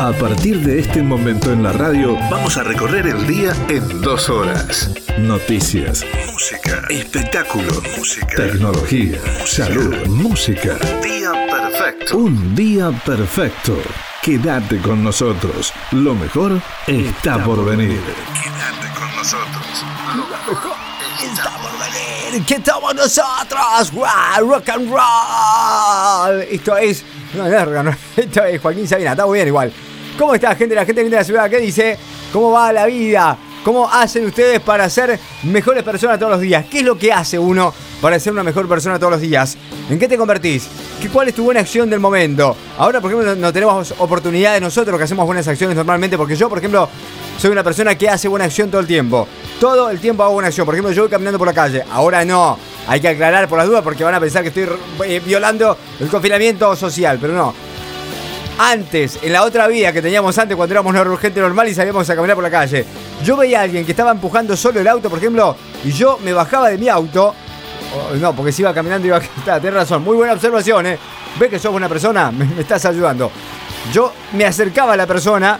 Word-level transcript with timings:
A 0.00 0.12
partir 0.12 0.60
de 0.60 0.80
este 0.80 1.02
momento 1.02 1.50
en 1.50 1.62
la 1.62 1.72
radio, 1.72 2.16
vamos 2.30 2.58
a 2.58 2.62
recorrer 2.62 3.06
el 3.06 3.26
día 3.26 3.54
en 3.68 4.02
dos 4.02 4.28
horas. 4.28 4.90
Noticias, 5.18 6.04
música, 6.30 6.82
espectáculo, 6.90 7.82
música, 7.96 8.36
tecnología, 8.36 9.18
salud, 9.46 10.06
música. 10.06 10.76
Día 11.02 11.32
perfecto. 11.50 12.18
Un 12.18 12.54
día 12.54 12.90
perfecto. 13.06 13.78
Quédate 14.22 14.78
con 14.82 15.02
nosotros. 15.02 15.72
Lo 15.92 16.14
mejor 16.14 16.60
está 16.86 17.42
por 17.42 17.64
venir. 17.64 17.98
Quédate 18.42 18.98
con 18.98 19.16
nosotros. 19.16 19.84
Lo 20.14 20.26
mejor 20.26 20.76
está 21.22 21.50
por 21.56 21.72
venir. 21.72 22.44
¿Qué 22.46 22.54
estamos 22.56 22.94
nosotros? 22.94 23.92
Wow, 23.92 24.50
rock 24.50 24.68
and 24.68 24.90
roll. 24.90 26.42
Esto 26.50 26.76
es. 26.76 27.02
No, 27.34 27.48
no, 27.48 27.82
no, 27.82 27.90
esto 28.16 28.44
es 28.44 28.60
Joaquín 28.60 28.86
Sabina. 28.86 29.12
Está 29.12 29.24
muy 29.24 29.38
bien 29.38 29.48
igual. 29.48 29.72
¿Cómo 30.18 30.34
está, 30.34 30.54
gente? 30.54 30.74
La 30.74 30.86
gente 30.86 31.04
de 31.04 31.10
la 31.10 31.24
ciudad. 31.24 31.50
¿Qué 31.50 31.58
dice? 31.58 31.98
¿Cómo 32.32 32.50
va 32.50 32.72
la 32.72 32.86
vida? 32.86 33.36
¿Cómo 33.62 33.86
hacen 33.86 34.24
ustedes 34.24 34.60
para 34.60 34.88
ser 34.88 35.18
mejores 35.42 35.82
personas 35.82 36.18
todos 36.18 36.32
los 36.32 36.40
días? 36.40 36.64
¿Qué 36.70 36.78
es 36.78 36.84
lo 36.84 36.96
que 36.96 37.12
hace 37.12 37.38
uno 37.38 37.74
para 38.00 38.18
ser 38.18 38.32
una 38.32 38.42
mejor 38.42 38.66
persona 38.66 38.98
todos 38.98 39.12
los 39.12 39.20
días? 39.20 39.58
¿En 39.90 39.98
qué 39.98 40.08
te 40.08 40.16
convertís? 40.16 40.68
¿Qué, 41.02 41.10
¿Cuál 41.10 41.28
es 41.28 41.34
tu 41.34 41.44
buena 41.44 41.60
acción 41.60 41.90
del 41.90 42.00
momento? 42.00 42.56
Ahora, 42.78 43.02
por 43.02 43.10
ejemplo, 43.10 43.34
no 43.34 43.52
tenemos 43.52 43.92
oportunidades 43.98 44.62
nosotros 44.62 44.96
que 44.96 45.04
hacemos 45.04 45.26
buenas 45.26 45.46
acciones 45.48 45.76
normalmente, 45.76 46.16
porque 46.16 46.34
yo, 46.34 46.48
por 46.48 46.58
ejemplo, 46.58 46.88
soy 47.38 47.50
una 47.50 47.62
persona 47.62 47.94
que 47.94 48.08
hace 48.08 48.28
buena 48.28 48.46
acción 48.46 48.70
todo 48.70 48.80
el 48.80 48.86
tiempo. 48.86 49.28
Todo 49.60 49.90
el 49.90 50.00
tiempo 50.00 50.22
hago 50.22 50.32
buena 50.32 50.48
acción. 50.48 50.64
Por 50.64 50.74
ejemplo, 50.74 50.94
yo 50.94 51.02
voy 51.02 51.10
caminando 51.10 51.38
por 51.38 51.48
la 51.48 51.54
calle. 51.54 51.84
Ahora 51.92 52.24
no. 52.24 52.56
Hay 52.88 53.00
que 53.00 53.08
aclarar 53.08 53.48
por 53.48 53.58
las 53.58 53.66
dudas 53.66 53.82
porque 53.82 54.02
van 54.02 54.14
a 54.14 54.20
pensar 54.20 54.42
que 54.42 54.48
estoy 54.48 54.66
eh, 55.06 55.20
violando 55.22 55.76
el 56.00 56.08
confinamiento 56.08 56.74
social, 56.74 57.18
pero 57.20 57.34
no. 57.34 57.75
Antes, 58.58 59.18
en 59.22 59.34
la 59.34 59.42
otra 59.42 59.66
vida 59.68 59.92
que 59.92 60.00
teníamos 60.00 60.38
antes 60.38 60.56
cuando 60.56 60.74
éramos 60.74 61.20
gente 61.20 61.40
normal 61.40 61.68
y 61.68 61.74
salíamos 61.74 62.08
a 62.08 62.16
caminar 62.16 62.34
por 62.34 62.42
la 62.42 62.50
calle, 62.50 62.86
yo 63.22 63.36
veía 63.36 63.60
a 63.60 63.62
alguien 63.64 63.84
que 63.84 63.92
estaba 63.92 64.10
empujando 64.10 64.56
solo 64.56 64.80
el 64.80 64.88
auto, 64.88 65.10
por 65.10 65.18
ejemplo, 65.18 65.54
y 65.84 65.92
yo 65.92 66.18
me 66.24 66.32
bajaba 66.32 66.70
de 66.70 66.78
mi 66.78 66.88
auto. 66.88 67.34
no, 68.18 68.34
porque 68.34 68.52
si 68.52 68.62
iba 68.62 68.72
caminando 68.72 69.06
iba 69.06 69.18
a... 69.18 69.60
Tienes 69.60 69.74
razón, 69.74 70.02
muy 70.02 70.16
buena 70.16 70.32
observación, 70.32 70.86
¿eh? 70.86 70.98
¿Ves 71.38 71.50
que 71.50 71.58
sos 71.58 71.70
buena 71.70 71.88
persona? 71.88 72.30
Me, 72.30 72.46
me 72.46 72.62
estás 72.62 72.86
ayudando. 72.86 73.30
Yo 73.92 74.12
me 74.32 74.46
acercaba 74.46 74.94
a 74.94 74.96
la 74.96 75.06
persona 75.06 75.58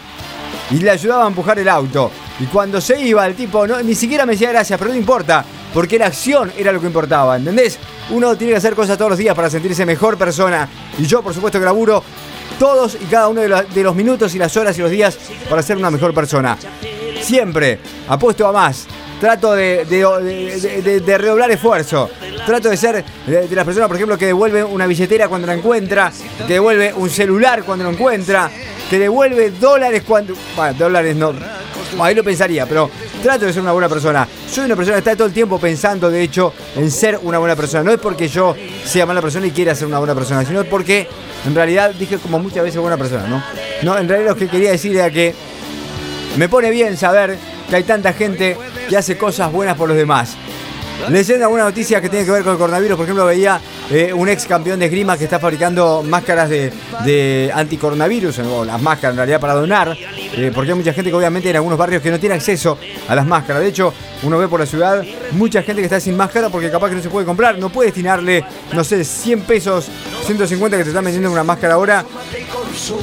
y 0.70 0.76
le 0.76 0.90
ayudaba 0.90 1.24
a 1.24 1.28
empujar 1.28 1.58
el 1.58 1.68
auto. 1.68 2.10
Y 2.38 2.44
cuando 2.46 2.80
se 2.80 3.00
iba, 3.00 3.26
el 3.26 3.34
tipo 3.34 3.66
no, 3.66 3.82
ni 3.82 3.94
siquiera 3.94 4.26
me 4.26 4.32
decía 4.32 4.50
gracias, 4.50 4.78
pero 4.78 4.90
no 4.90 4.96
importa, 4.96 5.44
porque 5.72 5.98
la 5.98 6.06
acción 6.06 6.52
era 6.56 6.70
lo 6.70 6.80
que 6.80 6.86
importaba, 6.86 7.36
¿entendés? 7.36 7.78
Uno 8.10 8.36
tiene 8.36 8.52
que 8.52 8.58
hacer 8.58 8.74
cosas 8.74 8.98
todos 8.98 9.10
los 9.10 9.18
días 9.18 9.34
para 9.34 9.48
sentirse 9.48 9.86
mejor 9.86 10.18
persona. 10.18 10.68
Y 10.98 11.06
yo, 11.06 11.22
por 11.22 11.32
supuesto, 11.32 11.58
que 11.58 11.64
laburo 11.64 12.02
todos 12.58 12.96
y 13.00 13.04
cada 13.06 13.28
uno 13.28 13.40
de 13.40 13.82
los, 13.82 13.94
minutos 13.94 14.34
y 14.34 14.38
las 14.38 14.56
horas 14.56 14.78
y 14.78 14.82
los 14.82 14.90
días 14.90 15.18
para 15.48 15.62
ser 15.62 15.76
una 15.76 15.90
mejor 15.90 16.14
persona. 16.14 16.56
Siempre 17.20 17.80
apuesto 18.08 18.46
a 18.46 18.52
más. 18.52 18.86
Trato 19.20 19.54
de, 19.54 19.86
de, 19.86 21.18
redoblar 21.18 21.50
esfuerzo. 21.50 22.10
Trato 22.44 22.68
de 22.68 22.76
ser 22.76 23.02
de, 23.26 23.48
las 23.50 23.64
personas, 23.64 23.88
por 23.88 23.96
ejemplo, 23.96 24.18
que 24.18 24.26
devuelve 24.26 24.62
una 24.62 24.86
billetera 24.86 25.26
cuando 25.28 25.46
la 25.46 25.54
encuentra, 25.54 26.12
que 26.46 26.52
devuelve 26.52 26.92
un 26.92 27.08
celular 27.08 27.64
cuando 27.64 27.84
lo 27.84 27.90
encuentra, 27.92 28.50
que 28.90 28.98
devuelve 28.98 29.52
dólares 29.52 30.02
cuando. 30.06 30.34
Bueno, 30.54 30.74
dólares 30.74 31.16
no. 31.16 31.32
Ahí 32.00 32.14
lo 32.14 32.24
pensaría, 32.24 32.66
pero 32.66 32.90
trato 33.22 33.46
de 33.46 33.52
ser 33.52 33.62
una 33.62 33.72
buena 33.72 33.88
persona. 33.88 34.26
Soy 34.50 34.66
una 34.66 34.76
persona 34.76 34.96
que 34.96 34.98
está 34.98 35.16
todo 35.16 35.26
el 35.26 35.32
tiempo 35.32 35.58
pensando, 35.58 36.10
de 36.10 36.22
hecho, 36.22 36.52
en 36.76 36.90
ser 36.90 37.18
una 37.22 37.38
buena 37.38 37.56
persona. 37.56 37.82
No 37.82 37.92
es 37.92 37.98
porque 37.98 38.28
yo 38.28 38.54
sea 38.84 39.06
mala 39.06 39.22
persona 39.22 39.46
y 39.46 39.50
quiera 39.50 39.74
ser 39.74 39.86
una 39.86 39.98
buena 39.98 40.14
persona, 40.14 40.44
sino 40.44 40.64
porque 40.64 41.08
en 41.46 41.54
realidad 41.54 41.92
dije 41.94 42.18
como 42.18 42.38
muchas 42.38 42.64
veces 42.64 42.80
buena 42.80 42.96
persona, 42.96 43.26
¿no? 43.26 43.42
No, 43.82 43.98
en 43.98 44.08
realidad 44.08 44.30
lo 44.30 44.36
que 44.36 44.48
quería 44.48 44.70
decir 44.70 44.96
era 44.96 45.10
que 45.10 45.34
me 46.36 46.48
pone 46.48 46.70
bien 46.70 46.96
saber 46.96 47.38
que 47.68 47.76
hay 47.76 47.84
tanta 47.84 48.12
gente 48.12 48.56
que 48.88 48.96
hace 48.96 49.16
cosas 49.16 49.50
buenas 49.50 49.76
por 49.76 49.88
los 49.88 49.96
demás. 49.96 50.36
Leyendo 51.10 51.44
alguna 51.44 51.64
noticia 51.64 52.00
que 52.00 52.08
tiene 52.08 52.24
que 52.24 52.30
ver 52.32 52.42
con 52.42 52.52
el 52.52 52.58
coronavirus, 52.58 52.96
por 52.96 53.04
ejemplo, 53.04 53.26
veía 53.26 53.60
eh, 53.90 54.12
un 54.12 54.28
ex 54.28 54.46
campeón 54.46 54.80
de 54.80 54.86
esgrima 54.86 55.16
que 55.16 55.24
está 55.24 55.38
fabricando 55.38 56.02
máscaras 56.02 56.48
de, 56.48 56.72
de 57.04 57.52
anticoronavirus, 57.54 58.38
o 58.40 58.64
las 58.64 58.80
máscaras 58.80 59.12
en 59.12 59.16
realidad 59.18 59.40
para 59.40 59.54
donar, 59.54 59.96
eh, 60.34 60.50
porque 60.54 60.72
hay 60.72 60.76
mucha 60.76 60.92
gente 60.92 61.10
que 61.10 61.16
obviamente 61.16 61.50
en 61.50 61.56
algunos 61.56 61.78
barrios 61.78 62.02
que 62.02 62.10
no 62.10 62.18
tiene 62.18 62.34
acceso 62.34 62.78
a 63.08 63.14
las 63.14 63.26
máscaras. 63.26 63.62
De 63.62 63.68
hecho, 63.68 63.92
uno 64.22 64.38
ve 64.38 64.48
por 64.48 64.60
la 64.60 64.66
ciudad 64.66 65.04
mucha 65.32 65.62
gente 65.62 65.82
que 65.82 65.86
está 65.86 66.00
sin 66.00 66.16
máscara 66.16 66.48
porque 66.48 66.70
capaz 66.70 66.90
que 66.90 66.96
no 66.96 67.02
se 67.02 67.10
puede 67.10 67.26
comprar, 67.26 67.58
no 67.58 67.70
puede 67.70 67.88
destinarle, 67.88 68.44
no 68.72 68.84
sé, 68.84 69.04
100 69.04 69.42
pesos, 69.42 69.88
150 70.24 70.76
que 70.76 70.84
te 70.84 70.90
están 70.90 71.04
vendiendo 71.04 71.30
una 71.30 71.44
máscara 71.44 71.74
ahora 71.74 72.04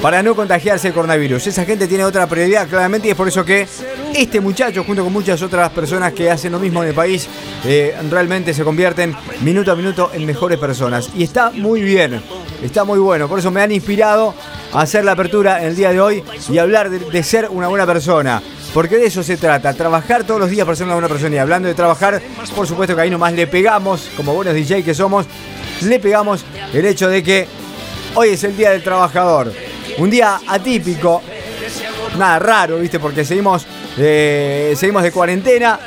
para 0.01 0.21
no 0.23 0.35
contagiarse 0.35 0.89
el 0.89 0.93
coronavirus. 0.93 1.47
Esa 1.47 1.65
gente 1.65 1.87
tiene 1.87 2.05
otra 2.05 2.27
prioridad 2.27 2.67
claramente 2.67 3.07
y 3.07 3.11
es 3.11 3.17
por 3.17 3.27
eso 3.27 3.43
que 3.43 3.67
este 4.13 4.39
muchacho, 4.39 4.83
junto 4.83 5.03
con 5.03 5.11
muchas 5.11 5.41
otras 5.41 5.69
personas 5.71 6.13
que 6.13 6.29
hacen 6.29 6.51
lo 6.51 6.59
mismo 6.59 6.83
en 6.83 6.89
el 6.89 6.95
país, 6.95 7.27
eh, 7.65 7.95
realmente 8.09 8.53
se 8.53 8.63
convierten 8.63 9.15
minuto 9.41 9.71
a 9.71 9.75
minuto 9.75 10.11
en 10.13 10.25
mejores 10.25 10.59
personas. 10.59 11.09
Y 11.15 11.23
está 11.23 11.51
muy 11.51 11.81
bien, 11.81 12.21
está 12.63 12.83
muy 12.83 12.99
bueno. 12.99 13.27
Por 13.27 13.39
eso 13.39 13.51
me 13.51 13.61
han 13.61 13.71
inspirado 13.71 14.33
a 14.71 14.81
hacer 14.81 15.05
la 15.05 15.13
apertura 15.13 15.63
el 15.63 15.75
día 15.75 15.91
de 15.91 16.01
hoy 16.01 16.23
y 16.49 16.57
hablar 16.57 16.89
de, 16.89 17.23
ser 17.23 17.49
una 17.49 17.67
buena 17.67 17.85
persona. 17.85 18.41
Porque 18.73 18.97
de 18.97 19.05
eso 19.05 19.21
se 19.21 19.37
trata, 19.37 19.73
trabajar 19.73 20.23
todos 20.23 20.39
los 20.39 20.49
días 20.49 20.65
para 20.65 20.75
ser 20.75 20.85
una 20.85 20.95
buena 20.95 21.09
persona. 21.09 21.35
Y 21.35 21.39
hablando 21.39 21.67
de 21.67 21.75
trabajar, 21.75 22.21
por 22.55 22.67
supuesto 22.67 22.95
que 22.95 23.01
ahí 23.01 23.09
nomás 23.09 23.33
le 23.33 23.47
pegamos, 23.47 24.09
como 24.17 24.33
buenos 24.33 24.53
DJ 24.53 24.83
que 24.83 24.93
somos, 24.93 25.25
le 25.81 25.99
pegamos 25.99 26.43
el 26.73 26.85
hecho 26.85 27.07
de 27.09 27.21
que 27.21 27.47
hoy 28.15 28.29
es 28.29 28.43
el 28.43 28.57
Día 28.57 28.71
del 28.71 28.83
Trabajador. 28.83 29.53
Un 29.99 30.09
día 30.09 30.39
atípico, 30.47 31.21
nada 32.17 32.39
raro, 32.39 32.79
¿viste? 32.79 32.99
Porque 32.99 33.23
seguimos 33.23 33.67
eh, 33.97 34.73
seguimos 34.77 35.03
de 35.03 35.11
cuarentena. 35.11 35.79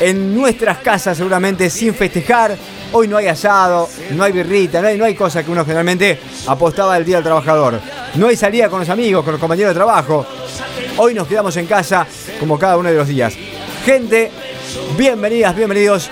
En 0.00 0.34
nuestras 0.34 0.78
casas 0.78 1.16
seguramente 1.16 1.70
sin 1.70 1.94
festejar. 1.94 2.56
Hoy 2.92 3.08
no 3.08 3.16
hay 3.16 3.26
asado, 3.26 3.88
no 4.10 4.22
hay 4.22 4.32
birrita, 4.32 4.80
no 4.80 4.88
hay, 4.88 4.96
no 4.96 5.04
hay 5.04 5.14
cosa 5.14 5.42
que 5.42 5.50
uno 5.50 5.64
generalmente 5.64 6.20
apostaba 6.46 6.96
el 6.96 7.04
Día 7.04 7.16
del 7.16 7.24
Trabajador. 7.24 7.80
No 8.14 8.28
hay 8.28 8.36
salida 8.36 8.68
con 8.68 8.80
los 8.80 8.88
amigos, 8.88 9.24
con 9.24 9.32
los 9.32 9.40
compañeros 9.40 9.70
de 9.70 9.74
trabajo. 9.74 10.26
Hoy 10.96 11.14
nos 11.14 11.26
quedamos 11.26 11.56
en 11.56 11.66
casa 11.66 12.06
como 12.38 12.58
cada 12.58 12.76
uno 12.76 12.88
de 12.88 12.96
los 12.96 13.08
días. 13.08 13.34
Gente, 13.84 14.30
bienvenidas, 14.96 15.56
bienvenidos 15.56 16.10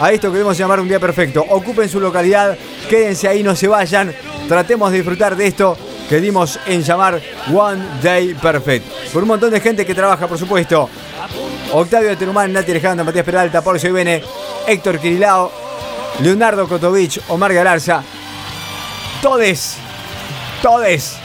a 0.00 0.10
esto 0.10 0.28
que 0.28 0.34
debemos 0.38 0.58
llamar 0.58 0.80
un 0.80 0.88
día 0.88 0.98
perfecto. 0.98 1.44
Ocupen 1.48 1.88
su 1.88 2.00
localidad, 2.00 2.56
quédense 2.88 3.28
ahí, 3.28 3.42
no 3.42 3.54
se 3.54 3.68
vayan. 3.68 4.12
Tratemos 4.48 4.90
de 4.90 4.98
disfrutar 4.98 5.36
de 5.36 5.46
esto 5.46 5.76
que 6.08 6.20
dimos 6.20 6.58
en 6.66 6.82
llamar 6.82 7.20
One 7.54 7.82
Day 8.02 8.34
Perfect. 8.34 9.12
Por 9.12 9.22
un 9.22 9.28
montón 9.28 9.50
de 9.50 9.60
gente 9.60 9.86
que 9.86 9.94
trabaja, 9.94 10.26
por 10.26 10.38
supuesto. 10.38 10.88
Octavio 11.72 12.10
de 12.10 12.16
Terumán, 12.16 12.52
Nati 12.52 12.70
Alejandro, 12.70 13.04
Matías 13.04 13.24
Peralta, 13.24 13.62
Pablo 13.62 13.80
Bene, 13.92 14.22
Héctor 14.66 14.98
Kirilao, 14.98 15.63
Leonardo 16.20 16.68
Kotovich, 16.68 17.20
Omar 17.28 17.52
Galarza. 17.52 18.02
Todes. 19.20 19.76
Todes. 20.62 21.16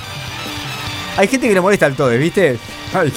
Hay 1.17 1.27
gente 1.27 1.47
que 1.47 1.53
le 1.53 1.61
molesta 1.61 1.85
al 1.85 1.95
Todes, 1.95 2.19
¿viste? 2.19 2.57
Ay, 2.93 3.13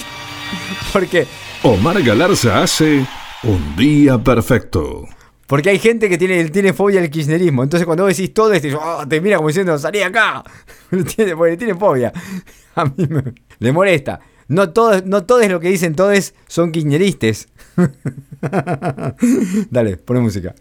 porque. 0.92 1.26
Omar 1.62 2.02
Galarza 2.02 2.62
hace 2.62 3.06
un 3.44 3.76
día 3.76 4.18
perfecto. 4.18 5.08
Porque 5.46 5.70
hay 5.70 5.78
gente 5.78 6.08
que 6.08 6.18
tiene, 6.18 6.48
tiene 6.50 6.72
fobia 6.72 7.00
al 7.00 7.10
kirchnerismo. 7.10 7.62
Entonces 7.62 7.86
cuando 7.86 8.04
vos 8.04 8.16
decís 8.16 8.32
todo, 8.34 8.50
te, 8.58 8.74
oh, 8.74 9.06
te 9.06 9.20
mira 9.20 9.36
como 9.36 9.48
diciendo, 9.48 9.78
salí 9.78 10.02
acá. 10.02 10.42
Porque 10.90 11.34
le 11.34 11.56
tiene 11.56 11.74
fobia. 11.74 12.12
A 12.74 12.86
mí 12.86 13.06
me, 13.08 13.34
le 13.58 13.72
molesta. 13.72 14.20
No 14.48 14.70
todos, 14.70 15.04
no 15.04 15.24
todos 15.24 15.46
lo 15.48 15.60
que 15.60 15.68
dicen 15.68 15.94
todos 15.94 16.34
son 16.48 16.72
kirchneristas. 16.72 17.48
Dale, 19.70 19.96
pone 19.98 20.20
música. 20.20 20.54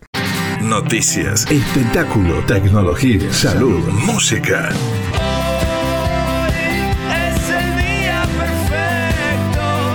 Noticias, 0.61 1.47
espectáculo, 1.49 2.35
tecnología, 2.45 3.33
salud, 3.33 3.83
música. 4.05 4.69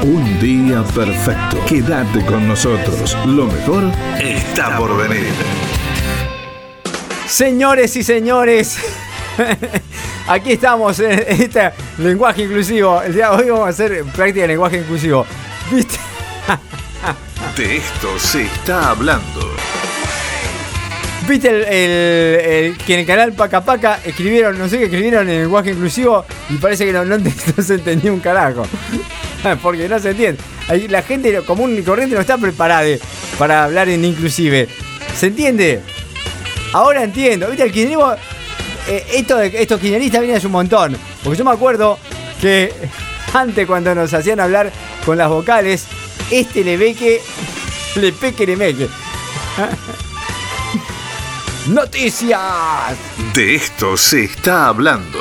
Un 0.03 0.41
día 0.41 0.83
perfecto. 0.83 1.65
Quédate 1.67 2.25
con 2.25 2.49
nosotros. 2.49 3.17
Lo 3.27 3.47
mejor 3.47 3.85
está 4.21 4.77
por 4.77 4.97
venir. 4.97 5.33
Señores 7.29 7.95
y 7.97 8.03
señores, 8.03 8.79
aquí 10.27 10.53
estamos 10.53 10.99
en 10.99 11.25
este 11.29 11.71
lenguaje 11.99 12.43
inclusivo. 12.43 13.01
El 13.03 13.15
día 13.15 13.31
de 13.31 13.37
hoy 13.37 13.51
vamos 13.51 13.67
a 13.67 13.71
hacer 13.71 14.05
práctica 14.07 14.43
de 14.43 14.49
lenguaje 14.49 14.79
inclusivo. 14.79 15.25
¿Viste? 15.71 15.97
De 17.57 17.77
esto 17.79 18.19
se 18.19 18.43
está 18.43 18.91
hablando. 18.91 19.57
¿Viste 21.29 21.49
el, 21.49 22.77
que 22.79 22.95
en 22.95 23.01
el 23.01 23.07
canal 23.07 23.33
Paca 23.33 23.65
Paca 23.65 23.99
escribieron, 24.05 24.57
no 24.57 24.69
sé 24.69 24.79
qué 24.79 24.85
escribieron 24.85 25.29
en 25.29 25.43
lenguaje 25.43 25.71
inclusivo 25.71 26.25
y 26.49 26.55
parece 26.55 26.87
que 26.87 26.93
no, 26.93 27.05
no 27.05 27.19
se 27.63 27.75
entendía 27.75 28.13
un 28.13 28.21
carajo? 28.21 28.65
porque 29.63 29.89
no 29.89 29.99
se 29.99 30.11
entiende. 30.11 30.41
La 30.89 31.03
gente 31.03 31.43
común 31.43 31.77
y 31.79 31.83
corriente 31.83 32.15
no 32.15 32.21
está 32.21 32.39
preparada 32.39 32.87
para 33.39 33.65
hablar 33.65 33.89
en 33.89 34.05
inclusive. 34.05 34.69
¿Se 35.17 35.27
entiende? 35.27 35.81
Ahora 36.73 37.03
entiendo. 37.03 37.49
¿Viste? 37.49 37.65
El 37.65 37.73
kirchnerismo. 37.73 38.13
Eh, 38.89 39.05
esto 39.15 39.37
de, 39.37 39.47
estos 39.61 39.81
kirchneristas 39.81 40.21
vienen 40.21 40.37
hace 40.37 40.47
un 40.47 40.53
montón. 40.53 40.97
Porque 41.23 41.39
yo 41.39 41.45
me 41.45 41.53
acuerdo 41.53 41.99
que 42.41 42.73
antes 43.35 43.67
cuando 43.67 43.95
nos 43.95 44.13
hacían 44.15 44.41
hablar 44.41 44.71
con 45.05 45.19
las 45.19 45.29
vocales, 45.29 45.87
este 46.31 46.65
le 46.65 46.77
ve 46.77 46.95
que 46.95 47.21
le 47.97 48.13
peque 48.13 48.47
le 48.47 48.57
meque. 48.57 48.89
Noticias. 51.69 52.97
De 53.35 53.57
esto 53.57 53.97
se 53.97 54.23
está 54.23 54.69
hablando. 54.69 55.19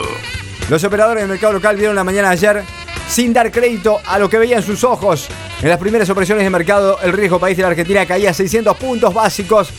Los 0.69 0.83
operadores 0.83 1.23
del 1.23 1.31
mercado 1.31 1.53
local 1.53 1.75
vieron 1.75 1.95
la 1.95 2.03
mañana 2.03 2.29
ayer 2.29 2.63
sin 3.07 3.33
dar 3.33 3.51
crédito 3.51 3.99
a 4.05 4.19
lo 4.19 4.29
que 4.29 4.37
veían 4.37 4.61
sus 4.61 4.83
ojos. 4.83 5.27
En 5.63 5.69
las 5.69 5.79
primeras 5.79 6.07
operaciones 6.11 6.43
de 6.43 6.51
mercado, 6.51 6.99
el 7.01 7.13
riesgo 7.13 7.39
país 7.39 7.57
de 7.57 7.63
la 7.63 7.69
Argentina 7.69 8.05
caía 8.05 8.29
a 8.29 8.33
600 8.33 8.77
puntos 8.77 9.11
básicos 9.11 9.69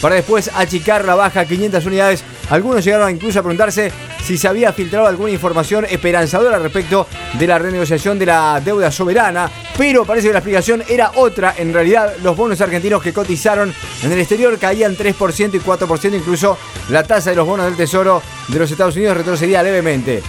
para 0.00 0.16
después 0.16 0.50
achicar 0.52 1.04
la 1.04 1.14
baja 1.14 1.40
a 1.40 1.44
500 1.44 1.86
unidades. 1.86 2.24
Algunos 2.50 2.84
llegaron 2.84 3.10
incluso 3.10 3.40
a 3.40 3.42
preguntarse 3.42 3.90
si 4.24 4.38
se 4.38 4.46
había 4.46 4.72
filtrado 4.72 5.06
alguna 5.06 5.30
información 5.30 5.84
esperanzadora 5.84 6.58
respecto 6.58 7.06
de 7.34 7.46
la 7.46 7.58
renegociación 7.58 8.18
de 8.18 8.26
la 8.26 8.60
deuda 8.64 8.90
soberana, 8.90 9.50
pero 9.76 10.04
parece 10.04 10.28
que 10.28 10.32
la 10.32 10.38
explicación 10.38 10.82
era 10.88 11.12
otra. 11.16 11.54
En 11.58 11.72
realidad, 11.72 12.14
los 12.22 12.36
bonos 12.36 12.60
argentinos 12.60 13.02
que 13.02 13.12
cotizaron 13.12 13.72
en 14.02 14.12
el 14.12 14.18
exterior 14.18 14.58
caían 14.58 14.96
3% 14.96 15.54
y 15.54 15.58
4%, 15.58 16.14
incluso 16.14 16.56
la 16.88 17.02
tasa 17.02 17.30
de 17.30 17.36
los 17.36 17.46
bonos 17.46 17.66
del 17.66 17.76
Tesoro 17.76 18.22
de 18.48 18.58
los 18.58 18.70
Estados 18.70 18.96
Unidos 18.96 19.16
retrocedía 19.16 19.62
levemente. 19.62 20.22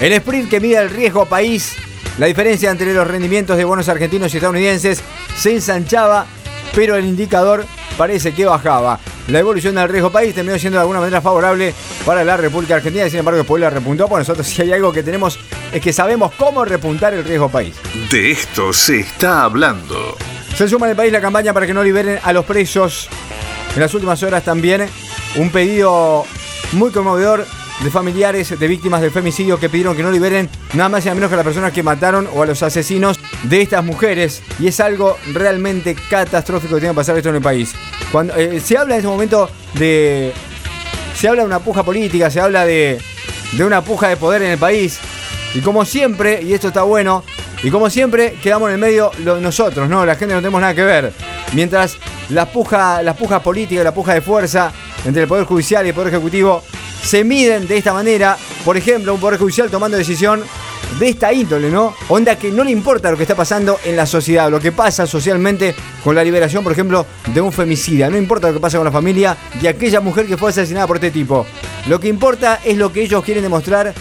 El 0.00 0.12
sprint 0.12 0.50
que 0.50 0.60
mide 0.60 0.78
el 0.78 0.90
riesgo 0.90 1.24
país, 1.26 1.76
la 2.18 2.26
diferencia 2.26 2.70
entre 2.70 2.92
los 2.92 3.06
rendimientos 3.06 3.56
de 3.56 3.64
bonos 3.64 3.88
argentinos 3.88 4.34
y 4.34 4.36
estadounidenses 4.36 5.02
se 5.36 5.54
ensanchaba, 5.54 6.26
pero 6.74 6.96
el 6.96 7.06
indicador 7.06 7.64
parece 7.96 8.32
que 8.34 8.44
bajaba. 8.44 8.98
La 9.28 9.38
evolución 9.38 9.74
del 9.74 9.88
riesgo 9.88 10.10
país 10.10 10.34
terminó 10.34 10.58
siendo 10.58 10.78
de 10.78 10.82
alguna 10.82 11.00
manera 11.00 11.20
favorable 11.20 11.74
para 12.04 12.24
la 12.24 12.36
República 12.36 12.76
Argentina, 12.76 13.08
sin 13.08 13.20
embargo 13.20 13.38
después 13.38 13.60
la 13.60 13.70
repuntó. 13.70 14.08
Por 14.08 14.18
nosotros 14.18 14.46
si 14.46 14.62
hay 14.62 14.72
algo 14.72 14.92
que 14.92 15.02
tenemos 15.02 15.38
es 15.72 15.80
que 15.80 15.92
sabemos 15.92 16.32
cómo 16.38 16.64
repuntar 16.64 17.14
el 17.14 17.24
riesgo 17.24 17.48
país. 17.48 17.74
De 18.10 18.30
esto 18.30 18.72
se 18.72 19.00
está 19.00 19.44
hablando. 19.44 20.16
Se 20.56 20.68
suma 20.68 20.86
en 20.86 20.90
el 20.90 20.96
país 20.96 21.12
la 21.12 21.20
campaña 21.20 21.52
para 21.52 21.66
que 21.66 21.74
no 21.74 21.82
liberen 21.82 22.18
a 22.22 22.32
los 22.32 22.44
presos. 22.44 23.08
En 23.74 23.80
las 23.80 23.92
últimas 23.94 24.22
horas 24.22 24.44
también 24.44 24.86
un 25.36 25.50
pedido 25.50 26.24
muy 26.72 26.90
conmovedor 26.90 27.44
de 27.82 27.90
familiares 27.90 28.58
de 28.58 28.68
víctimas 28.68 29.00
del 29.00 29.10
femicidio 29.10 29.58
que 29.58 29.68
pidieron 29.68 29.96
que 29.96 30.02
no 30.02 30.10
liberen 30.10 30.48
nada 30.74 30.88
más 30.88 31.04
y 31.04 31.06
nada 31.06 31.16
menos 31.16 31.28
que 31.28 31.34
a 31.34 31.36
las 31.38 31.44
personas 31.44 31.72
que 31.72 31.82
mataron 31.82 32.28
o 32.32 32.42
a 32.42 32.46
los 32.46 32.62
asesinos 32.62 33.18
de 33.42 33.62
estas 33.62 33.84
mujeres. 33.84 34.42
Y 34.58 34.68
es 34.68 34.80
algo 34.80 35.18
realmente 35.32 35.94
catastrófico 35.94 36.74
que 36.74 36.80
tiene 36.80 36.94
que 36.94 36.96
pasar 36.96 37.16
esto 37.16 37.30
en 37.30 37.36
el 37.36 37.42
país. 37.42 37.74
Cuando 38.12 38.34
eh, 38.36 38.60
se 38.60 38.78
habla 38.78 38.94
en 38.94 39.00
este 39.00 39.08
momento 39.08 39.50
de. 39.74 40.32
Se 41.14 41.28
habla 41.28 41.42
de 41.42 41.46
una 41.46 41.60
puja 41.60 41.82
política, 41.84 42.30
se 42.30 42.40
habla 42.40 42.64
de, 42.64 43.00
de 43.52 43.64
una 43.64 43.82
puja 43.82 44.08
de 44.08 44.16
poder 44.16 44.42
en 44.42 44.52
el 44.52 44.58
país. 44.58 44.98
Y 45.54 45.60
como 45.60 45.84
siempre, 45.84 46.42
y 46.42 46.52
esto 46.52 46.68
está 46.68 46.82
bueno, 46.82 47.22
y 47.62 47.70
como 47.70 47.88
siempre, 47.88 48.34
quedamos 48.42 48.68
en 48.68 48.74
el 48.74 48.80
medio 48.80 49.10
nosotros, 49.40 49.88
¿no? 49.88 50.04
La 50.04 50.16
gente 50.16 50.34
no 50.34 50.40
tenemos 50.40 50.60
nada 50.60 50.74
que 50.74 50.82
ver. 50.82 51.12
Mientras 51.52 51.96
la 52.30 52.46
puja, 52.46 53.00
la 53.02 53.14
puja 53.14 53.42
política, 53.42 53.84
la 53.84 53.94
puja 53.94 54.14
de 54.14 54.20
fuerza 54.20 54.72
entre 55.04 55.22
el 55.22 55.28
Poder 55.28 55.44
Judicial 55.44 55.86
y 55.86 55.90
el 55.90 55.94
Poder 55.94 56.08
Ejecutivo 56.08 56.62
se 57.04 57.22
miden 57.22 57.68
de 57.68 57.76
esta 57.76 57.92
manera. 57.92 58.36
Por 58.64 58.76
ejemplo, 58.76 59.14
un 59.14 59.20
Poder 59.20 59.38
Judicial 59.38 59.70
tomando 59.70 59.96
decisión 59.96 60.42
de 60.98 61.08
esta 61.08 61.32
índole, 61.32 61.70
¿no? 61.70 61.94
Onda 62.08 62.36
que 62.36 62.50
no 62.50 62.64
le 62.64 62.70
importa 62.70 63.10
lo 63.10 63.16
que 63.16 63.24
está 63.24 63.34
pasando 63.34 63.78
en 63.84 63.96
la 63.96 64.06
sociedad, 64.06 64.50
lo 64.50 64.60
que 64.60 64.72
pasa 64.72 65.06
socialmente 65.06 65.74
con 66.02 66.14
la 66.14 66.24
liberación, 66.24 66.62
por 66.62 66.72
ejemplo, 66.72 67.06
de 67.32 67.40
un 67.40 67.52
femicida. 67.52 68.08
No 68.08 68.16
importa 68.16 68.48
lo 68.48 68.54
que 68.54 68.60
pasa 68.60 68.78
con 68.78 68.84
la 68.84 68.92
familia 68.92 69.36
de 69.60 69.68
aquella 69.68 70.00
mujer 70.00 70.26
que 70.26 70.36
fue 70.36 70.50
asesinada 70.50 70.86
por 70.86 70.96
este 70.96 71.10
tipo. 71.10 71.46
Lo 71.88 72.00
que 72.00 72.08
importa 72.08 72.60
es 72.64 72.76
lo 72.76 72.92
que 72.92 73.02
ellos 73.02 73.22
quieren 73.24 73.42
demostrar 73.42 73.92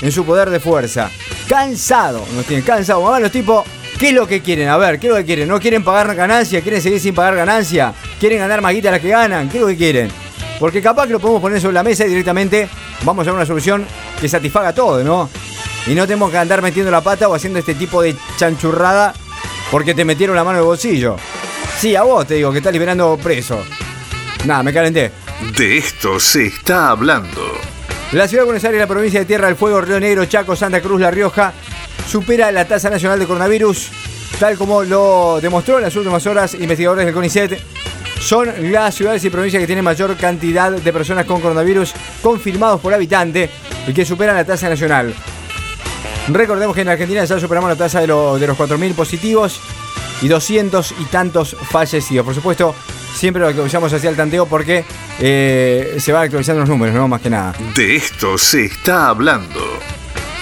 en 0.00 0.12
su 0.12 0.24
poder 0.24 0.50
de 0.50 0.60
fuerza. 0.60 1.10
Cansado, 1.48 2.24
nos 2.34 2.44
tienen 2.44 2.64
cansado. 2.64 3.02
Mamá, 3.02 3.18
los 3.18 3.32
tipos, 3.32 3.64
¿qué 3.98 4.08
es 4.08 4.14
lo 4.14 4.26
que 4.26 4.40
quieren? 4.40 4.68
A 4.68 4.76
ver, 4.76 4.98
¿qué 4.98 5.06
es 5.06 5.12
lo 5.12 5.18
que 5.18 5.24
quieren? 5.24 5.48
¿No 5.48 5.58
quieren 5.58 5.82
pagar 5.82 6.14
ganancia? 6.14 6.60
¿Quieren 6.60 6.82
seguir 6.82 7.00
sin 7.00 7.14
pagar 7.14 7.34
ganancia? 7.34 7.94
¿Quieren 8.20 8.38
ganar 8.38 8.60
más 8.60 8.72
guita 8.72 8.88
a 8.88 8.92
las 8.92 9.00
que 9.00 9.08
ganan? 9.08 9.48
¿Qué 9.48 9.56
es 9.56 9.62
lo 9.62 9.68
que 9.68 9.76
quieren? 9.76 10.21
Porque 10.62 10.80
capaz 10.80 11.08
que 11.08 11.12
lo 11.12 11.18
podemos 11.18 11.42
poner 11.42 11.60
sobre 11.60 11.74
la 11.74 11.82
mesa 11.82 12.06
y 12.06 12.10
directamente 12.10 12.68
vamos 13.02 13.26
a 13.26 13.32
una 13.32 13.44
solución 13.44 13.84
que 14.20 14.28
satisfaga 14.28 14.72
todo, 14.72 15.02
¿no? 15.02 15.28
Y 15.88 15.90
no 15.96 16.06
tenemos 16.06 16.30
que 16.30 16.38
andar 16.38 16.62
metiendo 16.62 16.88
la 16.88 17.00
pata 17.00 17.26
o 17.26 17.34
haciendo 17.34 17.58
este 17.58 17.74
tipo 17.74 18.00
de 18.00 18.14
chanchurrada 18.36 19.12
porque 19.72 19.92
te 19.92 20.04
metieron 20.04 20.36
la 20.36 20.44
mano 20.44 20.58
en 20.58 20.62
el 20.62 20.66
bolsillo. 20.66 21.16
Sí, 21.80 21.96
a 21.96 22.04
vos 22.04 22.28
te 22.28 22.34
digo 22.34 22.52
que 22.52 22.58
estás 22.58 22.72
liberando 22.72 23.18
preso. 23.20 23.60
Nada, 24.44 24.62
me 24.62 24.72
calenté. 24.72 25.10
De 25.58 25.78
esto 25.78 26.20
se 26.20 26.46
está 26.46 26.90
hablando. 26.90 27.42
La 28.12 28.28
ciudad 28.28 28.42
de 28.42 28.46
Buenos 28.46 28.64
Aires, 28.64 28.78
la 28.78 28.86
provincia 28.86 29.18
de 29.18 29.26
Tierra 29.26 29.48
del 29.48 29.56
Fuego, 29.56 29.80
Río 29.80 29.98
Negro, 29.98 30.26
Chaco, 30.26 30.54
Santa 30.54 30.80
Cruz, 30.80 31.00
La 31.00 31.10
Rioja, 31.10 31.52
supera 32.08 32.52
la 32.52 32.68
tasa 32.68 32.88
nacional 32.88 33.18
de 33.18 33.26
coronavirus, 33.26 33.88
tal 34.38 34.56
como 34.56 34.84
lo 34.84 35.40
demostró 35.42 35.78
en 35.78 35.82
las 35.82 35.96
últimas 35.96 36.24
horas 36.24 36.54
investigadores 36.54 37.04
del 37.04 37.14
CONICET 37.14 37.71
son 38.22 38.72
las 38.72 38.94
ciudades 38.94 39.24
y 39.24 39.30
provincias 39.30 39.60
que 39.60 39.66
tienen 39.66 39.84
mayor 39.84 40.16
cantidad 40.16 40.70
de 40.70 40.92
personas 40.92 41.26
con 41.26 41.40
coronavirus 41.40 41.92
confirmados 42.22 42.80
por 42.80 42.94
habitante 42.94 43.50
y 43.86 43.92
que 43.92 44.04
superan 44.04 44.36
la 44.36 44.44
tasa 44.44 44.68
nacional. 44.68 45.12
Recordemos 46.28 46.74
que 46.74 46.82
en 46.82 46.88
Argentina 46.88 47.24
ya 47.24 47.40
superamos 47.40 47.68
la 47.68 47.76
tasa 47.76 48.00
de, 48.00 48.06
los 48.06 48.38
4.000 48.40 48.94
positivos 48.94 49.60
y 50.22 50.28
200 50.28 50.94
y 51.00 51.04
tantos 51.06 51.56
fallecidos. 51.70 52.24
Por 52.24 52.34
supuesto, 52.34 52.74
siempre 53.14 53.40
lo 53.40 53.48
actualizamos 53.48 53.92
hacia 53.92 54.08
el 54.08 54.16
tanteo 54.16 54.46
porque 54.46 54.84
eh, 55.18 55.96
se 55.98 56.12
van 56.12 56.22
actualizando 56.22 56.60
los 56.60 56.68
números, 56.68 56.94
¿no? 56.94 57.08
Más 57.08 57.20
que 57.20 57.30
nada. 57.30 57.54
De 57.74 57.96
esto 57.96 58.38
se 58.38 58.66
está 58.66 59.08
hablando. 59.08 59.60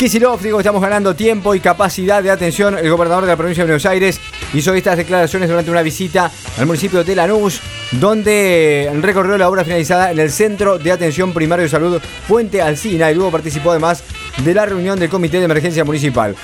Kisilov 0.01 0.41
digo, 0.41 0.59
estamos 0.59 0.81
ganando 0.81 1.15
tiempo 1.15 1.55
y 1.55 1.61
capacidad 1.61 2.23
de 2.23 2.31
atención. 2.31 2.79
El 2.79 2.91
gobernador 2.91 3.25
de 3.25 3.29
la 3.33 3.37
provincia 3.37 3.65
de 3.65 3.67
Buenos 3.67 3.85
Aires 3.85 4.19
hizo 4.55 4.73
estas 4.73 4.97
declaraciones 4.97 5.47
durante 5.47 5.71
una 5.71 5.83
visita 5.83 6.31
al 6.57 6.65
municipio 6.65 7.05
de 7.05 7.15
Lanús, 7.15 7.61
donde 7.91 8.91
recorrió 9.03 9.37
la 9.37 9.47
obra 9.47 9.63
finalizada 9.63 10.11
en 10.11 10.19
el 10.19 10.31
Centro 10.31 10.79
de 10.79 10.91
Atención 10.91 11.35
Primario 11.35 11.65
de 11.65 11.69
Salud 11.69 12.01
Puente 12.27 12.63
Alcina 12.63 13.11
y 13.11 13.15
luego 13.15 13.31
participó 13.31 13.73
además 13.73 14.03
de 14.43 14.55
la 14.55 14.65
reunión 14.65 14.99
del 14.99 15.11
Comité 15.11 15.37
de 15.37 15.45
Emergencia 15.45 15.85
Municipal. 15.85 16.35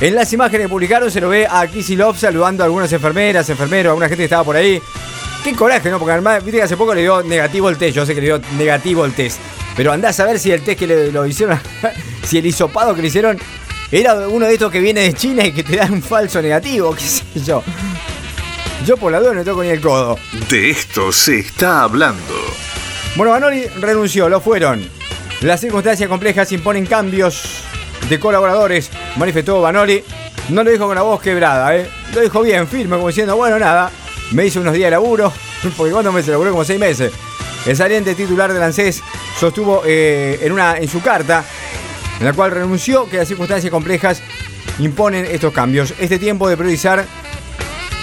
En 0.00 0.14
las 0.14 0.32
imágenes 0.32 0.64
que 0.64 0.70
publicaron 0.70 1.10
se 1.10 1.20
lo 1.20 1.28
ve 1.28 1.46
a 1.46 1.66
Kisilov 1.66 2.16
saludando 2.16 2.62
a 2.62 2.64
algunas 2.64 2.90
enfermeras, 2.94 3.46
enfermeros, 3.50 3.90
alguna 3.90 4.08
gente 4.08 4.22
que 4.22 4.24
estaba 4.24 4.44
por 4.44 4.56
ahí. 4.56 4.80
Qué 5.44 5.52
coraje, 5.52 5.90
¿no? 5.90 5.98
Porque 5.98 6.12
además, 6.12 6.42
viste 6.42 6.60
que 6.60 6.64
hace 6.64 6.78
poco 6.78 6.94
le 6.94 7.02
dio 7.02 7.22
negativo 7.22 7.68
el 7.68 7.76
test. 7.76 7.94
Yo 7.94 8.06
sé 8.06 8.14
que 8.14 8.22
le 8.22 8.26
dio 8.28 8.40
negativo 8.56 9.04
el 9.04 9.12
test. 9.12 9.38
Pero 9.76 9.92
andás 9.92 10.18
a 10.18 10.24
ver 10.24 10.38
si 10.38 10.50
el 10.50 10.62
test 10.62 10.78
que 10.78 10.86
le, 10.86 11.12
lo 11.12 11.26
hicieron, 11.26 11.60
si 12.26 12.38
el 12.38 12.46
hisopado 12.46 12.94
que 12.94 13.02
le 13.02 13.08
hicieron 13.08 13.38
era 13.90 14.14
uno 14.28 14.46
de 14.46 14.54
estos 14.54 14.72
que 14.72 14.80
viene 14.80 15.02
de 15.02 15.14
China 15.14 15.44
y 15.44 15.52
que 15.52 15.62
te 15.62 15.76
dan 15.76 15.92
un 15.92 16.02
falso 16.02 16.42
negativo, 16.42 16.94
qué 16.94 17.04
sé 17.04 17.22
yo. 17.44 17.62
Yo 18.84 18.96
por 18.96 19.12
la 19.12 19.20
duda 19.20 19.32
no 19.32 19.44
toco 19.44 19.62
ni 19.62 19.70
el 19.70 19.80
codo. 19.80 20.18
De 20.48 20.70
esto 20.70 21.12
se 21.12 21.38
está 21.38 21.82
hablando. 21.82 22.34
Bueno, 23.14 23.32
Banoli 23.32 23.66
renunció, 23.80 24.28
lo 24.28 24.40
fueron. 24.40 24.86
Las 25.40 25.60
circunstancias 25.60 26.08
complejas 26.08 26.50
imponen 26.52 26.86
cambios 26.86 27.62
de 28.08 28.18
colaboradores, 28.18 28.90
manifestó 29.16 29.60
Banoli. 29.60 30.02
No 30.48 30.62
lo 30.62 30.70
dijo 30.70 30.86
con 30.86 30.94
la 30.94 31.02
voz 31.02 31.20
quebrada, 31.20 31.76
¿eh? 31.76 31.88
Lo 32.14 32.20
dijo 32.20 32.42
bien, 32.42 32.68
firme, 32.68 32.96
como 32.96 33.08
diciendo, 33.08 33.36
bueno, 33.36 33.58
nada, 33.58 33.90
me 34.32 34.46
hizo 34.46 34.60
unos 34.60 34.74
días 34.74 34.86
de 34.88 34.92
laburo, 34.92 35.32
porque 35.76 35.92
cuando 35.92 36.12
me 36.12 36.22
se 36.22 36.30
laburó 36.30 36.50
como 36.50 36.64
seis 36.64 36.78
meses. 36.78 37.12
El 37.66 37.76
saliente 37.76 38.14
titular 38.14 38.52
del 38.52 38.62
ANSES 38.62 39.02
sostuvo 39.40 39.82
eh, 39.84 40.38
en, 40.40 40.52
una, 40.52 40.76
en 40.76 40.88
su 40.88 41.02
carta, 41.02 41.44
en 42.18 42.26
la 42.26 42.32
cual 42.32 42.50
renunció 42.50 43.08
que 43.08 43.18
las 43.18 43.28
circunstancias 43.28 43.70
complejas 43.70 44.22
imponen 44.78 45.26
estos 45.26 45.52
cambios. 45.52 45.94
Este 45.98 46.18
tiempo 46.18 46.48
de 46.48 46.56
priorizar 46.56 47.04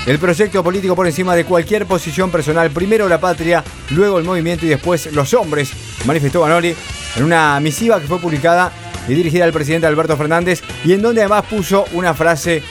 el 0.05 0.19
proyecto 0.19 0.63
político 0.63 0.95
por 0.95 1.07
encima 1.07 1.35
de 1.35 1.45
cualquier 1.45 1.85
posición 1.85 2.29
personal. 2.29 2.71
Primero 2.71 3.07
la 3.07 3.19
patria, 3.19 3.63
luego 3.91 4.19
el 4.19 4.25
movimiento 4.25 4.65
y 4.65 4.69
después 4.69 5.11
los 5.13 5.33
hombres, 5.33 5.71
manifestó 6.05 6.41
Banoli 6.41 6.75
en 7.15 7.23
una 7.23 7.59
misiva 7.59 7.99
que 7.99 8.07
fue 8.07 8.19
publicada 8.19 8.71
y 9.07 9.13
dirigida 9.13 9.45
al 9.45 9.53
presidente 9.53 9.87
Alberto 9.87 10.17
Fernández 10.17 10.61
y 10.83 10.93
en 10.93 11.01
donde 11.01 11.21
además 11.21 11.45
puso 11.49 11.85
una 11.93 12.13
frase 12.13 12.63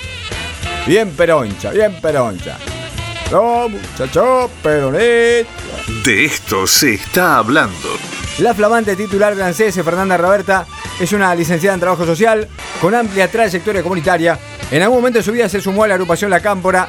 bien 0.86 1.10
peroncha, 1.10 1.70
bien 1.70 2.00
peroncha. 2.00 2.58
No, 3.30 3.68
muchacho, 3.68 4.50
peroneta. 4.62 5.48
De 6.04 6.24
esto 6.26 6.66
se 6.66 6.94
está 6.94 7.38
hablando. 7.38 7.88
La 8.38 8.54
flamante 8.54 8.96
titular 8.96 9.36
de 9.36 9.44
ANSES, 9.44 9.74
Fernanda 9.84 10.16
Roberta, 10.16 10.66
es 10.98 11.12
una 11.12 11.34
licenciada 11.34 11.74
en 11.74 11.80
Trabajo 11.80 12.06
Social 12.06 12.48
con 12.80 12.94
amplia 12.94 13.28
trayectoria 13.30 13.82
comunitaria. 13.82 14.38
En 14.70 14.82
algún 14.82 14.98
momento 14.98 15.18
de 15.18 15.22
su 15.22 15.32
vida 15.32 15.50
se 15.50 15.60
sumó 15.60 15.84
a 15.84 15.88
la 15.88 15.94
agrupación 15.94 16.30
La 16.30 16.40
Cámpora 16.40 16.88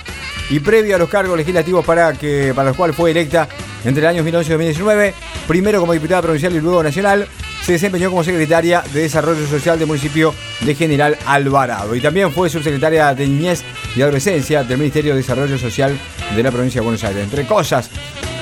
y 0.50 0.62
previo 0.62 0.96
a 0.96 1.00
los 1.00 1.10
cargos 1.10 1.38
legislativos 1.38 1.86
para, 1.86 2.14
que, 2.14 2.54
para 2.56 2.70
los 2.70 2.78
cuales 2.78 2.96
fue 2.96 3.12
electa 3.12 3.50
entre 3.84 4.04
el 4.04 4.08
año 4.08 4.18
2011 4.20 4.48
y 4.48 4.54
2019, 4.54 5.14
primero 5.46 5.82
como 5.82 5.92
diputada 5.92 6.22
provincial 6.22 6.56
y 6.56 6.62
luego 6.62 6.82
nacional, 6.82 7.28
se 7.62 7.74
desempeñó 7.74 8.10
como 8.10 8.24
secretaria 8.24 8.82
de 8.94 9.02
Desarrollo 9.02 9.46
Social 9.46 9.78
del 9.78 9.88
municipio 9.88 10.34
de 10.62 10.76
General 10.76 11.18
Alvarado 11.26 11.94
y 11.94 12.02
también 12.02 12.32
fue 12.32 12.50
subsecretaria 12.50 13.14
de 13.14 13.28
Niñez 13.28 13.64
y 13.96 14.02
Adolescencia 14.02 14.64
del 14.64 14.78
Ministerio 14.78 15.12
de 15.12 15.18
Desarrollo 15.18 15.58
Social 15.58 15.98
de 16.34 16.44
la 16.44 16.52
provincia 16.52 16.80
de 16.80 16.86
Buenos 16.86 17.04
Aires. 17.04 17.24
Entre 17.24 17.46
cosas 17.46 17.90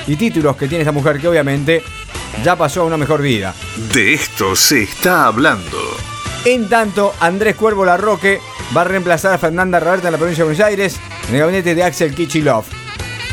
y 0.06 0.16
títulos 0.16 0.56
que 0.56 0.68
tiene 0.68 0.82
esta 0.82 0.92
mujer 0.92 1.18
que 1.20 1.28
obviamente 1.28 1.82
ya 2.44 2.56
pasó 2.56 2.82
a 2.82 2.84
una 2.84 2.96
mejor 2.96 3.22
vida. 3.22 3.54
De 3.92 4.14
esto 4.14 4.56
se 4.56 4.82
está 4.82 5.26
hablando. 5.26 5.78
En 6.44 6.68
tanto, 6.68 7.14
Andrés 7.20 7.54
Cuervo 7.54 7.84
Larroque 7.84 8.40
va 8.76 8.80
a 8.80 8.84
reemplazar 8.84 9.34
a 9.34 9.38
Fernanda 9.38 9.78
Roberta 9.78 10.08
en 10.08 10.12
la 10.12 10.18
provincia 10.18 10.42
de 10.42 10.50
Buenos 10.50 10.66
Aires 10.66 11.00
en 11.28 11.34
el 11.34 11.40
gabinete 11.40 11.74
de 11.74 11.84
Axel 11.84 12.14
Kichilov. 12.14 12.64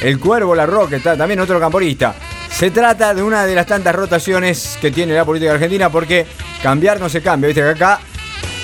El 0.01 0.19
Cuervo 0.19 0.53
Larroque 0.53 0.97
está 0.97 1.17
también 1.17 1.39
otro 1.39 1.59
camporista. 1.59 2.15
Se 2.51 2.71
trata 2.71 3.13
de 3.13 3.23
una 3.23 3.45
de 3.45 3.55
las 3.55 3.65
tantas 3.65 3.95
rotaciones 3.95 4.77
que 4.79 4.91
tiene 4.91 5.13
la 5.13 5.25
política 5.25 5.53
argentina 5.53 5.89
porque 5.89 6.25
cambiar 6.61 6.99
no 6.99 7.09
se 7.09 7.21
cambia. 7.21 7.47
Viste 7.47 7.61
que 7.61 7.69
acá 7.69 7.99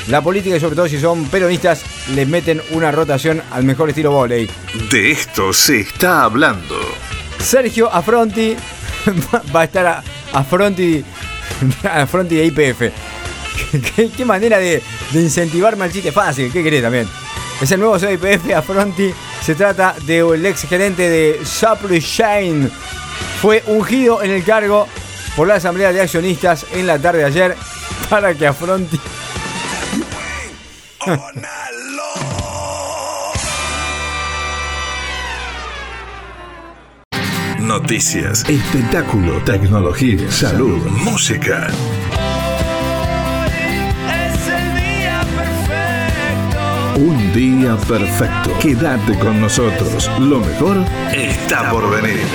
la 0.07 0.21
política 0.21 0.55
y 0.55 0.59
sobre 0.59 0.75
todo 0.75 0.87
si 0.87 0.99
son 0.99 1.25
peronistas 1.25 1.81
les 2.13 2.27
meten 2.27 2.61
una 2.71 2.91
rotación 2.91 3.41
al 3.51 3.63
mejor 3.63 3.89
estilo 3.89 4.11
volei. 4.11 4.49
De 4.91 5.11
esto 5.11 5.51
se 5.53 5.79
está 5.79 6.23
hablando. 6.23 6.75
Sergio 7.39 7.91
Afronti 7.91 8.55
va 9.55 9.61
a 9.61 9.63
estar 9.63 10.03
a, 10.35 10.39
Afronti, 10.39 11.03
Afronti 11.83 12.35
de 12.39 12.45
IPF. 12.45 12.81
¿Qué, 14.17 14.25
manera 14.25 14.57
de, 14.57 14.81
incentivarme 15.13 15.85
al 15.85 15.91
chiste 15.91 16.11
fácil? 16.11 16.51
¿Qué 16.51 16.63
querés 16.63 16.81
también? 16.81 17.07
Es 17.61 17.71
el 17.71 17.79
nuevo 17.79 17.97
CIPF 17.97 18.53
Afronti. 18.55 19.13
Se 19.41 19.55
trata 19.55 19.95
del 20.05 20.45
ex 20.45 20.67
gerente 20.67 21.09
de 21.09 21.45
Supply 21.45 22.01
Chain. 22.01 22.69
Fue 23.41 23.63
ungido 23.67 24.21
en 24.21 24.31
el 24.31 24.43
cargo 24.43 24.87
por 25.35 25.47
la 25.47 25.55
Asamblea 25.55 25.93
de 25.93 26.01
Accionistas 26.01 26.65
en 26.73 26.87
la 26.87 26.99
tarde 26.99 27.19
de 27.19 27.25
ayer 27.25 27.55
para 28.09 28.33
que 28.33 28.47
Afronti. 28.47 28.99
Noticias, 37.65 38.47
espectáculo, 38.47 39.41
tecnología, 39.43 40.29
salud, 40.29 40.85
música. 41.03 41.67
Un 46.95 47.33
día 47.33 47.75
perfecto. 47.87 48.51
Quédate 48.61 49.17
con 49.17 49.41
nosotros. 49.41 50.11
Lo 50.19 50.41
mejor 50.41 50.77
está 51.11 51.71
por 51.71 51.89
venir. 51.89 52.27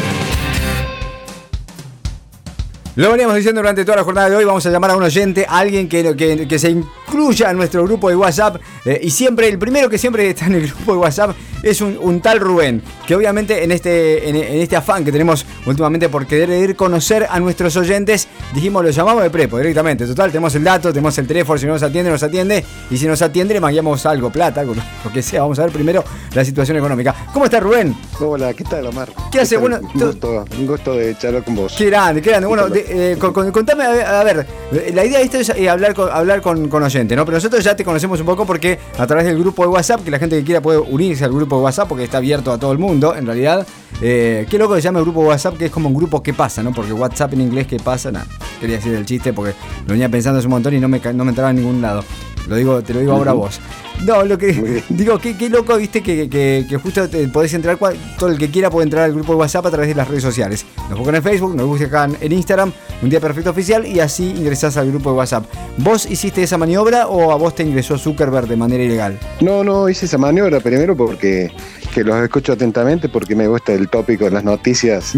Lo 2.96 3.12
veníamos 3.12 3.36
diciendo 3.36 3.60
durante 3.60 3.84
toda 3.84 3.98
la 3.98 4.04
jornada 4.04 4.30
de 4.30 4.36
hoy. 4.36 4.44
Vamos 4.44 4.66
a 4.66 4.70
llamar 4.70 4.90
a 4.90 4.96
un 4.96 5.04
oyente, 5.04 5.46
alguien 5.48 5.88
que, 5.88 6.16
que, 6.16 6.48
que 6.48 6.58
se 6.58 6.70
incluya 7.10 7.50
en 7.50 7.56
nuestro 7.56 7.84
grupo 7.84 8.08
de 8.08 8.16
WhatsApp. 8.16 8.56
Eh, 8.84 9.00
y 9.02 9.10
siempre, 9.10 9.48
el 9.48 9.58
primero 9.58 9.90
que 9.90 9.98
siempre 9.98 10.30
está 10.30 10.46
en 10.46 10.54
el 10.54 10.68
grupo 10.68 10.92
de 10.92 10.98
WhatsApp 10.98 11.36
es 11.62 11.80
un, 11.80 12.20
tal 12.20 12.40
Rubén, 12.40 12.82
que 13.06 13.14
obviamente 13.14 13.62
en 13.62 13.72
este, 13.72 14.28
en, 14.28 14.36
este 14.36 14.76
afán 14.76 15.04
que 15.04 15.12
tenemos 15.12 15.44
últimamente 15.66 16.08
por 16.08 16.26
querer 16.26 16.50
ir 16.50 16.76
conocer 16.76 17.26
a 17.28 17.38
nuestros 17.38 17.76
oyentes, 17.76 18.28
dijimos, 18.54 18.82
lo 18.82 18.90
llamamos 18.90 19.22
de 19.22 19.30
prepo 19.30 19.58
directamente. 19.58 20.06
Total, 20.06 20.30
tenemos 20.30 20.54
el 20.54 20.64
dato, 20.64 20.90
tenemos 20.90 21.16
el 21.18 21.26
teléfono, 21.26 21.58
si 21.58 21.66
no 21.66 21.72
nos 21.72 21.82
atiende, 21.82 22.10
nos 22.10 22.22
atiende. 22.22 22.64
Y 22.90 22.96
si 22.96 23.06
nos 23.06 23.20
atiende, 23.20 23.54
le 23.54 23.60
mandamos 23.60 24.06
algo, 24.06 24.30
plata, 24.30 24.60
algo, 24.60 24.74
lo 25.04 25.12
que 25.12 25.22
sea. 25.22 25.42
Vamos 25.42 25.58
a 25.58 25.64
ver 25.64 25.72
primero 25.72 26.04
la 26.32 26.44
situación 26.44 26.76
económica. 26.76 27.14
¿Cómo 27.32 27.44
está 27.44 27.60
Rubén? 27.60 27.94
Hola, 28.20 28.54
¿qué 28.54 28.64
tal, 28.64 28.86
Omar? 28.86 29.10
¿Qué, 29.30 29.40
hace? 29.40 29.56
Bueno, 29.56 29.80
un 29.82 30.00
gusto, 30.00 30.44
un 30.58 30.66
gusto 30.66 30.94
de 30.94 31.16
charlar 31.18 31.44
con 31.44 31.56
vos. 31.56 31.74
Qué 31.76 31.86
grande, 31.86 32.22
qué 32.22 32.30
grande. 32.30 32.46
Bueno, 32.46 32.68
eh, 32.74 33.16
contame, 33.18 33.84
a 33.84 34.24
ver, 34.24 34.46
la 34.94 35.04
idea 35.04 35.18
de 35.18 35.24
esto 35.24 35.38
es 35.38 35.50
eh, 35.50 35.68
hablar 35.68 35.94
con, 35.94 36.10
hablar 36.10 36.40
con, 36.40 36.68
con 36.68 36.82
oyentes. 36.82 36.99
¿No? 37.04 37.24
Pero 37.24 37.36
nosotros 37.36 37.62
ya 37.64 37.74
te 37.74 37.84
conocemos 37.84 38.20
un 38.20 38.26
poco 38.26 38.46
porque 38.46 38.78
a 38.98 39.06
través 39.06 39.26
del 39.26 39.38
grupo 39.38 39.62
de 39.62 39.68
WhatsApp, 39.68 40.02
que 40.02 40.10
la 40.10 40.18
gente 40.18 40.38
que 40.38 40.44
quiera 40.44 40.60
puede 40.60 40.78
unirse 40.78 41.24
al 41.24 41.32
grupo 41.32 41.56
de 41.56 41.62
WhatsApp 41.62 41.88
porque 41.88 42.04
está 42.04 42.18
abierto 42.18 42.52
a 42.52 42.58
todo 42.58 42.72
el 42.72 42.78
mundo, 42.78 43.14
en 43.14 43.26
realidad. 43.26 43.66
Eh, 44.02 44.46
qué 44.48 44.58
loco 44.58 44.74
que 44.74 44.80
se 44.80 44.86
llama 44.86 45.00
el 45.00 45.04
grupo 45.04 45.22
de 45.22 45.28
WhatsApp, 45.28 45.56
que 45.58 45.66
es 45.66 45.70
como 45.70 45.88
un 45.88 45.94
grupo 45.94 46.22
que 46.22 46.32
pasa, 46.32 46.62
¿no? 46.62 46.72
Porque 46.72 46.92
WhatsApp 46.92 47.32
en 47.34 47.42
inglés, 47.42 47.66
¿qué 47.66 47.78
pasa? 47.78 48.10
Nada, 48.10 48.26
quería 48.60 48.76
decir 48.76 48.94
el 48.94 49.04
chiste 49.04 49.32
porque 49.32 49.54
lo 49.86 49.92
venía 49.92 50.08
pensando 50.08 50.38
hace 50.38 50.46
un 50.46 50.52
montón 50.52 50.74
y 50.74 50.80
no 50.80 50.88
me, 50.88 51.00
no 51.00 51.24
me 51.24 51.30
entraba 51.30 51.50
en 51.50 51.56
ningún 51.56 51.82
lado. 51.82 52.04
Lo 52.48 52.56
digo, 52.56 52.82
te 52.82 52.94
lo 52.94 53.00
digo 53.00 53.12
ahora 53.12 53.32
a 53.32 53.34
vos. 53.34 53.60
No, 54.04 54.24
lo 54.24 54.38
que 54.38 54.82
digo, 54.88 55.18
qué, 55.18 55.36
qué 55.36 55.48
loco, 55.48 55.76
viste, 55.76 56.02
que, 56.02 56.28
que, 56.28 56.76
justo 56.82 57.08
te 57.08 57.28
podés 57.28 57.54
entrar, 57.54 57.78
todo 58.18 58.30
el 58.30 58.38
que 58.38 58.50
quiera 58.50 58.70
puede 58.70 58.84
entrar 58.84 59.04
al 59.04 59.12
grupo 59.12 59.32
de 59.32 59.38
WhatsApp 59.40 59.66
a 59.66 59.70
través 59.70 59.88
de 59.88 59.94
las 59.94 60.08
redes 60.08 60.22
sociales. 60.22 60.64
Nos 60.88 60.98
buscan 60.98 61.16
en 61.16 61.22
Facebook, 61.22 61.54
nos 61.54 61.66
buscan 61.66 62.16
en 62.20 62.32
Instagram, 62.32 62.72
un 63.02 63.10
día 63.10 63.20
perfecto 63.20 63.50
oficial, 63.50 63.86
y 63.86 64.00
así 64.00 64.34
ingresás 64.36 64.76
al 64.76 64.90
grupo 64.90 65.10
de 65.10 65.18
WhatsApp. 65.18 65.44
¿Vos 65.78 66.06
hiciste 66.10 66.42
esa 66.42 66.58
maniobra 66.58 67.08
o 67.08 67.32
a 67.32 67.36
vos 67.36 67.54
te 67.54 67.62
ingresó 67.62 67.98
Zuckerberg 67.98 68.48
de 68.48 68.56
manera 68.56 68.82
ilegal? 68.82 69.18
No, 69.40 69.64
no, 69.64 69.88
hice 69.88 70.06
esa 70.06 70.18
maniobra 70.18 70.60
primero 70.60 70.96
porque 70.96 71.50
que 71.90 72.04
los 72.04 72.16
escucho 72.22 72.52
atentamente, 72.52 73.08
porque 73.08 73.34
me 73.34 73.48
gusta 73.48 73.72
el 73.72 73.88
tópico 73.88 74.24
de 74.24 74.30
las 74.30 74.44
noticias. 74.44 75.12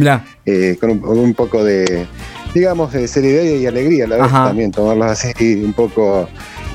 Eh, 0.47 0.77
con, 0.81 0.91
un, 0.91 1.35
poco 1.35 1.63
de, 1.63 2.07
digamos, 2.55 2.93
de 2.93 3.07
seriedad 3.07 3.43
y 3.43 3.67
alegría 3.67 4.07
a 4.07 4.09
la 4.09 4.17
vez 4.17 4.33
también, 4.33 4.73
tomarlas 4.73 5.25
así 5.25 5.63
un 5.63 5.73
poco 5.73 6.29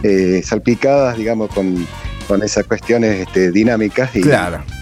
eh, 0.03 0.41
salpicadas, 0.43 1.17
digamos, 1.17 1.49
con, 1.53 1.85
con 2.27 2.43
esas 2.43 2.65
cuestiones 2.65 3.27
este, 3.27 3.51
dinámicas 3.51 4.15
y, 4.15 4.19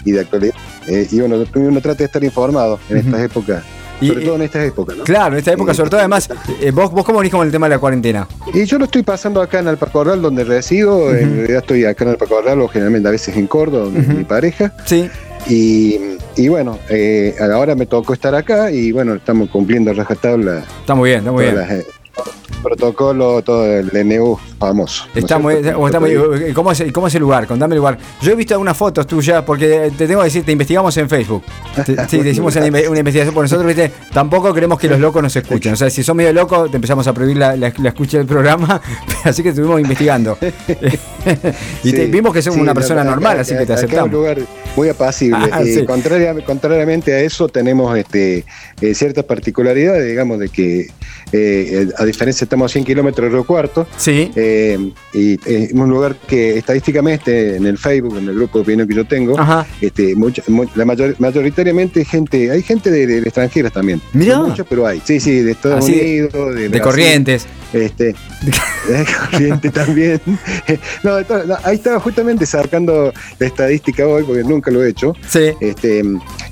y 0.04 0.12
de 0.12 0.20
actualidad. 0.20 0.54
Eh, 0.86 1.06
y 1.10 1.20
bueno, 1.20 1.44
uno 1.54 1.80
trata 1.80 1.98
de 1.98 2.04
estar 2.04 2.22
informado 2.22 2.78
en 2.88 2.98
estas 2.98 3.20
épocas. 3.22 3.64
sobre 4.00 4.24
todo 4.24 4.36
en 4.36 4.42
estas 4.42 4.64
épocas, 4.66 4.96
¿no? 4.96 5.04
Claro, 5.04 5.32
en 5.32 5.38
esta 5.38 5.52
época, 5.52 5.74
sobre 5.74 5.90
todo 5.90 6.00
además, 6.00 6.28
eh, 6.60 6.70
¿vos, 6.70 6.90
¿vos 6.90 7.04
cómo 7.04 7.18
venís 7.18 7.32
con 7.32 7.46
el 7.46 7.52
tema 7.52 7.66
de 7.66 7.74
la 7.74 7.78
cuarentena? 7.78 8.28
Y 8.52 8.64
yo 8.64 8.78
lo 8.78 8.84
estoy 8.84 9.02
pasando 9.02 9.40
acá 9.40 9.58
en 9.58 9.68
Alpacorral, 9.68 10.20
donde 10.22 10.44
resido. 10.44 11.14
En 11.14 11.36
realidad 11.36 11.60
estoy 11.62 11.84
acá 11.84 12.04
en 12.04 12.10
Alpacorral 12.10 12.60
o 12.60 12.68
generalmente 12.68 13.08
a 13.08 13.12
veces 13.12 13.36
en 13.36 13.46
Córdoba, 13.46 13.84
donde 13.84 14.00
mi 14.14 14.24
pareja. 14.24 14.72
Sí. 14.84 15.08
Y, 15.48 15.98
y 16.36 16.48
bueno, 16.48 16.78
eh, 16.90 17.34
ahora 17.40 17.74
me 17.74 17.86
tocó 17.86 18.12
estar 18.12 18.34
acá 18.34 18.70
y 18.70 18.92
bueno, 18.92 19.14
estamos 19.14 19.48
cumpliendo 19.48 19.92
rajatabla. 19.92 20.64
Está 20.80 20.94
muy 20.94 21.10
bien, 21.10 21.20
está 21.20 21.32
muy 21.32 21.44
bien 21.44 21.84
protocolo, 22.62 23.42
todo 23.42 23.64
el 23.64 23.88
DNU 23.90 24.38
famoso. 24.58 25.04
Está 25.14 25.38
muy, 25.38 25.62
¿cómo, 26.52 26.72
es, 26.72 26.84
¿Cómo 26.92 27.06
es 27.06 27.14
el 27.14 27.20
lugar? 27.20 27.46
Contame 27.46 27.74
el 27.74 27.78
lugar. 27.78 27.98
Yo 28.20 28.32
he 28.32 28.34
visto 28.34 28.54
algunas 28.54 28.76
fotos 28.76 29.06
tuyas, 29.06 29.44
porque 29.44 29.92
te 29.96 30.06
tengo 30.06 30.20
que 30.20 30.24
decir, 30.24 30.44
te 30.44 30.52
investigamos 30.52 30.96
en 30.96 31.08
Facebook. 31.08 31.44
sí, 32.08 32.18
te 32.18 32.30
hicimos 32.30 32.56
una, 32.56 32.66
investigación 32.66 33.34
por 33.34 33.44
nosotros, 33.44 33.66
¿viste? 33.66 33.92
Tampoco 34.12 34.52
queremos 34.52 34.78
que 34.78 34.88
los 34.88 34.98
locos 34.98 35.22
nos 35.22 35.36
escuchen. 35.36 35.74
O 35.74 35.76
sea, 35.76 35.90
si 35.90 36.02
son 36.02 36.16
medio 36.16 36.32
locos, 36.32 36.70
te 36.70 36.76
empezamos 36.76 37.06
a 37.06 37.12
prohibir 37.12 37.36
la, 37.36 37.56
la, 37.56 37.68
escucha 37.68 38.18
del 38.18 38.26
programa, 38.26 38.80
así 39.24 39.42
que 39.42 39.50
estuvimos 39.50 39.80
investigando. 39.80 40.36
y 41.84 41.92
vimos 41.92 42.32
que 42.32 42.42
somos 42.42 42.58
una 42.58 42.74
persona 42.74 43.04
normal, 43.04 43.40
así 43.40 43.56
que 43.56 43.66
te 43.66 43.74
aceptamos. 43.74 44.08
Es 44.08 44.14
un 44.14 44.20
lugar 44.20 44.38
muy 44.74 44.88
apacible. 44.88 45.50
Ah, 45.52 45.62
contrariamente 46.44 47.12
a 47.12 47.20
eso, 47.20 47.48
tenemos 47.48 47.96
este, 47.96 48.44
eh, 48.80 48.94
ciertas 48.94 49.24
particularidades, 49.24 50.06
digamos, 50.06 50.38
de 50.38 50.48
que 50.48 50.88
eh, 51.32 51.88
a 51.96 52.04
diferencia 52.04 52.44
estamos 52.44 52.70
a 52.70 52.72
100 52.72 52.84
kilómetros 52.84 53.26
de 53.26 53.30
Río 53.30 53.44
Cuarto. 53.44 53.86
Sí. 53.96 54.30
Eh, 54.36 54.92
y 55.12 55.38
es 55.44 55.72
un 55.72 55.90
lugar 55.90 56.16
que 56.26 56.58
estadísticamente 56.58 57.56
en 57.56 57.66
el 57.66 57.78
Facebook, 57.78 58.18
en 58.18 58.28
el 58.28 58.34
grupo 58.34 58.58
de 58.58 58.62
opinión 58.62 58.88
que 58.88 58.94
yo 58.94 59.04
tengo, 59.04 59.36
este, 59.80 60.14
la 60.74 60.84
mayoritariamente 61.18 62.04
gente, 62.04 62.50
hay 62.50 62.62
gente 62.62 62.90
de, 62.90 63.18
extranjeras 63.18 63.72
también. 63.72 64.00
Mira. 64.12 64.40
Muchos, 64.40 64.66
pero 64.68 64.86
hay. 64.86 65.00
Sí, 65.04 65.20
sí, 65.20 65.40
de 65.40 65.52
Estados 65.52 65.84
Unidos, 65.84 66.54
de, 66.54 66.68
de 66.68 66.80
Corrientes. 66.80 67.46
Este, 67.72 68.14
corriente 69.30 69.70
también. 69.70 70.20
No, 71.02 71.16
ahí 71.64 71.76
estaba 71.76 72.00
justamente 72.00 72.46
sacando 72.46 73.12
la 73.38 73.46
estadística 73.46 74.06
hoy, 74.06 74.24
porque 74.24 74.44
nunca 74.44 74.70
lo 74.70 74.84
he 74.84 74.90
hecho. 74.90 75.14
Sí. 75.28 75.50
Este, 75.60 76.02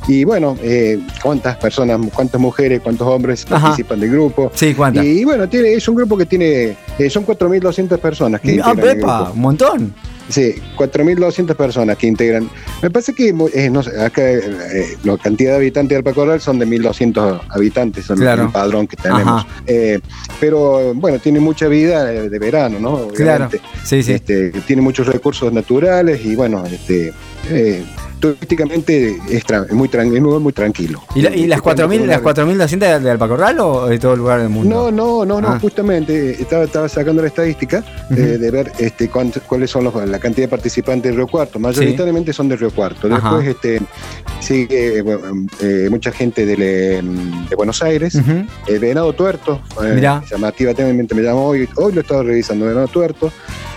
y 0.09 0.25
bueno, 0.25 0.57
eh, 0.63 1.01
cuántas 1.23 1.57
personas, 1.57 2.01
cuántas 2.13 2.41
mujeres, 2.41 2.81
cuántos 2.83 3.07
hombres 3.07 3.45
participan 3.45 4.01
del 4.01 4.11
grupo. 4.11 4.51
Sí, 4.55 4.74
cuántas. 4.75 5.05
Y 5.05 5.25
bueno, 5.25 5.49
tiene, 5.49 5.73
es 5.73 5.87
un 5.89 5.95
grupo 5.95 6.17
que 6.17 6.27
tiene, 6.27 6.77
eh, 6.99 7.11
son 7.11 7.27
4.200 7.27 7.99
personas 7.99 8.41
que... 8.41 8.61
Ah, 8.63 8.75
Pepa, 8.75 9.31
un 9.31 9.41
montón. 9.41 9.95
Sí, 10.29 10.55
4.200 10.77 11.55
personas 11.55 11.99
que 11.99 12.07
integran. 12.07 12.49
Me 12.83 12.91
parece 12.91 13.13
que 13.13 13.29
eh, 13.29 13.71
no 13.71 13.83
sé, 13.83 14.01
acá 14.01 14.23
eh, 14.23 14.97
la 15.05 15.19
cantidad 15.19 15.51
de 15.53 15.57
habitantes 15.57 15.91
de 15.91 15.97
Alpacoral 15.97 16.41
son 16.41 16.59
de 16.59 16.67
1.200 16.67 17.41
habitantes, 17.51 18.07
son 18.07 18.23
el 18.23 18.49
padrón 18.49 18.87
que 18.87 18.97
tenemos. 18.97 19.47
Eh, 19.67 20.01
pero 20.41 20.95
bueno, 20.95 21.19
tiene 21.19 21.41
mucha 21.41 21.69
vida 21.69 22.05
de, 22.05 22.39
verano, 22.39 22.79
¿no? 22.81 23.09
Claro. 23.09 23.49
Sí, 23.85 24.03
sí. 24.03 24.13
Este, 24.13 24.51
tiene 24.67 24.81
muchos 24.81 25.07
recursos 25.07 25.53
naturales 25.53 26.25
y 26.25 26.35
bueno, 26.35 26.65
este, 26.65 27.13
turísticamente 28.25 29.19
es, 29.29 29.45
muy 29.71 29.91
un 29.93 30.23
lugar 30.23 30.41
muy 30.41 30.53
tranquilo. 30.55 31.03
¿Y, 31.15 31.21
las 31.21 31.61
4.000 31.61 32.07
las 32.07 32.23
4.200 32.23 33.01
de 33.01 33.11
Alpacorral 33.11 33.61
o 33.61 33.87
de 33.87 33.99
todo 33.99 34.15
el 34.15 34.21
lugar 34.21 34.41
del 34.41 34.49
mundo? 34.49 34.75
No, 34.75 34.91
no, 34.91 35.27
no, 35.27 35.43
no 35.43 35.49
ah. 35.49 35.59
justamente 35.61 36.41
estaba, 36.41 36.65
estaba 36.65 36.89
sacando 36.89 37.21
la 37.21 37.29
estadística 37.29 37.85
de, 38.09 38.51
ver 38.51 38.73
este, 38.79 39.11
cuáles 39.11 39.71
son 39.71 39.85
los, 39.85 39.95
la 40.09 40.19
cantidad 40.19 40.47
de 40.47 40.49
participantes 40.49 41.13
de 41.13 41.17
Río 41.17 41.27
Cuarto. 41.27 41.59
Mayoritariamente 41.59 42.33
son 42.33 42.49
de 42.49 42.57
Río 42.57 42.71
Cuarto. 42.71 43.11
Después 43.11 43.47
este, 43.47 43.83
sigue 44.41 45.01
eh, 45.01 45.05
eh, 45.61 45.89
mucha 45.91 46.11
gente 46.11 46.47
de, 46.47 47.03
Buenos 47.55 47.83
Aires. 47.83 48.19
Venado 48.81 49.13
Tuerto, 49.13 49.61
eh, 49.83 50.01
llamativamente 50.31 51.15
me 51.15 51.23
llamó 51.23 51.49
hoy, 51.49 51.69
hoy 51.77 51.93
lo 51.93 52.01
he 52.01 52.03
estado 52.03 52.23
revisando, 52.23 52.67
Venado 52.67 52.89
Tuerto 52.89 53.31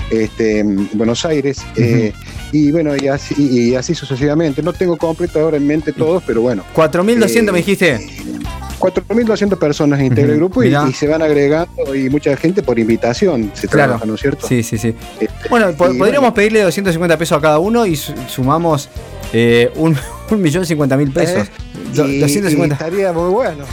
este, 0.10 0.63
Buenos 0.94 1.25
Aires, 1.25 1.66
eh, 1.75 2.13
y 2.51 2.72
bueno, 2.72 2.96
y 2.96 3.08
así, 3.08 3.36
y 3.38 3.75
así 3.75 3.96
sucesivamente. 3.96 4.62
No 4.62 4.74
tengo 4.74 4.98
completo 4.98 5.39
ahora 5.39 5.58
en 5.58 5.68
mente 5.68 5.94
todos, 5.94 6.24
pero 6.25 6.42
bueno. 6.42 6.63
4.200 6.75 7.51
me 7.51 7.58
dijiste. 7.60 8.08
4.200 8.80 9.58
personas 9.58 10.01
integra 10.01 10.32
el 10.34 10.38
grupo 10.38 10.63
y, 10.63 10.72
se 10.94 11.08
van 11.08 11.22
agregando 11.22 11.96
y 11.96 12.10
mucha 12.10 12.36
gente 12.38 12.62
por 12.62 12.77
invitación 12.77 13.51
se 13.54 13.68
trabaja, 13.68 14.06
¿no 14.06 14.16
es 14.16 14.22
cierto? 14.22 14.48
Sí, 14.48 14.62
sí, 14.62 14.77
sí. 14.77 14.94
Este, 15.20 15.50
bueno, 15.50 15.74
podríamos 15.74 16.34
pedirle 16.34 16.62
250 16.62 17.18
pesos 17.18 17.38
a 17.38 17.42
cada 17.42 17.60
uno 17.60 17.86
y 17.86 17.96
sumamos 17.96 18.89
eh, 19.34 19.72
un, 19.75 19.98
millón 20.42 20.66
cincuenta 20.66 20.96
mil 20.96 21.12
pesos. 21.12 21.48
Eh, 21.48 21.51
250. 21.94 22.75
estaría 22.75 23.13
muy 23.13 23.32
bueno. 23.32 23.66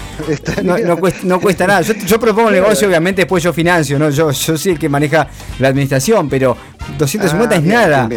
No, 1.24 1.40
cuesta, 1.40 1.66
nada. 1.66 1.82
Yo, 1.82 2.18
propongo 2.18 2.48
el 2.48 2.54
negocio, 2.54 2.88
obviamente, 2.88 3.22
después 3.22 3.42
yo 3.42 3.52
financio, 3.52 3.98
¿no? 3.98 4.10
Yo, 4.10 4.30
yo 4.30 4.56
soy 4.56 4.72
el 4.72 4.78
que 4.78 4.88
maneja 4.88 5.28
la 5.58 5.68
administración, 5.68 6.28
pero 6.28 6.56
250 6.98 7.54
ah, 7.54 7.58
es 7.58 7.64
nada. 7.64 8.08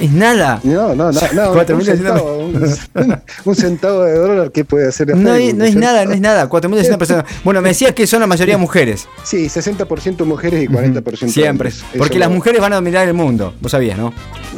Es 0.00 0.10
nada. 0.10 0.60
No, 0.64 0.94
no, 0.94 1.12
no. 1.12 1.20
no 1.32 1.52
un, 1.52 1.84
centavo, 1.84 2.46
un, 3.44 3.54
centavo, 3.54 4.02
de 4.02 4.14
dólar, 4.14 4.50
¿qué 4.52 4.64
puede 4.64 4.88
hacer? 4.88 5.16
No, 5.16 5.30
no 5.30 5.64
es 5.64 5.76
nada, 5.76 6.04
no 6.04 6.12
es 6.12 6.20
nada. 6.20 6.48
4.200 6.48 6.98
personas. 6.98 7.24
Bueno, 7.44 7.62
me 7.62 7.70
decías 7.70 7.92
que 7.92 8.06
son 8.06 8.20
la 8.20 8.26
mayoría 8.26 8.58
mujeres. 8.58 9.06
Sí, 9.22 9.46
60% 9.46 10.24
mujeres 10.24 10.64
y 10.64 10.68
40% 10.68 11.28
Siempre. 11.28 11.70
Porque 11.96 12.18
las 12.18 12.30
mujeres 12.30 12.60
van 12.60 12.72
a 12.72 12.76
dominar 12.76 13.06
el 13.06 13.14
mundo. 13.14 13.54
Vos 13.60 13.72
sabías, 13.72 13.96
¿no? 13.98 14.12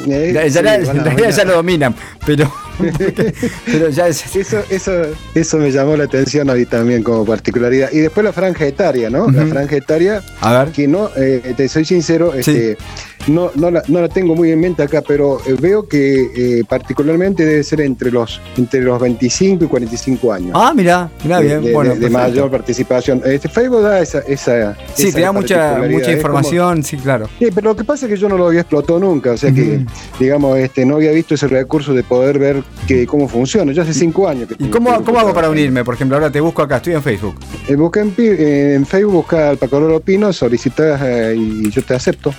Eh, 0.09 0.51
en 0.55 1.05
realidad 1.05 1.31
ya 1.31 1.45
lo 1.45 1.55
dominan, 1.55 1.95
pero. 2.25 2.51
pero 3.67 3.91
ya 3.91 4.09
es... 4.09 4.35
eso, 4.35 4.63
eso, 4.71 4.93
eso 5.35 5.59
me 5.59 5.71
llamó 5.71 5.97
la 5.97 6.05
atención 6.05 6.51
mí 6.55 6.65
también 6.65 7.03
como 7.03 7.25
particularidad. 7.25 7.91
Y 7.93 7.99
después 7.99 8.25
la 8.25 8.33
franja 8.33 8.67
etaria, 8.67 9.11
¿no? 9.11 9.31
La 9.31 9.47
franja 9.47 9.77
etaria, 9.77 10.23
a 10.41 10.65
ver. 10.65 10.73
que 10.73 10.89
no, 10.89 11.11
eh, 11.17 11.55
te 11.57 11.69
soy 11.69 11.85
sincero, 11.85 12.35
este, 12.35 12.79
no, 13.27 13.51
no, 13.55 13.71
la, 13.71 13.83
no 13.89 14.01
la 14.01 14.09
tengo 14.09 14.35
muy 14.35 14.51
en 14.51 14.61
mente 14.61 14.83
acá, 14.83 15.03
pero 15.07 15.39
eh, 15.47 15.55
veo 15.61 15.87
que 15.87 16.59
eh, 16.61 16.65
particularmente 16.69 17.45
debe 17.45 17.63
ser 17.63 17.83
entre 17.83 18.11
los, 18.11 18.41
entre 18.57 18.81
los 18.81 19.01
25 19.01 19.65
y 19.65 19.69
45 19.69 20.33
años. 20.33 20.53
Ah, 20.55 20.73
mira, 20.75 21.11
mira 21.23 21.41
bien. 21.41 21.63
De, 21.63 21.73
bueno, 21.73 21.95
de, 21.95 22.11
mayor 22.11 22.51
participación. 22.51 23.23
Este 23.25 23.49
Facebook 23.49 23.83
da 23.83 24.01
esa. 24.01 24.21
esa 24.21 24.77
sí, 24.95 25.13
te 25.13 25.21
da 25.21 25.33
mucha, 25.33 25.79
mucha 25.89 26.13
información, 26.13 26.83
sí, 26.83 26.97
claro. 26.97 27.29
Sí, 27.39 27.49
pero 27.55 27.71
lo 27.71 27.77
que 27.77 27.85
pasa 27.85 28.07
es 28.07 28.13
que 28.13 28.19
yo 28.19 28.29
no 28.29 28.39
lo 28.39 28.47
había 28.47 28.61
explotado 28.61 28.99
nunca, 28.99 29.33
o 29.33 29.37
sea 29.37 29.53
que, 29.53 29.85
digamos, 30.19 30.59
este, 30.59 30.87
no 30.87 30.97
había 30.97 31.13
visto 31.13 31.35
ese 31.35 31.47
recurso 31.47 31.93
de 31.93 32.03
poder 32.03 32.39
ver 32.39 32.63
que, 32.87 33.07
cómo 33.07 33.29
funciona. 33.29 33.73
Yo 33.73 33.83
hace 33.83 33.95
cinco 33.95 34.29
años 34.29 34.49
que 34.49 34.57
¿Y 34.59 34.69
cómo, 34.69 35.05
cómo 35.05 35.19
hago 35.19 35.35
para 35.35 35.51
unirme? 35.51 35.85
Por 35.85 35.95
ejemplo, 35.95 36.17
ahora 36.17 36.31
te 36.31 36.41
busco 36.41 36.63
acá, 36.63 36.79
estoy 36.79 36.95
en 36.95 37.03
Facebook. 37.03 37.35
Eh, 37.69 37.77
busca 37.77 38.01
en, 38.01 38.15
en, 38.17 38.87
Facebook, 38.87 39.13
busca 39.13 39.51
al 39.51 39.59
Pacororo 39.59 40.01
Pino, 40.01 40.33
solicitas 40.33 41.01
y 41.37 41.71
yo 41.71 41.83
te 41.83 41.95
acepto. 41.95 42.35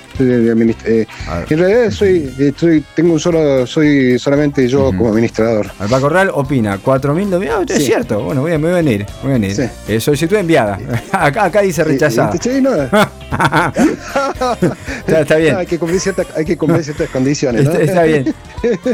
Eh, 0.86 1.06
en 1.50 1.60
realidad 1.60 1.92
soy, 1.92 2.34
estoy, 2.40 2.84
tengo 2.96 3.14
un 3.14 3.20
solo, 3.20 3.66
soy 3.68 4.18
solamente 4.20 4.68
yo 4.68 4.86
como 4.88 5.10
administrador. 5.10 5.72
Alba 5.80 6.00
Corral 6.00 6.32
opina, 6.34 6.80
4.000 6.82 7.50
ah, 7.50 7.64
es 7.68 7.86
cierto, 7.86 8.24
bueno, 8.24 8.42
voy 8.42 8.54
a, 8.54 8.58
me 8.58 8.70
voy 8.70 8.74
a 8.74 8.82
venir, 8.82 9.06
voy 9.22 9.32
a 9.32 9.34
venir. 9.34 9.56
Sí. 9.56 9.64
Eh, 9.88 10.00
solicitud 10.00 10.38
enviada. 10.38 10.80
acá, 11.12 11.46
acá 11.46 11.62
dice 11.62 11.84
rechazada. 11.84 12.32
está, 15.08 15.36
bien. 15.38 15.56
hay 15.58 15.66
que 15.66 15.80
cumplir, 15.80 16.00
ciertas, 16.00 16.28
hay 16.36 16.46
que 16.46 16.58
cumplir 16.58 16.84
ciertas 16.84 17.10
condiciones. 17.10 17.66
¿no? 17.66 17.72
Está, 17.72 18.04
bien. 18.04 18.34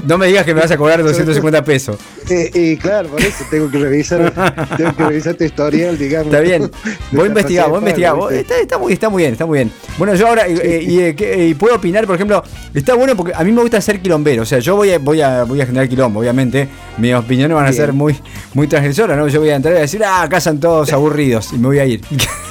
No 0.06 0.18
me 0.18 0.28
digas 0.28 0.46
que 0.46 0.54
me 0.54 0.62
vas 0.62 0.72
a 0.72 0.78
cobrar 0.78 1.04
250 1.04 1.64
pesos. 1.64 1.98
Eh, 2.30 2.78
claro, 2.82 3.10
por 3.10 3.22
eso 3.22 3.44
tengo 3.50 3.70
que 3.70 3.80
revisar, 3.80 4.34
tengo 4.78 4.96
que 4.96 5.04
revisar 5.04 5.36
tu 5.36 5.44
historial, 5.44 5.98
digamos. 5.98 6.28
Está 6.28 6.40
bien. 6.40 6.70
Voy 7.12 7.26
a 7.26 7.28
investigar, 7.28 7.70
voy 7.70 7.78
a 7.78 7.80
investigar. 7.80 8.16
Está, 8.32 8.60
está, 8.60 8.78
muy, 8.78 8.94
está 8.94 9.10
muy 9.10 9.24
bien, 9.24 9.34
está 9.34 9.46
muy 9.46 9.58
bien. 9.60 9.72
Bueno, 9.98 10.16
yo 10.16 10.28
ahora, 10.28 10.48
y, 10.48 11.14
y 11.18 11.54
puedo 11.68 11.80
opinar 11.80 12.08
por 12.08 12.16
ejemplo, 12.16 12.42
está 12.74 12.96
bueno 12.96 13.16
porque 13.16 13.34
a 13.36 13.44
mí 13.44 13.52
me 13.52 13.62
gusta 13.62 13.82
ser 13.82 14.00
quilombero. 14.00 14.44
O 14.44 14.46
sea, 14.46 14.60
yo 14.60 14.78
voy 14.78 14.92
a, 14.92 15.00
voy 15.00 15.22
a, 15.22 15.44
voy 15.44 15.60
a 15.60 15.66
generar 15.66 15.90
quilombo, 15.90 16.22
obviamente. 16.22 16.70
Mis 16.98 17.14
opiniones 17.14 17.56
van 17.56 17.66
a 17.66 17.74
ser 17.74 17.92
muy, 17.92 18.16
muy 18.54 18.68
transgresoras, 18.68 19.18
¿no? 19.18 19.28
Yo 19.28 19.42
voy 19.42 19.50
a 19.50 19.56
entrar 19.56 19.74
y 19.74 19.78
a 19.78 19.82
decir, 19.82 20.02
ah, 20.04 20.22
acá 20.22 20.40
son 20.40 20.60
todos 20.60 20.94
aburridos 20.94 21.52
y 21.52 21.58
me 21.58 21.68
voy 21.68 21.80
a 21.80 21.86
ir. 21.86 22.02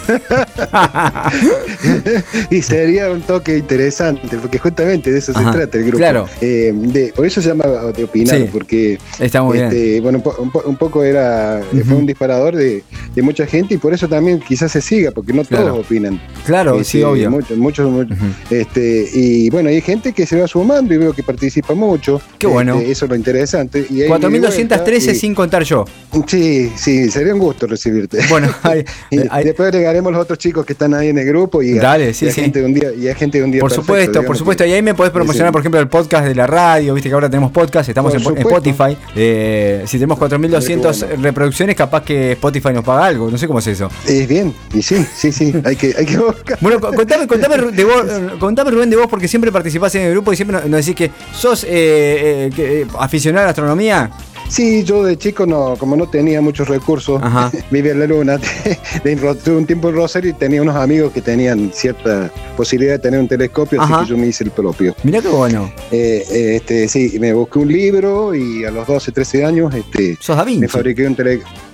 y 2.51 2.63
sería 2.63 3.11
un 3.11 3.23
toque 3.23 3.59
interesante, 3.59 4.37
porque 4.37 4.59
justamente 4.59 5.11
de 5.11 5.19
eso 5.19 5.33
se 5.33 5.43
trata 5.43 5.79
el 5.79 5.85
grupo. 5.85 5.99
Claro. 5.99 6.29
Eh, 6.41 6.73
de, 6.75 7.13
por 7.15 7.27
eso 7.27 7.43
se 7.43 7.49
llama 7.49 7.65
de 7.97 8.05
opinar, 8.05 8.47
porque 8.53 8.99
está 9.19 9.43
muy 9.43 9.59
este, 9.59 10.01
bueno, 10.01 10.23
un, 10.65 10.77
poco 10.77 11.03
era 11.03 11.61
fue 11.87 11.97
un 11.97 12.07
disparador 12.07 12.55
de, 12.55 12.85
mucha 13.23 13.47
gente 13.47 13.75
y 13.75 13.79
por 13.79 13.93
eso 13.93 14.09
también 14.09 14.41
quizás 14.41 14.73
se 14.73 14.81
siga, 14.81 15.11
porque 15.11 15.33
no 15.33 15.45
todos 15.45 15.79
opinan. 15.79 16.21
Claro, 16.45 16.83
sí, 16.85 16.99
este, 16.99 17.05
obvio. 17.05 17.31
Muchos, 17.31 17.59
muchos, 17.59 18.07
este, 18.51 19.06
y 19.13 19.51
bueno, 19.51 19.69
hay 19.69 19.81
gente 19.81 20.13
que 20.13 20.27
se 20.27 20.41
va 20.41 20.47
sumando 20.47 20.95
y 20.95 20.97
veo 20.99 21.13
que 21.13 21.23
participa 21.23 21.75
mucho. 21.75 22.21
Qué 22.39 22.47
bueno. 22.47 22.79
Este, 22.79 22.93
eso 22.93 23.05
es 23.07 23.11
lo 23.11 23.17
interesante. 23.17 23.87
4.213 23.89 25.15
sin 25.15 25.35
contar 25.35 25.63
yo. 25.63 25.85
Sí, 26.27 26.73
sí, 26.77 27.11
sería 27.11 27.35
un 27.35 27.41
gusto 27.41 27.67
recibirte. 27.67 28.19
Bueno, 28.29 28.49
después 29.11 29.69
agregaremos 29.69 30.13
los 30.13 30.23
otros 30.23 30.39
chicos 30.39 30.65
que 30.65 30.73
están 30.73 30.95
ahí 30.95 31.09
en 31.09 31.19
el 31.19 31.27
grupo 31.27 31.63
y, 31.63 31.75
Dale, 31.75 32.15
sí, 32.15 32.31
sí. 32.31 32.41
gente 32.41 32.61
de 32.61 32.67
un 32.67 32.75
día 32.75 32.93
y 32.93 33.09
hay 33.09 33.15
gente 33.15 33.39
de 33.39 33.45
un 33.45 33.51
día. 33.51 33.61
Por 33.61 33.73
supuesto, 33.73 34.23
por 34.23 34.37
supuesto. 34.37 34.65
Y 34.65 34.73
ahí 34.73 34.83
me 34.83 34.95
podés 34.95 35.13
promocionar, 35.13 35.53
por 35.53 35.61
ejemplo, 35.61 35.81
el 35.81 35.89
podcast 35.89 36.27
de 36.27 36.35
la 36.35 36.47
radio. 36.47 36.95
Viste 36.95 37.09
que 37.09 37.15
ahora 37.15 37.29
tenemos 37.29 37.53
podcast, 37.53 37.89
estamos 37.89 38.15
en, 38.15 38.21
Spotify. 38.21 38.97
Eh, 39.15 39.85
si 39.87 39.99
tenemos 39.99 40.19
4.200 40.19 41.21
reproducciones, 41.21 41.77
capaz 41.77 42.03
que 42.03 42.33
Spotify 42.33 42.73
nos 42.73 42.85
paga 42.85 43.07
algo. 43.07 43.31
No 43.31 43.39
sé 43.39 43.47
cómo 43.47 43.59
es 43.59 43.67
eso. 43.67 43.91
Es 44.07 44.29
bien, 44.29 44.55
y 44.73 44.83
sí, 44.83 45.05
sí, 45.15 45.33
sí. 45.33 45.53
hay 45.65 45.77
que, 45.77 45.95
hay 45.97 46.07
que 46.07 46.17
buscar. 46.19 46.59
Bueno, 46.61 46.81
contame, 46.81 47.27
contame, 47.27 47.57
de 47.73 47.85
vos, 47.85 48.05
contame, 48.39 48.71
Rubén, 48.71 48.91
de 48.91 48.96
vos, 48.97 49.07
porque 49.09 49.29
siempre 49.29 49.53
participás 49.53 49.95
en 49.95 50.03
el 50.03 50.13
grupo 50.13 50.33
y 50.33 50.37
siempre 50.37 50.61
nos, 50.69 50.85
decís 50.85 50.95
que 50.95 51.11
sos 51.35 51.65
eh, 51.65 51.69
eh, 51.71 52.51
eh, 52.57 52.87
aficionado 52.99 53.43
a 53.43 53.47
la 53.47 53.51
astronomía. 53.51 54.11
Sí, 54.49 54.85
yo 54.85 55.03
de 55.03 55.17
chico 55.17 55.45
no, 55.45 55.75
como 55.77 55.97
no 55.97 56.09
tenía 56.09 56.41
muchos 56.41 56.69
recursos, 56.69 57.21
vivía 57.71 57.93
en 57.93 58.01
la 58.01 58.07
luna, 58.07 58.39
tuve 59.03 59.57
un 59.57 59.67
tiempo 59.67 59.89
en 59.89 59.97
Rosario 59.97 60.31
y 60.31 60.35
tenía 60.35 60.63
unos 60.63 60.77
amigos 60.77 61.13
que 61.13 61.21
tenían 61.21 61.73
cierta 61.73 62.31
posibilidad 62.57 62.93
de 62.93 62.99
tener 63.01 63.19
un 63.19 63.27
telescopio, 63.27 63.83
así 63.83 63.93
que 63.93 64.07
yo 64.07 64.17
me 64.17 64.29
hice 64.29 64.45
el 64.45 64.53
propio. 64.53 64.95
Mira 65.03 65.21
qué 65.21 65.29
bueno. 65.29 65.73
este, 65.91 66.87
sí, 66.89 67.19
me 67.19 67.33
busqué 67.33 67.59
un 67.59 67.69
libro 67.69 68.35
y 68.35 68.65
a 68.65 68.71
los 68.71 68.87
12, 68.87 69.11
13 69.11 69.45
años 69.45 69.75
este, 69.75 70.17
¿Sos 70.21 70.37
da 70.37 70.45
Vinci? 70.45 70.61
me 70.61 70.69
fabriqué 70.69 71.07
un 71.07 71.17
telescopio. 71.17 71.67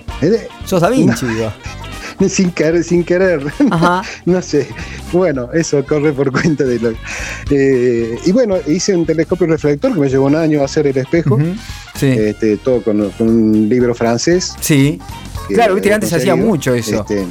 Sos 0.65 0.81
Da 0.81 0.89
Vinci, 0.89 1.27
sin 2.29 2.51
querer, 2.51 2.85
sin 2.85 3.05
querer. 3.05 3.43
no 4.25 4.43
sé. 4.43 4.69
Bueno, 5.13 5.51
eso 5.53 5.85
corre 5.85 6.13
por 6.13 6.31
cuenta 6.33 6.65
de 6.65 6.79
lo. 6.79 6.93
Eh, 7.51 8.19
y 8.25 8.33
bueno, 8.33 8.57
hice 8.67 8.97
un 8.97 9.07
telescopio 9.07 9.47
reflector 9.47 9.93
que 9.93 10.01
me 10.01 10.09
llevó 10.09 10.27
un 10.27 10.37
año 10.37 10.63
a 10.63 10.65
hacer 10.65 10.87
el 10.87 10.97
espejo. 10.97 11.39
sí. 11.95 12.07
Este, 12.07 12.57
todo 12.57 12.83
con, 12.83 13.13
un 13.19 13.69
libro 13.69 13.95
francés. 13.95 14.55
Sí. 14.61 15.01
Claro, 15.49 15.75
viste, 15.75 15.93
antes 15.93 16.13
hacía 16.13 16.37
mucho 16.37 16.75
eso. 16.75 17.01
Este, 17.09 17.27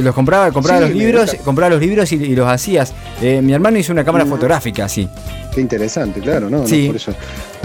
los 0.00 0.14
compraba, 0.14 0.50
compraba 0.52 0.80
los 0.80 0.90
libros, 0.90 1.36
compraba 1.44 1.70
los 1.70 1.80
libros 1.80 2.10
y, 2.12 2.34
los 2.34 2.48
hacías. 2.48 2.92
Eh, 3.22 3.40
mi 3.42 3.52
hermano 3.52 3.78
hizo 3.78 3.92
una 3.92 4.04
cámara 4.04 4.26
fotográfica 4.26 4.84
así. 4.84 5.08
Qué 5.54 5.60
interesante, 5.60 6.20
claro, 6.20 6.50
¿no? 6.50 6.66
Sí. 6.66 6.88
por 6.88 6.96
eso. 6.96 7.14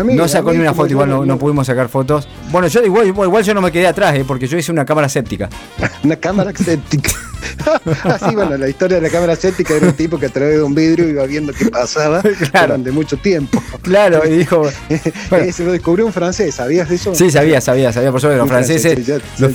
No 0.04 0.28
sacó 0.28 0.52
ni 0.54 0.60
una 0.60 0.74
foto, 0.74 0.90
igual 0.90 1.28
no, 1.28 1.38
pudimos 1.38 1.68
sacar 1.68 1.90
fotos. 1.90 2.28
Bueno, 2.52 2.68
yo 2.68 2.84
igual, 2.84 3.08
igual 3.08 3.44
yo 3.44 3.54
no 3.54 3.62
me 3.62 3.72
quedé 3.72 3.88
atrás, 3.88 4.16
eh, 4.16 4.26
porque 4.28 4.48
yo 4.48 4.58
hice 4.58 4.72
una 4.72 4.86
cámara 4.86 5.10
séptica. 5.10 5.50
una 6.04 6.16
cámara 6.16 6.52
séptica. 6.56 7.12
Así, 8.04 8.36
bueno, 8.36 8.58
la 8.58 8.70
historia 8.70 8.98
de 8.98 9.04
la 9.04 9.10
cámara 9.10 9.36
séptica 9.36 9.76
era 9.76 9.88
un 9.88 9.94
tipo 9.94 10.20
que 10.20 10.28
a 10.28 10.30
través 10.30 10.58
de 10.58 10.64
un 10.64 10.74
vidrio 10.74 11.08
iba 11.08 11.26
viendo 11.26 11.54
qué 11.54 11.66
pasaba 11.66 12.22
durante 12.62 12.92
mucho 12.92 13.18
tiempo. 13.18 13.62
Claro, 13.82 14.26
y 14.26 14.38
dijo. 14.38 14.64
Se 15.52 15.64
lo 15.64 15.72
descubrió 15.72 16.06
un 16.06 16.14
francés, 16.14 16.56
¿sabías 16.56 16.90
de 16.90 16.96
eso? 16.96 17.14
Sí, 17.16 17.32
sabía, 17.32 17.62
sabía, 17.62 17.92
sabía. 17.92 18.12
Por 18.12 18.22
suerte, 18.22 18.38
los 18.38 18.48
franceses. 18.48 19.22
los, 19.38 19.52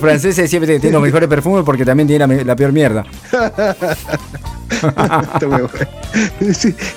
franceses 0.00 0.50
siempre 0.50 0.78
tienen 0.78 0.92
los 0.92 1.02
mejores 1.02 1.28
perfumes 1.28 1.64
porque 1.64 1.84
también 1.84 2.08
tienen 2.08 2.46
la, 2.46 2.56
peor 2.56 2.72
mierda. 2.72 3.04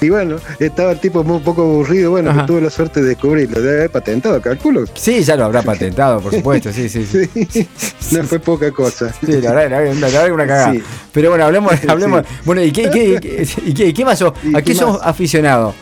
y 0.01 0.09
bueno, 0.09 0.37
estaba 0.59 0.91
el 0.91 0.99
tipo 0.99 1.21
un 1.21 1.41
poco 1.43 1.63
aburrido. 1.63 2.11
Bueno, 2.11 2.45
tuve 2.45 2.61
la 2.61 2.69
suerte 2.69 3.01
de 3.01 3.09
descubrirlo. 3.09 3.61
De 3.61 3.69
haber 3.69 3.89
patentado, 3.89 4.41
calculo. 4.41 4.85
Sí, 4.93 5.23
ya 5.23 5.35
lo 5.35 5.45
habrá 5.45 5.61
patentado, 5.61 6.21
por 6.21 6.33
supuesto. 6.33 6.71
Sí, 6.71 6.89
sí, 6.89 7.05
sí. 7.05 7.67
no 8.11 8.23
fue 8.23 8.39
poca 8.39 8.71
cosa. 8.71 9.13
Sí, 9.25 9.41
la 9.41 9.53
verdad, 9.53 10.04
la 10.11 10.19
verdad, 10.21 10.33
una 10.33 10.47
cagada. 10.47 10.75
Pero 11.11 11.29
bueno, 11.29 11.45
hablemos. 11.45 11.73
hablemos 11.87 12.23
Bueno, 12.43 12.63
¿y 12.63 12.71
qué, 12.71 12.89
qué, 12.89 13.47
y 13.65 13.73
qué, 13.73 13.93
qué 13.93 14.05
pasó? 14.05 14.33
¿A 14.53 14.61
qué, 14.61 14.73
sos 14.73 14.99
aficionado? 15.01 15.73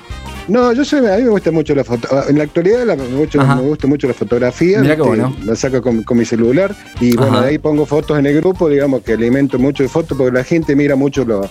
No, 0.47 0.73
yo 0.73 0.83
soy, 0.83 1.05
a 1.07 1.17
mí 1.17 1.23
me 1.23 1.29
gusta 1.29 1.51
mucho 1.51 1.73
la 1.73 1.83
foto. 1.83 2.07
En 2.27 2.37
la 2.37 2.43
actualidad 2.43 2.85
me, 2.85 2.95
gusta, 3.15 3.55
me, 3.55 3.61
gusta, 3.61 3.87
mucho 3.87 4.07
la 4.07 4.13
fotografía. 4.13 4.79
Mira 4.79 4.95
qué 4.95 5.01
bueno. 5.01 5.35
La 5.45 5.55
saco 5.55 5.81
con, 5.81 6.17
mi 6.17 6.25
celular 6.25 6.75
y 6.99 7.15
bueno, 7.15 7.41
de 7.41 7.49
ahí 7.49 7.57
pongo 7.57 7.85
fotos 7.85 8.19
en 8.19 8.25
el 8.25 8.35
grupo, 8.35 8.67
digamos 8.67 9.03
que 9.03 9.13
alimento 9.13 9.57
mucho 9.57 9.83
de 9.83 9.89
fotos 9.89 10.17
porque 10.17 10.33
la 10.33 10.43
gente 10.43 10.75
mira 10.75 10.95
mucho 10.95 11.23
lo. 11.23 11.49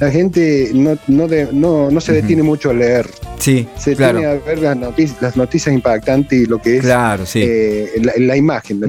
La 0.00 0.10
gente 0.10 0.70
no, 0.74 0.96
no, 1.08 1.26
no, 1.52 1.90
no 1.90 2.00
se 2.00 2.12
detiene 2.12 2.42
mucho 2.42 2.70
a 2.70 2.74
leer. 2.74 3.08
Sí, 3.38 3.66
se 3.76 3.96
claro. 3.96 4.18
a 4.18 4.34
ver 4.34 4.60
las 4.60 4.76
noticias, 4.76 5.20
las 5.20 5.36
noticias 5.36 5.74
impactantes 5.74 6.40
y 6.40 6.46
lo 6.46 6.60
que 6.60 6.76
es 6.76 6.82
claro, 6.82 7.26
sí. 7.26 7.42
Eh, 7.42 8.00
la, 8.18 8.36
imagen. 8.36 8.80
La, 8.80 8.86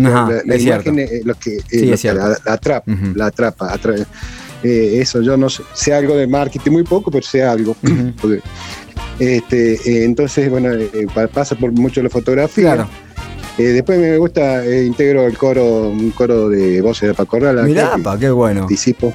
imagen 0.57 0.99
es 0.99 1.25
lo 1.25 1.35
que, 1.35 1.59
la, 2.13 2.37
atrapa. 2.45 2.91
La 3.15 3.27
atrapa. 3.27 3.79
Eh, 4.63 4.99
eso, 4.99 5.21
yo 5.21 5.37
no 5.37 5.49
sé, 5.49 5.63
sé, 5.73 5.93
algo 5.93 6.15
de 6.15 6.27
marketing, 6.27 6.71
muy 6.71 6.83
poco, 6.83 7.09
pero 7.11 7.25
sé 7.25 7.43
algo. 7.43 7.75
Este, 9.19 9.73
eh, 9.73 10.05
entonces, 10.05 10.49
bueno, 10.49 10.71
eh, 10.73 11.07
pasa 11.33 11.55
por 11.55 11.71
mucho 11.73 12.01
la 12.01 12.09
fotografía. 12.09 12.87
Eh, 13.59 13.73
después 13.73 13.99
me 13.99 14.15
gusta, 14.17 14.65
eh, 14.65 14.85
integro 14.85 15.27
el 15.27 15.37
coro, 15.37 15.89
un 15.89 16.11
coro 16.11 16.47
de 16.47 16.79
voces 16.81 17.09
de 17.09 17.13
Paco 17.13 17.39
Rala. 17.39 17.63
Mirá, 17.63 17.97
pa, 18.01 18.17
qué 18.17 18.29
bueno. 18.29 18.61
Anticipo. 18.61 19.13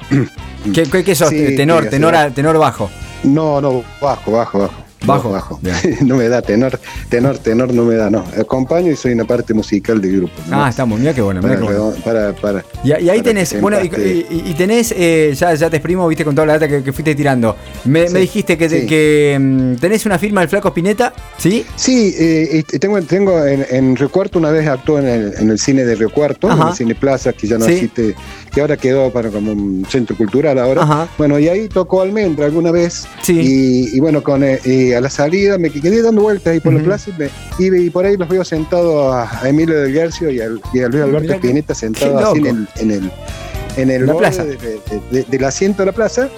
¿Qué, 0.71 0.83
qué, 0.83 1.03
qué 1.03 1.15
sos? 1.15 1.31
tenor, 1.31 1.87
tenor, 1.89 2.15
tenor 2.31 2.59
bajo. 2.59 2.91
No, 3.23 3.59
no, 3.59 3.83
bajo, 3.99 4.31
bajo, 4.31 4.59
bajo. 4.59 4.84
Bajo. 5.05 5.31
Bajo. 5.31 5.59
no 6.01 6.15
me 6.15 6.27
da 6.27 6.41
tenor, 6.41 6.79
tenor, 7.09 7.37
tenor 7.37 7.73
no 7.73 7.83
me 7.83 7.95
da, 7.95 8.09
no. 8.09 8.23
Acompaño 8.39 8.91
y 8.91 8.95
soy 8.95 9.13
una 9.13 9.25
parte 9.25 9.53
musical 9.53 10.01
del 10.01 10.17
grupo. 10.17 10.33
Ah, 10.51 10.67
estamos, 10.69 10.99
mira 10.99 11.13
qué 11.13 11.21
bueno. 11.21 11.41
Para, 11.41 11.59
bueno. 11.59 11.93
para, 12.03 12.33
para, 12.33 12.65
y, 12.83 12.91
ahí 12.91 13.21
tenés, 13.21 13.59
bueno, 13.61 13.77
y, 13.83 14.53
tenés, 14.53 14.93
eh, 14.95 15.33
ya, 15.37 15.53
ya 15.53 15.69
te 15.69 15.77
exprimo, 15.77 16.07
viste, 16.07 16.23
con 16.23 16.35
toda 16.35 16.47
la 16.47 16.53
data 16.59 16.67
que, 16.67 16.93
fuiste 16.93 17.15
tirando. 17.15 17.55
Me, 17.85 18.05
dijiste 18.09 18.57
que, 18.57 18.67
que 18.85 19.37
mm, 19.39 19.75
tenés 19.75 20.05
una 20.05 20.17
firma 20.17 20.41
del 20.41 20.49
Flaco 20.49 20.69
Spinetta, 20.69 21.13
¿sí? 21.37 21.65
Sí, 21.75 22.13
eh, 22.17 22.63
tengo, 22.79 23.01
tengo 23.01 23.45
en, 23.45 23.65
en, 23.69 23.95
Río 23.95 24.09
Cuarto, 24.09 24.39
una 24.39 24.51
vez 24.51 24.67
actuó 24.67 24.99
en 24.99 25.07
el, 25.07 25.33
en 25.37 25.49
el 25.49 25.59
cine 25.59 25.85
de 25.85 25.95
Río 25.95 26.09
Cuarto, 26.09 26.51
en 26.51 26.59
el 26.59 26.73
Cine 26.73 26.95
Plaza, 26.95 27.33
que 27.33 27.47
ya 27.47 27.57
no 27.57 27.65
existe, 27.65 28.15
que 28.55 28.61
ahora 28.61 28.77
quedó 28.77 29.11
para 29.11 29.29
como 29.29 29.51
un 29.51 29.85
centro 29.89 30.15
cultural 30.15 30.57
ahora. 30.57 31.09
Bueno, 31.17 31.37
y 31.37 31.49
ahí 31.49 31.67
tocó 31.67 32.01
Almendra 32.01 32.45
alguna 32.45 32.71
vez. 32.71 33.05
Sí. 33.21 33.89
Y, 33.93 33.99
bueno, 33.99 34.23
con 34.23 34.43
eh, 34.45 34.95
a 34.95 35.01
la 35.01 35.09
salida 35.09 35.57
me 35.57 35.69
quedé 35.69 36.01
dando 36.01 36.21
vueltas 36.21 36.53
ahí 36.53 36.61
por 36.61 36.73
la 36.73 36.81
plaza 36.81 37.11
y, 37.59 37.75
y, 37.75 37.89
por 37.89 38.05
ahí 38.05 38.15
los 38.15 38.29
veo 38.29 38.45
sentado 38.45 39.11
a, 39.11 39.29
Emilio 39.43 39.81
del 39.81 39.91
Guercio 39.91 40.31
y, 40.31 40.39
al, 40.39 40.61
y 40.73 40.79
a 40.79 40.87
Luis 40.87 41.03
Alberto 41.03 41.33
Espineta 41.33 41.75
sentado 41.75 42.17
así 42.17 42.39
en 42.39 42.45
el, 42.45 42.67
en 42.77 42.91
el 42.91 43.11
en 43.75 43.91
el 43.91 44.05
la 44.05 44.15
plaza. 44.15 44.45
del 44.45 45.43
asiento 45.43 45.81
de 45.81 45.87
la 45.87 45.91
plaza 45.91 46.29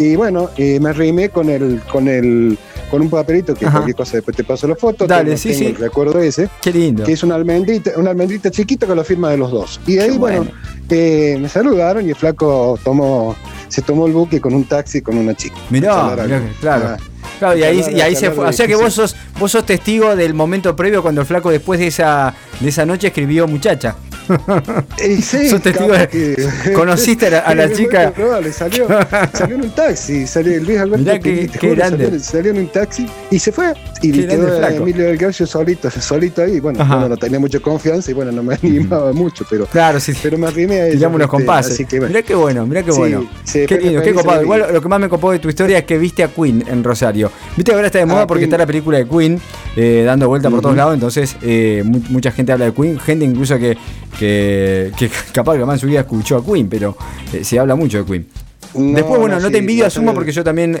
y 0.00 0.16
bueno 0.16 0.50
me 0.56 0.90
arrimé 0.90 1.28
con 1.28 1.48
el 1.48 1.80
con 1.92 2.08
el 2.08 2.58
con 2.90 3.00
un 3.02 3.10
papelito 3.10 3.54
que 3.54 3.66
cualquier 3.66 3.96
cosa 3.96 4.16
después 4.16 4.36
te 4.36 4.44
paso 4.44 4.66
la 4.66 4.76
foto 4.76 5.06
Dale, 5.06 5.36
sí, 5.36 5.54
sí. 5.54 5.72
recuerdo 5.72 6.18
ese 6.18 6.48
qué 6.60 6.72
lindo 6.72 7.04
que 7.04 7.12
es 7.12 7.22
una 7.22 7.34
almendrita 7.36 7.92
una 7.96 8.10
almendrita 8.10 8.50
chiquita 8.50 8.86
con 8.86 8.96
la 8.96 9.04
firma 9.04 9.30
de 9.30 9.36
los 9.36 9.50
dos 9.50 9.80
y 9.86 9.98
ahí 9.98 10.18
bueno, 10.18 10.46
eh, 10.88 11.38
me 11.40 11.48
saludaron 11.48 12.06
y 12.06 12.10
el 12.10 12.16
flaco 12.16 12.78
tomó 12.82 13.36
se 13.68 13.82
tomó 13.82 14.06
el 14.06 14.12
buque 14.12 14.40
con 14.40 14.54
un 14.54 14.64
taxi 14.64 15.00
con 15.00 15.16
una 15.16 15.34
chica 15.34 15.56
mirá, 15.70 16.16
claro 16.60 16.86
ah. 16.88 16.96
Claro, 17.38 17.58
y 17.58 17.62
ahí, 17.62 17.82
y 17.94 18.00
ahí 18.02 18.14
se 18.14 18.30
fue. 18.30 18.46
O 18.46 18.52
sea 18.52 18.66
que 18.66 18.76
vos 18.76 18.92
sos, 18.92 19.16
vos 19.38 19.50
sos 19.50 19.64
testigo 19.64 20.14
del 20.14 20.34
momento 20.34 20.76
previo 20.76 21.00
cuando 21.00 21.22
el 21.22 21.26
flaco 21.26 21.50
después 21.50 21.80
de 21.80 21.86
esa, 21.86 22.34
de 22.60 22.68
esa 22.68 22.84
noche 22.84 23.06
escribió 23.06 23.48
muchacha. 23.48 23.96
sí, 25.22 25.48
sos 25.48 25.62
testigo 25.62 25.92
de, 25.92 26.48
Conociste 26.74 27.26
a 27.26 27.54
la, 27.54 27.72
chica. 27.72 28.12
salió, 28.52 28.88
salió 29.32 29.56
en 29.56 29.62
un 29.62 29.70
taxi, 29.70 30.26
salió 30.26 30.62
Luis 30.62 30.78
Alberto. 30.78 30.98
Mirá 30.98 31.18
qué, 31.18 31.74
grande. 31.74 32.18
Salió, 32.20 32.52
en 32.52 32.58
un 32.58 32.68
taxi 32.68 33.06
y 33.30 33.38
se 33.38 33.52
fue. 33.52 33.74
Y 34.02 34.12
quedó 34.12 34.64
Emilio 34.66 35.04
del 35.04 35.16
Gallo 35.16 35.46
solito, 35.46 35.90
solito 35.90 36.42
ahí. 36.42 36.60
Bueno, 36.60 36.84
no 36.84 37.16
tenía 37.16 37.38
mucha 37.38 37.60
confianza 37.60 38.10
y 38.10 38.14
bueno, 38.14 38.32
no 38.32 38.42
me 38.42 38.54
animaba 38.54 39.12
mucho, 39.12 39.44
pero, 39.48 39.66
claro, 39.66 40.00
sí, 40.00 40.12
pero 40.22 40.38
me 40.38 40.46
arrimé 40.46 40.80
a 40.80 40.86
ella. 40.88 41.08
unos 41.08 41.28
compases. 41.28 41.80
Mirá 41.92 42.22
qué 42.22 42.34
bueno, 42.34 42.66
mirá 42.66 42.82
qué 42.82 42.92
bueno. 42.92 43.28
qué 43.52 43.78
lindo, 43.78 44.02
qué 44.02 44.14
copado. 44.14 44.42
Igual 44.42 44.66
lo 44.72 44.80
que 44.80 44.88
más 44.88 45.00
me 45.00 45.08
copó 45.08 45.32
de 45.32 45.38
tu 45.38 45.48
historia 45.48 45.78
es 45.78 45.84
que 45.84 45.98
viste 45.98 46.22
a 46.22 46.28
Queen 46.28 46.64
en 46.66 46.82
Rosario. 46.84 47.30
Viste, 47.56 47.72
ahora 47.72 47.86
está 47.86 47.98
de 47.98 48.06
moda 48.06 48.22
ah, 48.22 48.26
porque 48.26 48.44
está 48.44 48.56
la 48.56 48.66
película 48.66 48.98
de 48.98 49.06
Queen 49.06 49.40
eh, 49.76 50.02
dando 50.04 50.28
vuelta 50.28 50.50
por 50.50 50.60
todos 50.60 50.76
lados, 50.76 50.94
entonces 50.94 51.36
eh, 51.42 51.82
mucha 51.84 52.30
gente 52.32 52.52
habla 52.52 52.66
de 52.66 52.72
Queen, 52.72 52.98
gente 52.98 53.24
incluso 53.24 53.58
que, 53.58 53.76
que, 54.20 55.10
capaz 55.32 55.56
que 55.56 55.64
más 55.64 55.76
en 55.76 55.80
su 55.80 55.86
vida 55.86 56.00
escuchó 56.00 56.36
a 56.36 56.44
Queen, 56.44 56.68
pero 56.68 56.94
eh, 57.32 57.42
se 57.42 57.58
habla 57.58 57.74
mucho 57.74 57.98
de 57.98 58.04
Queen. 58.04 58.26
Después, 58.74 59.20
bueno, 59.20 59.40
no, 59.40 59.50
te 59.50 59.58
envidio 59.58 59.86
a 59.86 59.90
Sumo 59.90 60.14
porque 60.14 60.32
yo 60.32 60.44
también, 60.44 60.72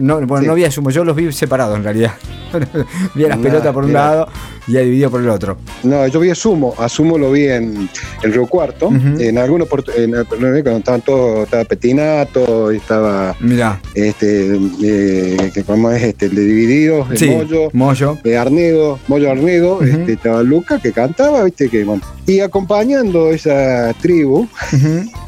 no, 0.00 0.20
bueno, 0.26 0.46
no 0.46 0.54
vi 0.54 0.64
a 0.64 0.70
Sumo, 0.70 0.90
yo 0.90 1.04
los 1.04 1.16
vi 1.16 1.32
separados 1.32 1.76
en 1.76 1.84
realidad. 1.84 2.12
vi 3.14 3.24
a 3.24 3.28
las 3.28 3.38
pelotas 3.38 3.72
por 3.72 3.84
un 3.84 3.92
lado 3.92 4.28
y 4.66 4.76
a 4.76 4.80
dividido 4.80 5.10
por 5.10 5.20
el 5.20 5.28
otro. 5.28 5.56
No, 5.82 6.06
yo 6.06 6.20
vi 6.20 6.30
a 6.30 6.34
Sumo, 6.34 6.74
a 6.78 6.88
Sumo 6.88 7.18
lo 7.18 7.32
vi 7.32 7.46
en 7.46 7.88
el 8.22 8.32
Río 8.32 8.46
Cuarto, 8.46 8.90
en 9.18 9.38
algunos 9.38 9.68
cuando 9.68 10.76
estaban 10.76 11.00
todos, 11.00 11.44
estaba 11.44 11.64
Petinato, 11.64 12.70
estaba 12.70 13.34
Mira. 13.40 13.80
este 13.94 14.58
eh, 14.82 15.52
como 15.66 15.90
es 15.90 16.02
este, 16.02 16.26
el 16.26 16.34
de 16.34 16.44
Divididos, 16.44 17.10
el 17.10 17.18
sí, 17.18 17.30
Moyo, 17.30 17.70
Moyo. 17.72 18.18
De 18.22 18.36
Arnedo, 18.36 18.98
Moyo 19.08 19.30
Arnedo, 19.30 19.82
este, 19.82 20.12
estaba 20.12 20.42
Luca 20.42 20.78
que 20.78 20.92
cantaba, 20.92 21.44
viste 21.44 21.68
que 21.68 21.82
y 22.26 22.40
acompañando 22.40 23.30
esa 23.30 23.92
tribu 24.00 24.46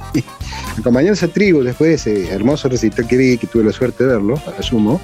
acompañando 0.78 1.14
esa 1.14 1.28
tribu 1.28 1.62
después 1.62 1.88
de 1.88 1.94
ese 1.94 2.32
hermoso 2.32 2.68
recital 2.68 3.06
que 3.06 3.16
vi, 3.16 3.38
que 3.38 3.46
tuve 3.46 3.64
la 3.64 3.72
suerte 3.72 4.04
de 4.04 4.14
verlo, 4.14 4.40
asumo, 4.58 5.00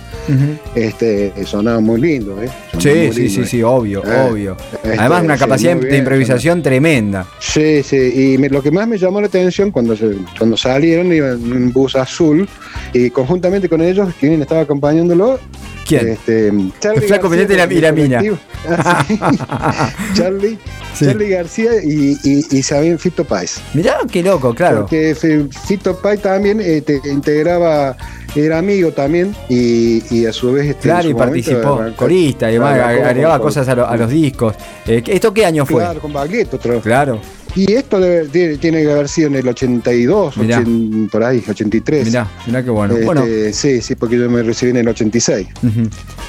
este, 0.75 1.33
sonaba 1.47 1.81
muy 1.81 2.01
lindo. 2.01 2.41
¿eh? 2.43 2.49
sí, 2.79 3.13
sí, 3.13 3.29
sí, 3.29 3.45
sí, 3.45 3.63
obvio, 3.63 4.03
eh, 4.05 4.29
obvio. 4.31 4.57
Este, 4.83 4.99
Además, 4.99 5.25
una 5.25 5.37
capacidad 5.37 5.77
de 5.77 5.97
improvisación 5.97 6.63
tremenda. 6.63 7.27
Sí, 7.39 7.83
sí, 7.83 7.97
y 7.97 8.49
lo 8.49 8.63
que 8.63 8.71
más 8.71 8.87
me 8.89 8.99
llamó 8.99 9.21
la 9.21 9.27
atención 9.27 9.71
cuando, 9.71 9.95
cuando 10.39 10.57
salieron, 10.57 11.13
iban 11.13 11.33
en 11.33 11.53
un 11.53 11.73
bus 11.73 11.97
azul, 11.97 12.49
y 12.93 13.11
conjuntamente 13.11 13.69
con 13.69 13.81
ellos, 13.81 14.13
quien 14.19 14.41
estaba 14.41 14.63
acompañándolo, 14.63 15.39
¿Quién? 15.90 16.09
Este, 16.09 16.53
Charlie 16.79 17.03
el 17.03 17.09
flaco 17.09 17.29
García, 17.29 17.66
y 17.68 17.81
la, 17.81 17.92
mina. 17.92 18.22
Charlie, 20.14 20.57
Charlie 20.96 21.31
García 21.31 21.72
y, 21.83 22.16
y, 22.22 22.59
y 22.59 22.62
Fito 22.96 23.24
Páez. 23.24 23.61
Mirá, 23.74 23.98
qué 24.09 24.22
loco, 24.22 24.55
claro. 24.55 24.83
Porque 24.83 25.16
Fito 25.66 26.00
Páez 26.00 26.22
también 26.22 26.61
eh, 26.61 26.85
integraba, 27.07 27.96
era 28.37 28.59
amigo 28.59 28.92
también 28.92 29.35
y, 29.48 30.03
y 30.14 30.26
a 30.26 30.33
su 30.33 30.53
vez... 30.53 30.68
Este, 30.68 30.83
claro, 30.83 31.09
y 31.09 31.14
participó, 31.14 31.81
corista, 31.96 32.46
y 32.53 32.57
además 32.57 32.79
agregaba 32.79 33.40
cosas 33.40 33.68
a, 33.68 33.72
a, 33.72 33.96
los 33.96 34.11
discos. 34.11 34.55
Eh, 34.87 35.03
¿Esto 35.05 35.35
qué 35.35 35.44
año 35.44 35.66
fue? 35.66 35.83
Claro, 35.83 36.00
con 36.00 36.12
Baguette. 36.12 36.57
Claro. 36.83 37.20
Y 37.55 37.73
esto 37.73 37.99
debe, 37.99 38.59
tiene, 38.59 38.83
que 38.83 38.91
haber 38.91 39.09
sido 39.09 39.29
en 39.29 39.37
el 39.37 39.49
82, 39.49 40.35
por 41.11 41.25
ahí, 41.25 41.43
83. 41.49 42.07
Mirá, 42.07 42.29
mirá 42.47 42.63
qué 42.63 42.71
bueno. 42.71 42.95
bueno. 43.05 43.23
Este, 43.23 43.53
sí, 43.53 43.83
sí, 43.83 43.95
porque 43.97 44.19
yo 44.19 44.31
me 44.31 44.43
recibí 44.43 44.71
en 44.71 44.79
el 44.79 44.89
86. 44.89 45.49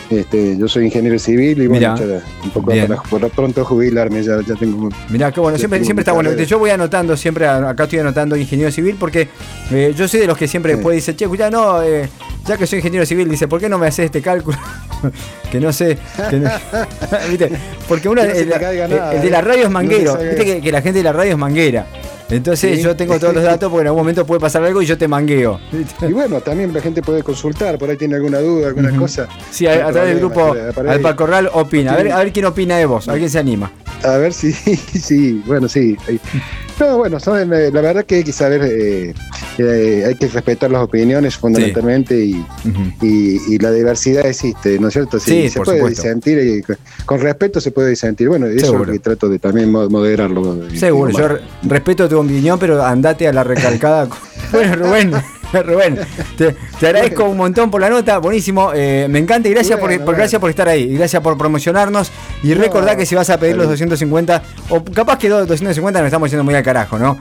este, 0.09 0.57
yo 0.57 0.67
soy 0.67 0.85
ingeniero 0.85 1.19
civil 1.19 1.61
y 1.61 1.67
bueno, 1.67 1.95
un 2.43 2.49
poco 2.51 2.71
para, 3.09 3.29
pronto 3.29 3.63
jubilarme, 3.63 4.23
ya, 4.23 4.41
ya 4.45 4.55
tengo... 4.55 4.89
Mirá, 5.09 5.31
qué 5.31 5.39
bueno, 5.39 5.57
siempre, 5.57 5.83
siempre 5.83 6.01
está 6.01 6.13
bueno. 6.13 6.33
Yo 6.33 6.59
voy 6.59 6.71
anotando, 6.71 7.15
siempre 7.15 7.47
acá 7.47 7.83
estoy 7.83 7.99
anotando 7.99 8.35
ingeniero 8.35 8.71
civil 8.71 8.95
porque 8.99 9.27
eh, 9.71 9.93
yo 9.95 10.07
soy 10.07 10.21
de 10.21 10.27
los 10.27 10.37
que 10.37 10.47
siempre 10.47 10.73
después 10.73 10.95
dice, 10.95 11.15
che, 11.15 11.25
escucha, 11.25 11.49
no, 11.49 11.81
eh, 11.83 12.09
ya 12.47 12.57
que 12.57 12.65
soy 12.65 12.79
ingeniero 12.79 13.05
civil, 13.05 13.29
dice, 13.29 13.47
¿por 13.47 13.59
qué 13.59 13.69
no 13.69 13.77
me 13.77 13.87
haces 13.87 14.05
este 14.05 14.21
cálculo? 14.21 14.57
Que 15.51 15.59
no 15.59 15.71
sé. 15.73 15.97
¿Viste? 17.29 17.51
Porque 17.87 18.09
uno, 18.09 18.21
el, 18.21 18.49
de 18.49 19.29
la 19.29 19.41
radio 19.41 19.65
es 19.65 19.69
manguero. 19.69 20.17
Viste 20.17 20.61
que, 20.61 20.71
la 20.71 20.81
gente 20.81 20.99
de 20.99 21.03
la 21.03 21.13
radio 21.13 21.31
es 21.31 21.37
manguera. 21.37 21.85
Entonces 22.29 22.81
yo 22.81 22.95
tengo 22.95 23.19
todos 23.19 23.33
los 23.33 23.43
datos 23.43 23.69
porque 23.69 23.81
en 23.81 23.87
algún 23.87 24.03
momento 24.03 24.25
puede 24.25 24.39
pasar 24.39 24.63
algo 24.63 24.81
y 24.81 24.85
yo 24.85 24.97
te 24.97 25.07
mangueo. 25.07 25.59
Y 26.01 26.13
bueno, 26.13 26.39
también 26.39 26.73
la 26.73 26.79
gente 26.79 27.01
puede 27.01 27.23
consultar, 27.23 27.77
por 27.77 27.89
ahí 27.89 27.97
tiene 27.97 28.15
alguna 28.15 28.39
duda, 28.39 28.67
alguna 28.69 28.95
cosa. 28.95 29.27
Sí, 29.49 29.67
a, 29.67 29.91
través 29.91 30.11
del 30.11 30.19
grupo 30.19 30.55
Alpa 30.87 31.15
Corral 31.15 31.49
opina. 31.53 31.93
A 31.93 31.97
ver, 31.97 32.11
a 32.11 32.19
ver 32.19 32.31
quién 32.31 32.45
opina 32.45 32.77
de 32.77 32.85
vos, 32.85 33.09
a 33.09 33.11
ver 33.11 33.19
quién 33.19 33.31
se 33.31 33.39
anima. 33.39 33.71
A 34.03 34.17
ver 34.17 34.33
si, 34.33 34.51
sí, 34.53 35.41
bueno, 35.45 35.67
sí. 35.67 35.97
No, 36.79 36.97
bueno, 36.97 37.17
eh, 37.17 37.71
la 37.71 37.81
verdad 37.81 38.05
que 38.05 38.15
hay 38.15 38.23
que 38.23 38.31
saber, 38.31 38.63
eh, 38.63 39.13
eh, 39.59 40.03
hay 40.07 40.15
que 40.15 40.27
respetar 40.27 40.71
las 40.71 40.81
opiniones 40.81 41.37
fundamentalmente 41.37 42.17
y, 42.17 42.43
y, 43.01 43.57
la 43.59 43.71
diversidad 43.71 44.25
existe, 44.25 44.79
¿no 44.79 44.87
es 44.87 44.93
cierto? 44.93 45.19
Sí, 45.19 45.49
se 45.49 45.61
puede 45.61 45.87
disentir 45.89 46.39
y 46.39 47.05
con 47.05 47.19
respeto 47.19 47.61
se 47.61 47.71
puede 47.71 47.89
disentir. 47.89 48.29
Bueno, 48.29 48.47
eso 48.47 48.73
es 48.73 48.87
lo 48.87 48.91
que 48.91 48.99
trato 48.99 49.29
de 49.29 49.37
también 49.37 49.71
moderarlo. 49.71 50.67
Seguro, 50.75 51.11
yo 51.11 51.27
respeto 51.63 52.09
tu 52.09 52.19
opinión, 52.19 52.57
pero 52.57 52.83
andate 52.83 53.27
a 53.27 53.33
la 53.33 53.43
recalcada. 53.43 54.07
bueno, 54.51 54.75
Rubén. 54.75 55.11
Rubén, 55.65 55.99
te, 56.37 56.55
agradezco 56.85 57.25
un 57.25 57.37
montón 57.37 57.69
por 57.69 57.81
la 57.81 57.89
nota, 57.89 58.19
buenísimo, 58.19 58.71
eh, 58.73 59.07
me 59.09 59.19
encanta 59.19 59.49
y 59.49 59.51
gracias, 59.51 59.79
por, 59.79 60.15
gracias 60.15 60.39
por 60.39 60.49
estar 60.49 60.67
ahí, 60.67 60.83
y 60.83 60.95
gracias 60.95 61.21
por 61.21 61.37
promocionarnos 61.37 62.11
y 62.43 62.53
recordá 62.53 62.95
que 62.95 63.05
si 63.05 63.15
vas 63.15 63.29
a 63.29 63.39
pedir 63.39 63.57
los 63.57 63.67
250, 63.67 64.43
o 64.69 64.83
capaz 64.83 65.17
que 65.17 65.29
250 65.29 65.99
nos 65.99 66.07
estamos 66.07 66.29
yendo 66.29 66.43
muy 66.43 66.55
al 66.55 66.63
carajo, 66.63 66.97
¿no? 66.97 67.17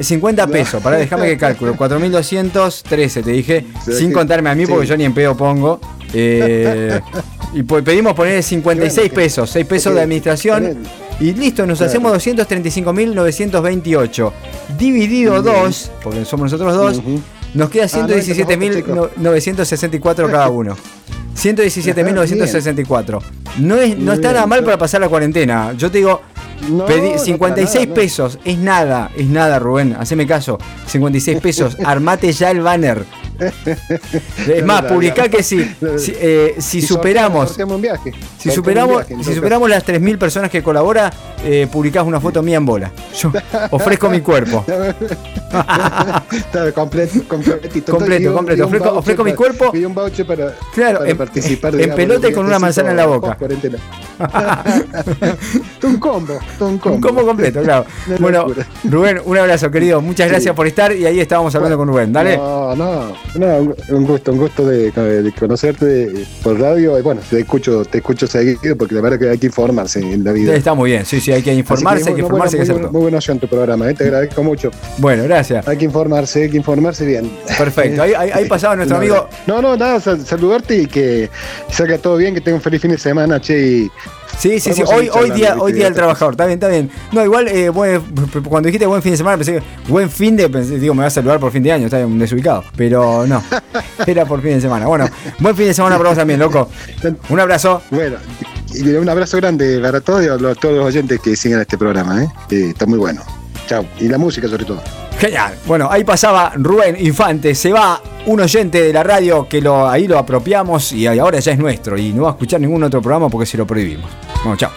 50 0.00 0.42
eh, 0.42 0.48
pesos, 0.48 0.82
para 0.82 0.96
déjame 0.96 1.26
que 1.26 1.36
cálculo, 1.36 1.76
4213 1.76 3.22
te 3.22 3.30
dije, 3.30 3.66
sin 3.90 4.12
contarme 4.12 4.50
a 4.50 4.54
mí 4.54 4.66
porque 4.66 4.86
yo 4.86 4.96
ni 4.96 5.04
en 5.04 5.14
pedo 5.14 5.36
pongo. 5.36 5.80
Eh, 6.16 7.00
y 7.54 7.64
pedimos 7.64 8.14
poner 8.14 8.40
56 8.42 9.12
pesos, 9.12 9.50
6 9.50 9.66
pesos 9.66 9.94
de 9.94 10.00
administración. 10.00 10.78
Y 11.20 11.32
listo, 11.32 11.64
nos 11.66 11.80
hacemos 11.80 12.12
235.928. 12.24 14.32
Dividido 14.78 15.42
2, 15.42 15.92
porque 16.02 16.24
somos 16.24 16.52
nosotros 16.52 16.74
dos, 16.74 17.02
nos 17.54 17.70
queda 17.70 17.86
117.964 17.86 20.28
ah, 20.28 20.30
cada 20.30 20.48
uno. 20.48 20.76
117.964. 21.36 23.22
No, 23.56 23.76
es, 23.76 23.96
no 23.96 24.14
está 24.14 24.32
nada 24.32 24.48
mal 24.48 24.64
para 24.64 24.76
pasar 24.76 25.00
la 25.00 25.08
cuarentena. 25.08 25.74
Yo 25.74 25.88
te 25.88 25.98
digo, 25.98 26.20
56 27.18 27.86
pesos. 27.88 28.38
Es 28.44 28.58
nada, 28.58 29.10
es 29.16 29.26
nada, 29.26 29.58
Rubén. 29.58 29.96
Haceme 29.98 30.26
caso. 30.26 30.58
56 30.86 31.40
pesos. 31.40 31.76
Armate 31.84 32.32
ya 32.32 32.50
el 32.50 32.60
banner. 32.60 33.04
Es 34.46 34.64
más, 34.64 34.82
publicá 34.82 35.28
que 35.28 35.42
si, 35.42 35.64
si, 35.98 36.12
eh, 36.16 36.56
si 36.58 36.82
superamos. 36.82 37.56
Un 37.58 37.80
viaje. 37.80 38.12
Si 38.38 38.50
superamos, 38.50 39.04
si 39.06 39.34
superamos 39.34 39.68
las 39.68 39.84
3.000 39.84 40.18
personas 40.18 40.50
que 40.50 40.62
colabora, 40.62 41.10
eh, 41.44 41.66
publicás 41.70 42.04
una 42.04 42.20
foto 42.20 42.42
mía 42.42 42.58
en 42.58 42.66
bola. 42.66 42.92
Yo 43.18 43.32
ofrezco 43.70 44.08
mi 44.08 44.20
cuerpo. 44.20 44.64
completo, 46.74 47.22
completito. 47.28 47.92
Completo, 47.92 48.32
completo. 48.34 48.66
Ofrezco, 48.66 48.92
ofrezco 48.92 49.24
mi 49.24 49.34
cuerpo. 49.34 49.70
Y 49.74 49.84
un 49.84 49.94
voucher 49.94 50.26
para, 50.26 50.54
claro, 50.74 50.98
para 51.00 51.10
en, 51.10 51.16
participar. 51.16 51.74
En 51.80 51.94
pelota 51.94 52.28
y 52.28 52.32
con 52.32 52.46
una 52.46 52.58
manzana 52.58 52.90
en 52.90 52.96
la 52.96 53.06
boca. 53.06 53.36
un 55.82 55.96
combo, 55.98 56.38
un 56.60 56.78
combo. 56.78 56.96
Un 56.96 57.00
combo 57.00 57.26
completo, 57.26 57.62
claro. 57.62 57.86
bueno, 58.20 58.46
Rubén, 58.84 59.20
un 59.24 59.38
abrazo, 59.38 59.70
querido. 59.70 60.00
Muchas 60.00 60.28
gracias 60.28 60.54
por 60.54 60.66
estar 60.66 60.94
y 60.94 61.06
ahí 61.06 61.20
estábamos 61.20 61.54
hablando 61.54 61.76
con 61.76 61.88
Rubén. 61.88 62.12
Dale. 62.12 62.36
No, 62.36 62.74
no, 62.76 63.12
no, 63.34 63.74
un 63.90 64.06
gusto, 64.06 64.32
un 64.32 64.38
gusto 64.38 64.66
de, 64.66 64.90
de 64.90 65.32
conocerte 65.32 66.26
por 66.42 66.58
radio. 66.58 66.98
Y 66.98 67.02
bueno, 67.02 67.20
te 67.28 67.40
escucho, 67.40 67.84
te 67.84 67.98
escucho 67.98 68.26
seguido 68.26 68.76
porque 68.76 68.94
la 68.94 69.00
verdad 69.00 69.18
que 69.18 69.30
hay 69.30 69.38
que 69.38 69.46
informarse 69.46 70.00
en 70.00 70.24
la 70.24 70.32
vida. 70.32 70.54
Está 70.54 70.74
muy 70.74 70.90
bien, 70.90 71.04
sí, 71.04 71.20
sí, 71.20 71.32
hay 71.32 71.42
que 71.42 71.54
informarse, 71.54 72.10
hay 72.10 72.14
que 72.14 72.20
informarse. 72.22 72.56
Muy, 72.58 72.80
muy, 72.90 73.10
muy 73.10 73.20
en 73.26 73.38
tu 73.38 73.48
programa, 73.48 73.90
¿eh? 73.90 73.94
te 73.94 74.04
agradezco 74.04 74.42
mucho. 74.42 74.70
Bueno, 74.98 75.24
gracias. 75.24 75.66
Hay 75.66 75.76
que 75.76 75.84
informarse, 75.84 76.44
hay 76.44 76.50
que 76.50 76.56
informarse 76.56 77.06
bien. 77.06 77.30
Perfecto, 77.58 78.02
ahí, 78.02 78.12
ahí, 78.14 78.46
pasaba 78.46 78.76
nuestro 78.76 78.96
amigo. 78.98 79.28
No, 79.46 79.60
no, 79.62 79.76
nada, 79.76 80.00
saludarte 80.00 80.82
y 80.82 80.86
que 80.86 81.30
salga 81.70 81.98
todo 81.98 82.16
bien, 82.16 82.34
que 82.34 82.40
tenga 82.40 82.56
un 82.56 82.62
feliz 82.62 82.80
fin 82.80 82.90
de 82.90 82.98
semana, 82.98 83.40
che, 83.40 83.58
y 83.58 83.90
Sí, 84.38 84.60
sí, 84.60 84.72
sí. 84.72 84.82
Hoy, 84.86 85.08
hoy 85.12 85.30
día, 85.30 85.56
hoy 85.58 85.72
día 85.72 85.84
del 85.84 85.94
trabajador. 85.94 86.34
Está 86.34 86.46
bien, 86.46 86.58
está 86.58 86.68
bien. 86.68 86.90
No, 87.12 87.24
igual, 87.24 87.48
eh, 87.48 87.70
cuando 88.48 88.66
dijiste 88.66 88.86
buen 88.86 89.02
fin 89.02 89.12
de 89.12 89.18
semana, 89.18 89.36
pensé 89.36 89.54
que 89.54 89.62
buen 89.88 90.10
fin 90.10 90.36
de, 90.36 90.48
pensé, 90.48 90.78
digo, 90.78 90.94
me 90.94 91.02
vas 91.02 91.12
a 91.12 91.16
saludar 91.16 91.40
por 91.40 91.52
fin 91.52 91.62
de 91.62 91.72
año, 91.72 91.86
está 91.86 91.98
bien 91.98 92.18
desubicado. 92.18 92.64
Pero 92.76 93.26
no, 93.26 93.42
era 94.06 94.26
por 94.26 94.40
fin 94.42 94.52
de 94.52 94.60
semana. 94.60 94.86
Bueno, 94.86 95.08
buen 95.38 95.56
fin 95.56 95.66
de 95.66 95.74
semana 95.74 95.96
para 95.96 96.10
vos 96.10 96.18
también, 96.18 96.40
loco. 96.40 96.68
Un 97.28 97.40
abrazo. 97.40 97.82
Bueno, 97.90 98.16
y 98.72 98.88
un 98.90 99.08
abrazo 99.08 99.36
grande 99.36 99.78
para 99.80 100.00
todos, 100.00 100.26
a 100.26 100.54
todos 100.54 100.76
los 100.76 100.86
oyentes 100.86 101.20
que 101.20 101.36
siguen 101.36 101.60
este 101.60 101.78
programa, 101.78 102.24
¿eh? 102.24 102.28
está 102.50 102.86
muy 102.86 102.98
bueno. 102.98 103.22
Chao. 103.66 103.86
Y 103.98 104.08
la 104.08 104.18
música 104.18 104.48
sobre 104.48 104.64
todo. 104.64 104.82
Genial. 105.18 105.56
Bueno, 105.66 105.88
ahí 105.90 106.04
pasaba 106.04 106.52
Rubén 106.56 106.96
Infante. 106.98 107.54
Se 107.54 107.72
va 107.72 108.00
un 108.26 108.40
oyente 108.40 108.82
de 108.82 108.92
la 108.92 109.02
radio 109.02 109.48
que 109.48 109.60
lo, 109.60 109.88
ahí 109.88 110.06
lo 110.06 110.18
apropiamos 110.18 110.92
y 110.92 111.06
ahora 111.06 111.38
ya 111.38 111.52
es 111.52 111.58
nuestro. 111.58 111.96
Y 111.96 112.12
no 112.12 112.22
va 112.24 112.30
a 112.30 112.32
escuchar 112.32 112.60
ningún 112.60 112.82
otro 112.82 113.00
programa 113.00 113.28
porque 113.28 113.46
se 113.46 113.56
lo 113.56 113.66
prohibimos. 113.66 114.10
Bueno, 114.42 114.56
chao. 114.56 114.72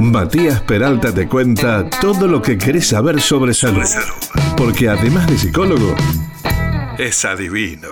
Matías 0.00 0.60
Peralta 0.62 1.12
te 1.14 1.28
cuenta 1.28 1.88
todo 1.88 2.26
lo 2.26 2.42
que 2.42 2.58
querés 2.58 2.88
saber 2.88 3.20
sobre 3.20 3.54
salud. 3.54 3.84
Porque 4.56 4.88
además 4.88 5.26
de 5.28 5.38
psicólogo, 5.38 5.94
es 6.98 7.24
adivino. 7.24 7.88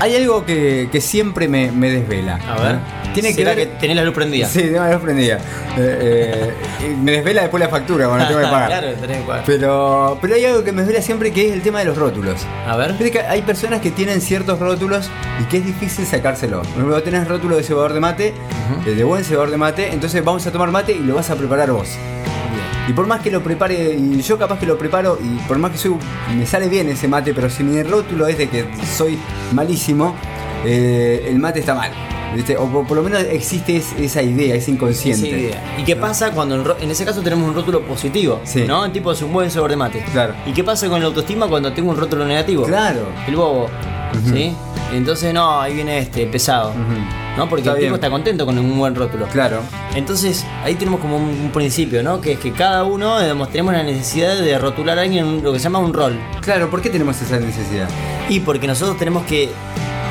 Hay 0.00 0.16
algo 0.16 0.44
que, 0.44 0.88
siempre 1.00 1.48
me, 1.48 1.70
me 1.70 1.90
desvela. 1.90 2.36
A 2.36 2.60
ver. 2.60 3.03
Tiene 3.14 3.34
que 3.34 3.44
ver 3.44 3.56
que 3.56 3.66
tenés 3.78 3.96
la 3.96 4.04
luz 4.04 4.14
prendida. 4.14 4.46
Sí, 4.46 4.62
tengo 4.62 4.80
la 4.80 4.92
luz 4.92 5.02
prendida. 5.02 5.38
Eh, 5.78 6.52
eh, 6.82 6.96
me 7.02 7.12
desvela 7.12 7.42
después 7.42 7.62
la 7.62 7.68
factura 7.68 8.06
cuando 8.06 8.26
tengo 8.26 8.40
que 8.40 8.46
pagar. 8.50 8.68
claro, 8.68 8.92
tenés 8.94 9.18
que 9.18 9.24
pagar. 9.24 9.44
Pero, 9.46 10.18
pero 10.20 10.34
hay 10.34 10.44
algo 10.44 10.64
que 10.64 10.72
me 10.72 10.82
desvela 10.82 11.02
siempre 11.02 11.32
que 11.32 11.46
es 11.48 11.52
el 11.52 11.62
tema 11.62 11.78
de 11.78 11.86
los 11.86 11.96
rótulos. 11.96 12.46
A 12.66 12.76
ver. 12.76 12.94
que 13.10 13.20
hay 13.20 13.42
personas 13.42 13.80
que 13.80 13.90
tienen 13.90 14.20
ciertos 14.20 14.58
rótulos 14.58 15.10
y 15.40 15.44
que 15.44 15.58
es 15.58 15.66
difícil 15.66 16.06
sacárselo. 16.06 16.60
Por 16.62 16.70
ejemplo, 16.70 17.02
tenés 17.02 17.28
rótulo 17.28 17.56
de 17.56 17.62
cebador 17.62 17.92
de 17.92 18.00
mate, 18.00 18.34
de 18.84 19.04
buen 19.04 19.24
cebador 19.24 19.50
de 19.50 19.56
mate, 19.56 19.92
entonces 19.92 20.24
vamos 20.24 20.46
a 20.46 20.52
tomar 20.52 20.70
mate 20.70 20.92
y 20.92 21.00
lo 21.00 21.14
vas 21.14 21.30
a 21.30 21.36
preparar 21.36 21.70
vos. 21.70 21.88
Y 22.86 22.92
por 22.92 23.06
más 23.06 23.20
que 23.22 23.30
lo 23.30 23.42
prepare, 23.42 23.94
y 23.94 24.20
yo 24.20 24.38
capaz 24.38 24.58
que 24.58 24.66
lo 24.66 24.76
preparo, 24.76 25.18
y 25.22 25.38
por 25.48 25.58
más 25.58 25.70
que 25.70 25.78
soy, 25.78 25.96
me 26.36 26.44
sale 26.44 26.68
bien 26.68 26.88
ese 26.90 27.08
mate, 27.08 27.32
pero 27.32 27.48
si 27.48 27.62
mi 27.64 27.82
rótulo 27.82 28.26
es 28.26 28.36
de 28.36 28.48
que 28.48 28.66
soy 28.94 29.18
malísimo, 29.52 30.14
eh, 30.66 31.26
el 31.28 31.38
mate 31.38 31.60
está 31.60 31.74
mal. 31.74 31.90
O 32.58 32.84
por, 32.84 32.96
lo 32.96 33.02
menos 33.02 33.22
existe 33.22 33.76
esa 33.98 34.22
idea, 34.22 34.54
ese 34.54 34.70
inconsciente. 34.70 35.54
¿Y 35.78 35.84
qué 35.84 35.96
pasa 35.96 36.30
cuando 36.32 36.76
en, 36.80 36.90
ese 36.90 37.04
caso 37.04 37.22
tenemos 37.22 37.48
un 37.48 37.54
rótulo 37.54 37.82
positivo? 37.82 38.40
¿No? 38.66 38.84
El 38.84 38.92
tipo 38.92 39.12
es 39.12 39.22
un 39.22 39.32
buen 39.32 39.50
sobre 39.50 39.76
mate. 39.76 40.04
Claro. 40.12 40.34
¿Y 40.46 40.52
qué 40.52 40.64
pasa 40.64 40.88
con 40.88 41.00
la 41.00 41.06
autoestima 41.06 41.46
cuando 41.48 41.72
tengo 41.72 41.90
un 41.90 41.96
rótulo 41.96 42.24
negativo? 42.24 42.64
Claro. 42.64 43.08
El 43.26 43.36
bobo. 43.36 43.68
¿Sí? 44.32 44.54
Entonces, 44.92 45.34
no, 45.34 45.60
ahí 45.60 45.74
viene 45.74 45.98
este, 45.98 46.26
pesado. 46.26 46.72
¿No? 47.36 47.48
Porque 47.48 47.68
el 47.68 47.76
tipo 47.76 47.94
está 47.96 48.10
contento 48.10 48.46
con 48.46 48.56
un 48.58 48.78
buen 48.78 48.94
rótulo. 48.94 49.26
Claro. 49.26 49.60
Entonces, 49.94 50.44
ahí 50.62 50.74
tenemos 50.74 51.00
como 51.00 51.16
un, 51.16 51.50
principio, 51.52 52.02
¿no? 52.02 52.20
Que 52.20 52.32
es 52.32 52.38
que 52.38 52.52
cada 52.52 52.84
uno 52.84 53.20
digamos, 53.20 53.50
tenemos 53.50 53.74
la 53.74 53.82
necesidad 53.82 54.36
de 54.36 54.58
rotular 54.58 54.98
a 54.98 55.02
alguien 55.02 55.26
en 55.26 55.42
lo 55.42 55.52
que 55.52 55.58
se 55.58 55.64
llama 55.64 55.78
un 55.80 55.92
rol. 55.92 56.18
Claro, 56.40 56.70
¿por 56.70 56.80
qué 56.80 56.90
tenemos 56.90 57.20
esa 57.20 57.38
necesidad? 57.38 57.88
Y 58.28 58.40
porque 58.40 58.66
nosotros 58.66 58.96
tenemos 58.96 59.24
que 59.24 59.50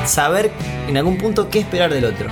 saber 0.06 0.50
en 0.88 0.96
algún 0.96 1.18
punto 1.18 1.48
qué 1.48 1.60
esperar 1.60 1.92
del 1.92 2.04
otro. 2.04 2.28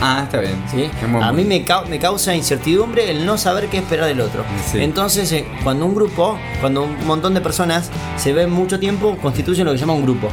Ah, 0.00 0.22
está 0.24 0.40
bien. 0.40 0.62
¿Sí? 0.70 0.90
A 1.20 1.32
mí 1.32 1.44
me, 1.44 1.64
me, 1.88 1.98
causa 1.98 2.34
incertidumbre 2.34 3.10
el 3.10 3.26
no 3.26 3.38
saber 3.38 3.68
qué 3.68 3.78
esperar 3.78 4.06
del 4.06 4.20
otro. 4.20 4.44
Entonces, 4.74 5.30
eh, 5.32 5.46
cuando 5.64 5.86
un 5.86 5.94
grupo, 5.94 6.38
cuando 6.60 6.84
un 6.84 7.06
montón 7.06 7.34
de 7.34 7.40
personas 7.40 7.90
se 8.16 8.32
ven 8.32 8.50
mucho 8.50 8.78
tiempo, 8.78 9.16
constituyen 9.20 9.64
lo 9.64 9.72
que 9.72 9.78
se 9.78 9.82
llama 9.82 9.94
un 9.94 10.02
grupo. 10.02 10.28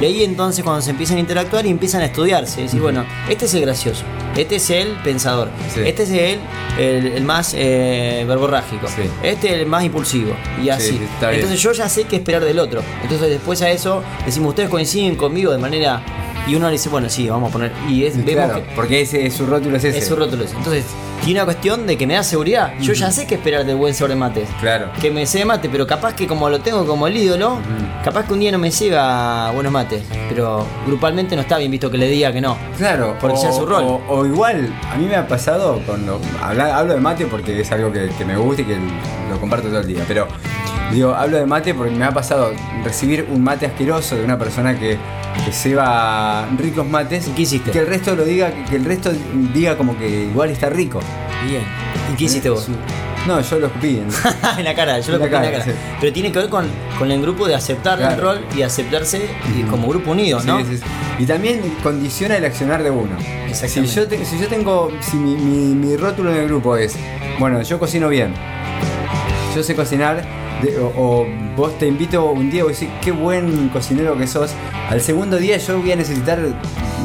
Y 0.00 0.04
ahí 0.04 0.24
entonces 0.24 0.64
cuando 0.64 0.82
se 0.82 0.90
empiezan 0.90 1.16
a 1.16 1.20
interactuar 1.20 1.66
y 1.66 1.70
empiezan 1.70 2.02
a 2.02 2.06
estudiarse, 2.06 2.62
decir, 2.62 2.80
bueno, 2.80 3.04
este 3.28 3.46
es 3.46 3.54
el 3.54 3.62
gracioso, 3.62 4.04
este 4.36 4.56
es 4.56 4.70
el 4.70 4.88
pensador, 5.04 5.48
este 5.76 6.02
es 6.02 6.10
el, 6.10 6.40
el, 6.78 7.24
más 7.24 7.54
eh, 7.56 8.24
verborrágico, 8.26 8.86
este 9.22 9.54
es 9.54 9.60
el 9.60 9.66
más 9.66 9.84
impulsivo. 9.84 10.34
Y 10.62 10.68
así. 10.68 11.00
entonces 11.20 11.60
yo 11.60 11.72
ya 11.72 11.88
sé 11.88 12.04
qué 12.04 12.16
esperar 12.16 12.44
del 12.44 12.58
otro. 12.58 12.82
Entonces 13.02 13.30
después 13.30 13.62
a 13.62 13.70
eso 13.70 14.02
decimos, 14.24 14.50
ustedes 14.50 14.68
coinciden 14.68 15.16
conmigo 15.16 15.52
de 15.52 15.58
manera 15.58 16.02
y 16.46 16.54
uno 16.54 16.66
le 16.66 16.72
dice, 16.72 16.88
bueno, 16.88 17.08
sí, 17.08 17.28
vamos 17.28 17.50
a 17.50 17.52
poner. 17.52 17.72
Y 17.88 18.04
es, 18.04 18.16
claro, 18.16 18.62
porque 18.74 19.00
ese, 19.00 19.30
su 19.30 19.46
rótulo 19.46 19.76
es 19.76 19.84
ese. 19.84 19.98
Es 19.98 20.06
su 20.06 20.16
rótulo 20.16 20.44
ese. 20.44 20.56
Entonces, 20.56 20.84
tiene 21.24 21.40
una 21.40 21.46
cuestión 21.46 21.86
de 21.86 21.96
que 21.96 22.06
me 22.06 22.14
da 22.14 22.22
seguridad. 22.22 22.74
Yo 22.80 22.92
ya 22.92 23.10
sé 23.10 23.26
qué 23.26 23.36
esperar 23.36 23.64
de 23.64 23.74
buen 23.74 23.94
sobre 23.94 24.14
mate. 24.14 24.46
Claro. 24.60 24.90
Que 25.00 25.10
me 25.10 25.24
sé 25.26 25.44
mate, 25.44 25.68
pero 25.70 25.86
capaz 25.86 26.14
que 26.14 26.26
como 26.26 26.50
lo 26.50 26.60
tengo 26.60 26.86
como 26.86 27.06
el 27.06 27.16
ídolo, 27.16 27.58
capaz 28.04 28.26
que 28.26 28.34
un 28.34 28.40
día 28.40 28.52
no 28.52 28.58
me 28.58 28.70
llega 28.70 29.50
buenos 29.52 29.72
mates. 29.72 30.02
Pero 30.28 30.66
grupalmente 30.86 31.34
no 31.34 31.42
está 31.42 31.56
bien 31.58 31.70
visto 31.70 31.90
que 31.90 31.96
le 31.96 32.08
diga 32.08 32.32
que 32.32 32.40
no. 32.40 32.58
Claro. 32.76 33.16
Porque 33.20 33.38
sea 33.38 33.52
su 33.52 33.64
rol. 33.64 34.00
O, 34.08 34.26
igual, 34.26 34.72
a 34.90 34.96
mí 34.96 35.06
me 35.06 35.16
ha 35.16 35.26
pasado 35.26 35.80
cuando 35.86 36.20
hablo 36.42 36.94
de 36.94 37.00
mate 37.00 37.26
porque 37.26 37.60
es 37.60 37.72
algo 37.72 37.90
que, 37.90 38.10
que 38.18 38.24
me 38.24 38.36
gusta 38.36 38.62
y 38.62 38.64
que 38.66 38.76
lo 39.30 39.40
comparto 39.40 39.68
todo 39.68 39.80
el 39.80 39.86
día. 39.86 40.04
Pero 40.06 40.28
digo, 40.94 41.14
hablo 41.14 41.36
de 41.36 41.46
mate 41.46 41.74
porque 41.74 41.92
me 41.94 42.04
ha 42.04 42.12
pasado 42.12 42.52
recibir 42.84 43.26
un 43.30 43.42
mate 43.42 43.66
asqueroso 43.66 44.16
de 44.16 44.24
una 44.24 44.38
persona 44.38 44.78
que 44.78 44.98
que 45.44 45.52
se 45.52 45.74
va 45.74 46.46
ricos 46.56 46.86
mates. 46.86 47.28
¿Y 47.28 47.30
qué 47.32 47.42
hiciste? 47.42 47.70
Que 47.70 47.80
el 47.80 47.86
resto 47.86 48.14
lo 48.14 48.24
diga, 48.24 48.52
que 48.68 48.76
el 48.76 48.84
resto 48.84 49.10
diga 49.52 49.76
como 49.76 49.98
que 49.98 50.24
igual 50.24 50.50
está 50.50 50.70
rico. 50.70 51.00
Bien. 51.46 51.62
¿Y 52.12 52.16
qué 52.16 52.24
hiciste 52.24 52.50
vos? 52.50 52.68
No, 53.26 53.40
yo 53.40 53.58
lo 53.58 53.68
escupí 53.68 54.00
en, 54.00 54.08
la 54.64 54.74
cara, 54.74 55.00
yo 55.00 55.12
lo 55.12 55.24
escupí 55.24 55.34
en 55.34 55.42
la 55.42 55.58
cara. 55.58 55.64
Pero 55.98 56.12
tiene 56.12 56.30
que 56.30 56.40
ver 56.40 56.50
con, 56.50 56.66
con 56.98 57.10
el 57.10 57.22
grupo 57.22 57.48
de 57.48 57.54
aceptar 57.54 58.00
el 58.00 58.20
rol 58.20 58.44
y 58.54 58.60
aceptarse 58.60 59.30
como 59.70 59.88
grupo 59.88 60.10
unido, 60.10 60.42
¿no? 60.44 60.60
Sí, 60.60 60.78
y 61.18 61.24
también 61.24 61.60
condiciona 61.82 62.36
el 62.36 62.44
accionar 62.44 62.82
de 62.82 62.90
uno. 62.90 63.16
Si 63.52 63.82
yo, 63.86 64.04
si 64.04 64.38
yo 64.38 64.48
tengo, 64.48 64.90
si 65.00 65.16
mi, 65.16 65.36
mi 65.36 65.96
rótulo 65.96 66.30
en 66.32 66.36
el 66.36 66.48
grupo 66.48 66.76
es, 66.76 66.96
bueno, 67.38 67.62
yo 67.62 67.78
cocino 67.78 68.08
bien, 68.08 68.34
yo 69.54 69.62
sé 69.62 69.74
cocinar, 69.74 70.22
o, 70.96 71.26
vos 71.56 71.78
te 71.78 71.86
invito 71.86 72.24
un 72.30 72.50
día 72.50 72.64
y 72.64 72.68
decís, 72.68 72.88
qué 73.02 73.12
buen 73.12 73.68
cocinero 73.68 74.16
que 74.16 74.26
sos, 74.26 74.52
al 74.88 75.00
segundo 75.00 75.36
día 75.36 75.56
yo 75.58 75.78
voy 75.78 75.92
a 75.92 75.96
necesitar, 75.96 76.38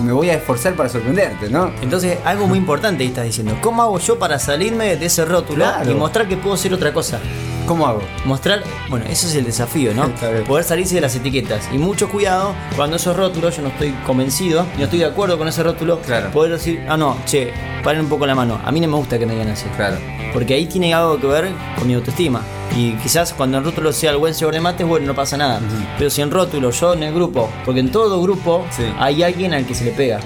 me 0.03 0.11
voy 0.11 0.29
a 0.29 0.35
esforzar 0.35 0.75
para 0.75 0.89
sorprenderte, 0.89 1.49
¿no? 1.49 1.71
Entonces, 1.81 2.17
algo 2.25 2.47
muy 2.47 2.57
importante 2.57 3.03
estás 3.03 3.25
diciendo, 3.25 3.57
¿cómo 3.61 3.81
hago 3.81 3.99
yo 3.99 4.19
para 4.19 4.39
salirme 4.39 4.95
de 4.95 5.05
ese 5.05 5.25
rótulo 5.25 5.65
y 5.85 5.93
mostrar 5.93 6.27
que 6.27 6.37
puedo 6.37 6.57
ser 6.57 6.73
otra 6.73 6.93
cosa? 6.93 7.19
¿Cómo 7.65 7.85
hago? 7.85 8.01
Mostrar, 8.25 8.63
bueno, 8.89 9.05
eso 9.05 9.27
es 9.27 9.35
el 9.35 9.45
desafío, 9.45 9.93
¿no? 9.93 10.09
Poder 10.47 10.63
salirse 10.63 10.95
de 10.95 11.01
las 11.01 11.15
etiquetas. 11.15 11.69
Y 11.71 11.77
mucho 11.77 12.09
cuidado 12.09 12.55
cuando 12.75 12.95
esos 12.95 13.15
rótulos, 13.15 13.57
yo 13.57 13.61
no 13.61 13.67
estoy 13.67 13.91
convencido, 14.07 14.65
no 14.75 14.85
estoy 14.85 14.99
de 14.99 15.05
acuerdo 15.05 15.37
con 15.37 15.47
ese 15.47 15.61
rótulo, 15.61 15.99
claro. 15.99 16.31
poder 16.31 16.53
decir, 16.53 16.83
ah, 16.89 16.97
no, 16.97 17.15
che, 17.27 17.53
paren 17.83 18.01
un 18.01 18.09
poco 18.09 18.25
la 18.25 18.33
mano. 18.33 18.59
A 18.65 18.71
mí 18.71 18.79
no 18.79 18.87
me 18.87 18.95
gusta 18.95 19.19
que 19.19 19.27
me 19.27 19.33
digan 19.33 19.49
así. 19.49 19.65
Claro. 19.75 19.97
Porque 20.33 20.55
ahí 20.55 20.65
tiene 20.65 20.95
algo 20.95 21.19
que 21.19 21.27
ver 21.27 21.49
con 21.77 21.87
mi 21.87 21.93
autoestima. 21.93 22.41
Y 22.75 22.93
quizás 22.93 23.33
cuando 23.33 23.57
el 23.57 23.63
rótulo 23.63 23.91
sea 23.91 24.11
el 24.11 24.17
buen 24.17 24.33
señor 24.33 24.53
de 24.53 24.61
mates, 24.61 24.87
bueno, 24.87 25.07
no 25.07 25.15
pasa 25.15 25.37
nada. 25.37 25.59
Pero 25.97 26.09
si 26.09 26.21
en 26.21 26.31
rótulo, 26.31 26.71
yo 26.71 26.93
en 26.93 27.03
el 27.03 27.13
grupo, 27.13 27.49
porque 27.65 27.79
en 27.79 27.91
todo 27.91 28.21
grupo 28.21 28.65
hay 28.99 29.23
alguien 29.23 29.53
al 29.53 29.65
que 29.65 29.75
se 29.75 29.85
le 29.85 29.91
pega. 29.91 30.19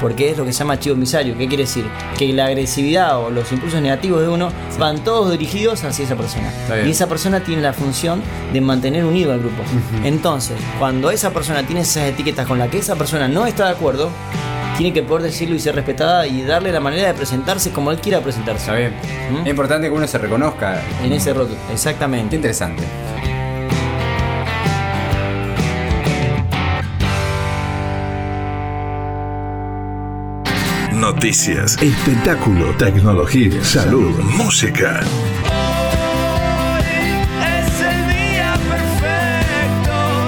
Porque 0.00 0.30
es 0.30 0.36
lo 0.36 0.44
que 0.44 0.52
se 0.52 0.58
llama 0.58 0.78
chivo 0.78 0.96
emisario. 0.96 1.36
¿Qué 1.36 1.48
quiere 1.48 1.64
decir? 1.64 1.86
Que 2.18 2.32
la 2.32 2.46
agresividad 2.46 3.18
o 3.18 3.30
los 3.30 3.50
impulsos 3.52 3.80
negativos 3.80 4.20
de 4.20 4.28
uno 4.28 4.50
van 4.78 5.02
todos 5.02 5.30
dirigidos 5.30 5.82
hacia 5.84 6.04
esa 6.04 6.14
persona. 6.16 6.52
Y 6.84 6.90
esa 6.90 7.06
persona 7.06 7.40
tiene 7.40 7.62
la 7.62 7.72
función 7.72 8.22
de 8.52 8.60
mantener 8.60 9.04
unido 9.04 9.32
al 9.32 9.38
grupo. 9.38 9.62
Entonces, 10.04 10.56
cuando 10.78 11.10
esa 11.10 11.30
persona 11.30 11.62
tiene 11.64 11.82
esas 11.82 12.04
etiquetas 12.04 12.46
con 12.46 12.58
las 12.58 12.68
que 12.68 12.78
esa 12.78 12.96
persona 12.96 13.28
no 13.28 13.46
está 13.46 13.66
de 13.66 13.70
acuerdo, 13.72 14.10
tiene 14.82 14.94
que 14.94 15.02
poder 15.04 15.22
decirlo 15.22 15.54
y 15.54 15.60
ser 15.60 15.76
respetada 15.76 16.26
y 16.26 16.42
darle 16.42 16.72
la 16.72 16.80
manera 16.80 17.06
de 17.06 17.14
presentarse 17.14 17.70
como 17.70 17.92
él 17.92 18.00
quiera 18.00 18.20
presentarse. 18.20 18.62
Está 18.62 18.74
bien. 18.74 18.92
¿Mm? 19.30 19.42
Es 19.42 19.46
importante 19.46 19.86
que 19.86 19.94
uno 19.94 20.08
se 20.08 20.18
reconozca. 20.18 20.82
En 21.04 21.12
ese 21.12 21.32
rol, 21.32 21.56
exactamente. 21.72 22.34
interesante. 22.34 22.82
Noticias, 30.92 31.80
espectáculo, 31.80 32.74
tecnología, 32.76 33.62
salud, 33.62 34.18
música. 34.36 35.00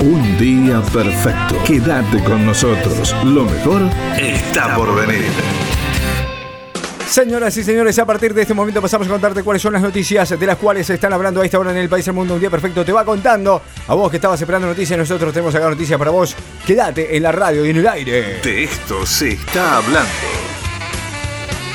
Un 0.05 0.37
día 0.37 0.83
perfecto. 0.93 1.57
Quédate 1.65 2.23
con 2.25 2.45
nosotros. 2.45 3.17
Lo 3.25 3.47
mejor 3.47 3.89
está 4.19 4.77
por 4.77 4.95
venir. 4.95 5.31
Señoras 7.09 7.57
y 7.57 7.65
señores, 7.65 7.99
a 7.99 8.05
partir 8.05 8.35
de 8.35 8.43
este 8.43 8.53
momento 8.53 8.83
pasamos 8.83 9.09
a 9.09 9.11
contarte 9.11 9.43
cuáles 9.43 9.63
son 9.63 9.73
las 9.73 9.81
noticias 9.81 10.39
de 10.39 10.47
las 10.47 10.59
cuales 10.59 10.87
se 10.87 10.95
están 10.95 11.15
hablando 11.15 11.41
a 11.41 11.47
esta 11.47 11.59
hora 11.59 11.71
en 11.71 11.79
el 11.79 11.89
país 11.89 12.05
del 12.05 12.15
mundo. 12.15 12.35
Un 12.35 12.41
día 12.41 12.51
perfecto 12.51 12.85
te 12.85 12.93
va 12.93 13.03
contando. 13.03 13.63
A 13.89 13.95
vos 13.95 14.11
que 14.11 14.19
estabas 14.19 14.39
esperando 14.39 14.69
noticias, 14.69 14.99
nosotros 14.99 15.33
tenemos 15.33 15.55
acá 15.55 15.71
noticias 15.71 15.99
para 15.99 16.11
vos. 16.11 16.37
Quédate 16.67 17.17
en 17.17 17.23
la 17.23 17.33
radio 17.33 17.65
y 17.65 17.71
en 17.71 17.77
el 17.79 17.89
aire. 17.89 18.41
De 18.43 18.65
esto 18.65 19.07
se 19.07 19.31
está 19.31 19.79
hablando. 19.79 20.11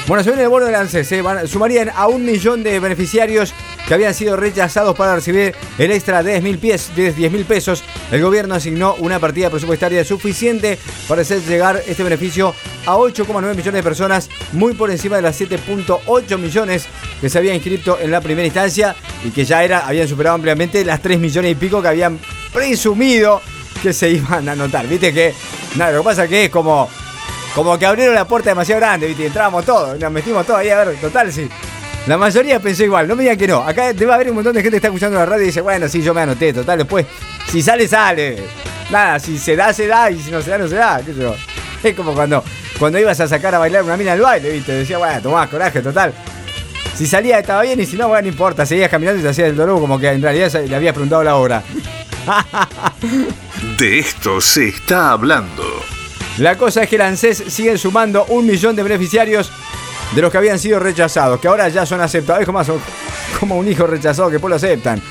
Bueno, 0.05 0.23
se 0.23 0.29
viene 0.29 0.43
el 0.43 0.49
Borderlands, 0.49 0.91
se 0.91 1.47
sumarían 1.47 1.89
a 1.95 2.07
un 2.07 2.23
millón 2.23 2.61
de 2.61 2.79
beneficiarios 2.79 3.55
que 3.89 3.95
habían 3.95 4.13
sido 4.13 4.37
rechazados 4.37 4.95
para 4.95 5.15
recibir 5.15 5.55
el 5.79 5.91
extra 5.91 6.21
de 6.21 6.39
10 6.39 7.31
mil 7.31 7.45
pesos. 7.45 7.83
El 8.11 8.21
gobierno 8.21 8.53
asignó 8.53 8.93
una 8.99 9.17
partida 9.17 9.49
presupuestaria 9.49 10.05
suficiente 10.05 10.77
para 11.07 11.23
hacer 11.23 11.41
llegar 11.41 11.81
este 11.87 12.03
beneficio 12.03 12.53
a 12.85 12.95
8,9 12.95 13.41
millones 13.55 13.73
de 13.73 13.83
personas, 13.83 14.29
muy 14.51 14.75
por 14.75 14.91
encima 14.91 15.15
de 15.15 15.23
las 15.23 15.41
7.8 15.41 16.37
millones 16.37 16.85
que 17.19 17.29
se 17.29 17.37
habían 17.39 17.55
inscrito 17.55 17.97
en 17.99 18.11
la 18.11 18.21
primera 18.21 18.45
instancia 18.45 18.95
y 19.25 19.31
que 19.31 19.43
ya 19.43 19.63
era, 19.63 19.87
habían 19.87 20.07
superado 20.07 20.35
ampliamente 20.35 20.85
las 20.85 21.01
3 21.01 21.17
millones 21.19 21.53
y 21.53 21.55
pico 21.55 21.81
que 21.81 21.87
habían 21.87 22.19
presumido 22.53 23.41
que 23.81 23.91
se 23.91 24.11
iban 24.11 24.47
a 24.49 24.51
anotar. 24.51 24.87
Viste 24.87 25.11
que, 25.11 25.33
nada, 25.77 25.93
lo 25.93 26.01
que 26.01 26.05
pasa 26.05 26.27
que 26.27 26.45
es 26.45 26.51
como 26.51 26.87
como 27.55 27.79
que 27.79 27.87
abrieron 27.87 28.13
la 28.13 28.25
puerta 28.25 28.51
demasiado 28.51 28.79
grande, 28.79 29.07
¿viste? 29.07 29.25
Entramos 29.25 29.65
todos, 29.65 29.99
nos 29.99 30.11
metimos 30.11 30.45
todos 30.45 30.59
ahí 30.59 30.69
a 30.69 30.83
ver, 30.83 30.95
total, 30.97 31.33
sí. 31.33 31.49
La 32.07 32.17
mayoría 32.17 32.59
pensó 32.59 32.83
igual, 32.83 33.07
no 33.07 33.15
me 33.15 33.23
digan 33.23 33.37
que 33.37 33.47
no. 33.47 33.61
Acá 33.61 33.93
debe 33.93 34.13
haber 34.13 34.29
un 34.29 34.35
montón 34.35 34.53
de 34.53 34.61
gente 34.61 34.71
que 34.71 34.77
está 34.77 34.87
escuchando 34.87 35.19
la 35.19 35.25
radio 35.25 35.43
y 35.43 35.47
dice, 35.47 35.61
bueno, 35.61 35.87
sí, 35.87 36.01
yo 36.01 36.13
me 36.13 36.21
anoté, 36.21 36.53
total, 36.53 36.79
después, 36.79 37.05
si 37.51 37.61
sale, 37.61 37.87
sale. 37.87 38.37
Nada, 38.89 39.19
si 39.19 39.37
se 39.37 39.55
da, 39.55 39.71
se 39.71 39.85
da, 39.85 40.09
y 40.09 40.19
si 40.19 40.31
no 40.31 40.41
se 40.41 40.49
da, 40.49 40.57
no 40.57 40.67
se 40.67 40.75
da. 40.75 41.01
¿Qué 41.05 41.13
yo? 41.13 41.35
Es 41.83 41.93
como 41.95 42.13
cuando, 42.13 42.43
cuando 42.79 42.97
ibas 42.99 43.19
a 43.19 43.27
sacar 43.27 43.53
a 43.53 43.59
bailar 43.59 43.83
una 43.83 43.95
mina 43.95 44.13
al 44.13 44.21
baile, 44.21 44.51
¿viste? 44.51 44.73
Decía, 44.73 44.97
bueno, 44.97 45.21
tomás 45.21 45.49
coraje, 45.49 45.81
total. 45.81 46.13
Si 46.95 47.05
salía 47.05 47.39
estaba 47.39 47.61
bien 47.61 47.79
y 47.79 47.85
si 47.85 47.95
no, 47.95 48.07
bueno, 48.07 48.23
no 48.23 48.27
importa, 48.27 48.65
seguías 48.65 48.89
caminando 48.89 49.19
y 49.19 49.23
te 49.23 49.29
hacías 49.29 49.49
el 49.49 49.55
dolor 49.55 49.79
como 49.79 49.99
que 49.99 50.09
en 50.09 50.21
realidad 50.21 50.51
le 50.65 50.75
habías 50.75 50.93
preguntado 50.93 51.23
la 51.23 51.35
hora. 51.35 51.63
De 53.77 53.99
esto 53.99 54.41
se 54.41 54.67
está 54.67 55.11
hablando. 55.11 55.63
La 56.39 56.57
cosa 56.57 56.83
es 56.83 56.89
que 56.89 56.95
el 56.95 57.01
ANSES 57.01 57.43
sigue 57.47 57.77
sumando 57.77 58.25
un 58.25 58.45
millón 58.45 58.75
de 58.75 58.83
beneficiarios 58.83 59.51
de 60.13 60.21
los 60.21 60.31
que 60.31 60.37
habían 60.37 60.59
sido 60.59 60.79
rechazados, 60.79 61.39
que 61.39 61.47
ahora 61.47 61.69
ya 61.69 61.85
son 61.85 62.01
aceptados. 62.01 62.41
Es 62.41 62.45
como, 62.45 62.61
como 63.39 63.57
un 63.57 63.67
hijo 63.67 63.85
rechazado 63.87 64.29
que 64.29 64.33
después 64.33 64.49
lo 64.49 64.55
aceptan. 64.55 65.01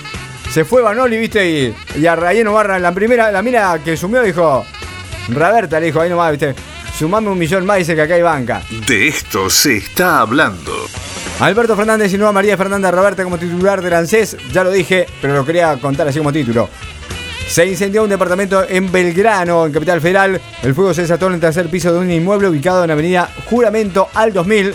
Se 0.50 0.64
fue 0.64 0.80
Banoli, 0.80 1.18
viste, 1.18 1.48
y, 1.48 1.76
y 1.96 2.06
a 2.06 2.16
Rayeno 2.16 2.52
Barra, 2.52 2.78
la 2.78 2.92
primera, 2.92 3.30
la 3.30 3.42
mina 3.42 3.78
que 3.84 3.96
sumió 3.96 4.22
dijo, 4.22 4.64
Roberta 5.28 5.78
le 5.78 5.87
dijo, 5.87 6.00
ahí 6.00 6.08
nomás, 6.08 6.30
viste, 6.30 6.54
sumame 6.98 7.28
un 7.28 7.38
millón 7.38 7.66
más, 7.66 7.78
dice 7.78 7.94
que 7.94 8.02
acá 8.02 8.14
hay 8.14 8.22
banca. 8.22 8.62
De 8.87 9.08
esto 9.08 9.50
se 9.50 9.76
está 9.76 10.20
hablando. 10.20 10.72
Alberto 11.40 11.76
Fernández 11.76 12.12
y 12.12 12.16
nueva 12.16 12.32
María 12.32 12.56
Fernanda 12.56 12.90
Roberta 12.90 13.22
como 13.22 13.38
titular 13.38 13.82
del 13.82 13.92
ANSES, 13.92 14.38
ya 14.50 14.64
lo 14.64 14.70
dije, 14.70 15.06
pero 15.20 15.34
lo 15.34 15.44
quería 15.44 15.76
contar 15.76 16.08
así 16.08 16.18
como 16.18 16.32
título. 16.32 16.68
Se 17.48 17.64
incendió 17.64 18.02
un 18.02 18.11
departamento 18.11 18.68
en 18.68 18.92
Belgrano, 18.92 19.64
en 19.64 19.72
Capital 19.72 20.00
Federal. 20.02 20.40
El 20.62 20.74
fuego 20.74 20.92
se 20.92 21.02
desató 21.02 21.28
en 21.28 21.34
el 21.34 21.40
tercer 21.40 21.68
piso 21.68 21.92
de 21.92 21.98
un 21.98 22.11
inmueble 22.11 22.48
ubicado 22.48 22.82
en 22.82 22.88
la 22.88 22.92
avenida 22.92 23.30
Juramento 23.48 24.08
al 24.14 24.34
2000. 24.34 24.74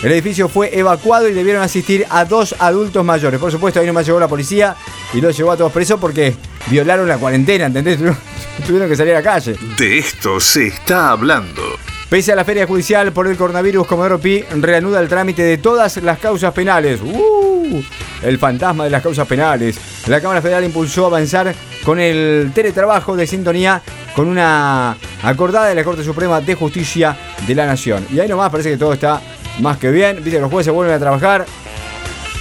El 0.00 0.12
edificio 0.12 0.48
fue 0.48 0.78
evacuado 0.78 1.28
y 1.28 1.32
debieron 1.32 1.60
asistir 1.60 2.06
a 2.08 2.24
dos 2.24 2.54
adultos 2.60 3.04
mayores. 3.04 3.40
Por 3.40 3.50
supuesto, 3.50 3.80
ahí 3.80 3.86
nomás 3.86 4.06
llegó 4.06 4.20
la 4.20 4.28
policía 4.28 4.76
y 5.12 5.20
los 5.20 5.36
llevó 5.36 5.50
a 5.50 5.56
todos 5.56 5.72
presos 5.72 5.98
porque 5.98 6.36
violaron 6.68 7.08
la 7.08 7.18
cuarentena, 7.18 7.66
¿entendés? 7.66 7.98
Tuvieron 8.66 8.88
que 8.88 8.94
salir 8.94 9.14
a 9.14 9.16
la 9.18 9.22
calle. 9.24 9.56
De 9.76 9.98
esto 9.98 10.38
se 10.38 10.68
está 10.68 11.10
hablando. 11.10 11.62
Pese 12.08 12.32
a 12.32 12.36
la 12.36 12.44
feria 12.44 12.66
judicial 12.66 13.12
por 13.12 13.26
el 13.26 13.36
coronavirus, 13.36 13.86
Comodoro 13.88 14.20
Pi 14.20 14.42
reanuda 14.42 15.00
el 15.00 15.08
trámite 15.08 15.42
de 15.42 15.58
todas 15.58 15.96
las 15.98 16.18
causas 16.20 16.54
penales. 16.54 17.00
¡Uh! 17.02 17.82
El 18.22 18.38
fantasma 18.38 18.84
de 18.84 18.90
las 18.90 19.02
causas 19.02 19.26
penales. 19.26 19.78
La 20.06 20.20
Cámara 20.20 20.40
Federal 20.40 20.64
impulsó 20.64 21.06
avanzar 21.06 21.52
con 21.84 21.98
el 21.98 22.52
teletrabajo 22.54 23.16
de 23.16 23.26
sintonía 23.26 23.82
con 24.14 24.28
una 24.28 24.96
acordada 25.22 25.66
de 25.66 25.74
la 25.74 25.84
Corte 25.84 26.02
Suprema 26.02 26.40
de 26.40 26.54
Justicia 26.54 27.16
de 27.46 27.54
la 27.54 27.66
Nación. 27.66 28.06
Y 28.12 28.20
ahí 28.20 28.28
nomás 28.28 28.50
parece 28.50 28.70
que 28.70 28.78
todo 28.78 28.94
está 28.94 29.20
más 29.58 29.78
que 29.78 29.90
bien. 29.90 30.16
Viste 30.16 30.32
que 30.32 30.40
los 30.40 30.50
jueces 30.50 30.72
vuelven 30.72 30.96
a 30.96 30.98
trabajar. 30.98 31.46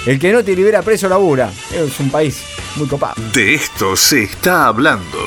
El 0.05 0.19
que 0.19 0.31
no 0.31 0.43
te 0.43 0.55
libera 0.55 0.81
preso 0.81 1.09
labura. 1.09 1.51
Es 1.73 1.99
un 1.99 2.09
país 2.09 2.43
muy 2.75 2.87
copado. 2.87 3.15
De 3.33 3.55
esto 3.55 3.95
se 3.95 4.23
está 4.23 4.67
hablando. 4.67 5.17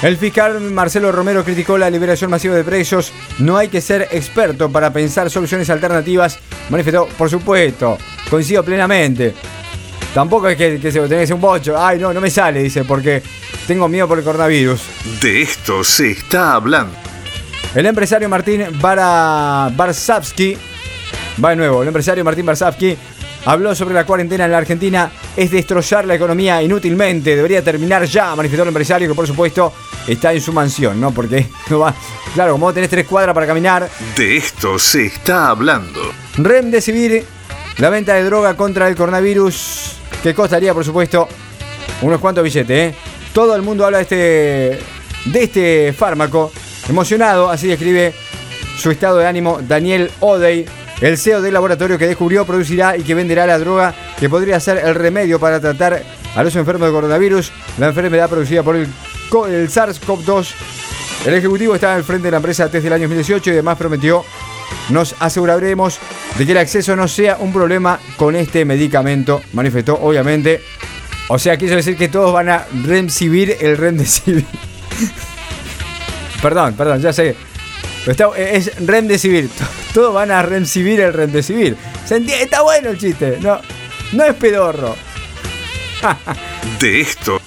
El 0.00 0.16
fiscal 0.16 0.60
Marcelo 0.60 1.10
Romero 1.10 1.42
criticó 1.44 1.76
la 1.76 1.90
liberación 1.90 2.30
masiva 2.30 2.54
de 2.54 2.62
presos. 2.62 3.12
No 3.40 3.56
hay 3.56 3.68
que 3.68 3.80
ser 3.80 4.08
experto 4.12 4.70
para 4.70 4.92
pensar 4.92 5.28
soluciones 5.28 5.68
alternativas. 5.70 6.38
Manifestó, 6.70 7.08
por 7.18 7.28
supuesto, 7.28 7.98
coincido 8.30 8.62
plenamente. 8.62 9.34
Tampoco 10.14 10.48
es 10.48 10.56
que, 10.56 10.78
se 10.80 11.00
tenga 11.00 11.20
que 11.20 11.26
ser 11.26 11.34
un 11.34 11.40
bocho. 11.40 11.76
Ay, 11.76 11.98
no, 11.98 12.12
no 12.12 12.20
me 12.20 12.30
sale, 12.30 12.62
dice, 12.62 12.84
porque 12.84 13.22
tengo 13.66 13.88
miedo 13.88 14.06
por 14.06 14.18
el 14.18 14.24
coronavirus. 14.24 14.80
De 15.20 15.42
esto 15.42 15.82
se 15.82 16.12
está 16.12 16.54
hablando. 16.54 16.94
El 17.74 17.86
empresario 17.86 18.28
Martín 18.28 18.64
Barsavsky, 18.80 20.56
va 21.42 21.50
de 21.50 21.56
nuevo, 21.56 21.82
el 21.82 21.88
empresario 21.88 22.24
Martín 22.24 22.46
Barsavsky 22.46 22.96
habló 23.44 23.74
sobre 23.74 23.94
la 23.94 24.04
cuarentena 24.04 24.44
en 24.44 24.52
la 24.52 24.58
Argentina. 24.58 25.10
Es 25.36 25.50
destrozar 25.50 26.04
la 26.04 26.14
economía 26.14 26.62
inútilmente. 26.62 27.36
Debería 27.36 27.62
terminar 27.62 28.04
ya, 28.04 28.34
manifestó 28.34 28.62
el 28.62 28.68
empresario 28.68 29.08
que 29.08 29.14
por 29.14 29.26
supuesto 29.26 29.72
está 30.06 30.32
en 30.32 30.40
su 30.40 30.52
mansión, 30.52 31.00
¿no? 31.00 31.12
Porque 31.12 31.46
no 31.70 31.80
va. 31.80 31.94
Claro, 32.34 32.52
como 32.52 32.72
tenés 32.72 32.90
tres 32.90 33.06
cuadras 33.06 33.34
para 33.34 33.46
caminar. 33.46 33.88
De 34.16 34.36
esto 34.36 34.78
se 34.78 35.06
está 35.06 35.48
hablando. 35.48 36.00
REM 36.36 36.70
decidir 36.70 37.24
la 37.78 37.90
venta 37.90 38.14
de 38.14 38.24
droga 38.24 38.56
contra 38.56 38.88
el 38.88 38.96
coronavirus. 38.96 39.96
Que 40.22 40.34
costaría, 40.34 40.74
por 40.74 40.84
supuesto, 40.84 41.28
unos 42.02 42.20
cuantos 42.20 42.42
billetes, 42.42 42.92
¿eh? 42.92 42.96
Todo 43.32 43.54
el 43.54 43.62
mundo 43.62 43.86
habla 43.86 43.98
de 43.98 44.02
este, 44.02 45.30
de 45.30 45.42
este 45.42 45.92
fármaco. 45.92 46.52
Emocionado, 46.88 47.50
así 47.50 47.68
describe 47.68 48.14
su 48.76 48.90
estado 48.90 49.18
de 49.18 49.26
ánimo 49.26 49.60
Daniel 49.62 50.10
Odey, 50.20 50.64
el 51.00 51.16
CEO 51.16 51.40
del 51.40 51.54
laboratorio 51.54 51.98
que 51.98 52.06
descubrió, 52.06 52.44
producirá 52.44 52.96
y 52.96 53.02
que 53.02 53.14
venderá 53.14 53.46
la 53.46 53.58
droga 53.58 53.94
que 54.18 54.28
podría 54.28 54.58
ser 54.58 54.78
el 54.78 54.94
remedio 54.94 55.38
para 55.38 55.60
tratar 55.60 56.02
a 56.34 56.42
los 56.42 56.54
enfermos 56.56 56.88
de 56.88 56.94
coronavirus, 56.94 57.52
la 57.78 57.88
enfermedad 57.88 58.28
producida 58.28 58.62
por 58.62 58.76
el, 58.76 58.82
el 58.84 59.68
SARS-CoV-2. 59.68 60.54
El 61.26 61.34
ejecutivo 61.34 61.74
está 61.74 61.94
al 61.94 62.04
frente 62.04 62.26
de 62.26 62.30
la 62.32 62.36
empresa 62.38 62.68
desde 62.68 62.86
el 62.86 62.92
año 62.92 63.02
2018 63.02 63.50
y 63.50 63.52
además 63.54 63.78
prometió 63.78 64.24
nos 64.90 65.14
aseguraremos 65.20 65.98
de 66.36 66.46
que 66.46 66.52
el 66.52 66.58
acceso 66.58 66.96
no 66.96 67.08
sea 67.08 67.36
un 67.38 67.52
problema 67.52 67.98
con 68.16 68.36
este 68.36 68.64
medicamento, 68.64 69.42
manifestó 69.52 69.94
obviamente. 69.94 70.62
O 71.28 71.38
sea, 71.38 71.58
quiso 71.58 71.74
decir 71.74 71.96
que 71.96 72.08
todos 72.08 72.32
van 72.32 72.48
a 72.48 72.66
recibir 72.84 73.56
el 73.60 73.76
Remdesivir. 73.76 74.46
perdón, 76.42 76.74
perdón, 76.74 77.02
ya 77.02 77.12
sé. 77.12 77.36
Es 78.36 78.86
Remdesivir. 78.86 79.50
Todos 79.92 80.14
van 80.14 80.30
a 80.30 80.42
recibir 80.42 81.00
el 81.00 81.12
Remdesivir. 81.12 81.76
¿Se 82.04 82.16
entiende? 82.16 82.44
Está 82.44 82.62
bueno 82.62 82.90
el 82.90 82.98
chiste. 82.98 83.38
No, 83.40 83.60
no 84.12 84.24
es 84.24 84.34
pedorro. 84.34 84.94
de 86.80 87.00
esto. 87.00 87.40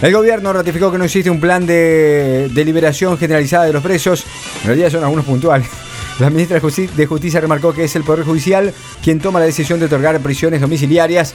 El 0.00 0.12
gobierno 0.12 0.52
ratificó 0.52 0.92
que 0.92 0.98
no 0.98 1.04
existe 1.04 1.28
un 1.28 1.40
plan 1.40 1.66
de, 1.66 2.48
de 2.52 2.64
liberación 2.64 3.18
generalizada 3.18 3.64
de 3.64 3.72
los 3.72 3.82
presos. 3.82 4.24
En 4.62 4.68
realidad 4.68 4.90
son 4.90 5.02
algunos 5.02 5.24
puntuales. 5.24 5.68
La 6.18 6.30
ministra 6.30 6.60
de 6.60 7.06
Justicia 7.06 7.40
remarcó 7.40 7.72
que 7.72 7.84
es 7.84 7.94
el 7.94 8.02
Poder 8.02 8.24
Judicial 8.24 8.74
quien 9.02 9.20
toma 9.20 9.38
la 9.38 9.46
decisión 9.46 9.78
de 9.78 9.86
otorgar 9.86 10.18
prisiones 10.18 10.60
domiciliarias. 10.60 11.32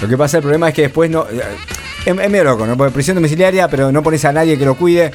Lo 0.00 0.08
que 0.08 0.16
pasa, 0.16 0.36
el 0.36 0.42
problema 0.42 0.68
es 0.68 0.74
que 0.74 0.82
después 0.82 1.10
no. 1.10 1.26
Eh, 1.28 1.42
es, 2.06 2.14
medio 2.14 2.44
loco, 2.44 2.64
¿no? 2.64 2.76
Porque 2.76 2.92
prisión 2.92 3.16
domiciliaria, 3.16 3.68
pero 3.68 3.90
no 3.90 4.02
pones 4.02 4.24
a 4.24 4.32
nadie 4.32 4.56
que 4.56 4.64
lo 4.64 4.76
cuide. 4.76 5.10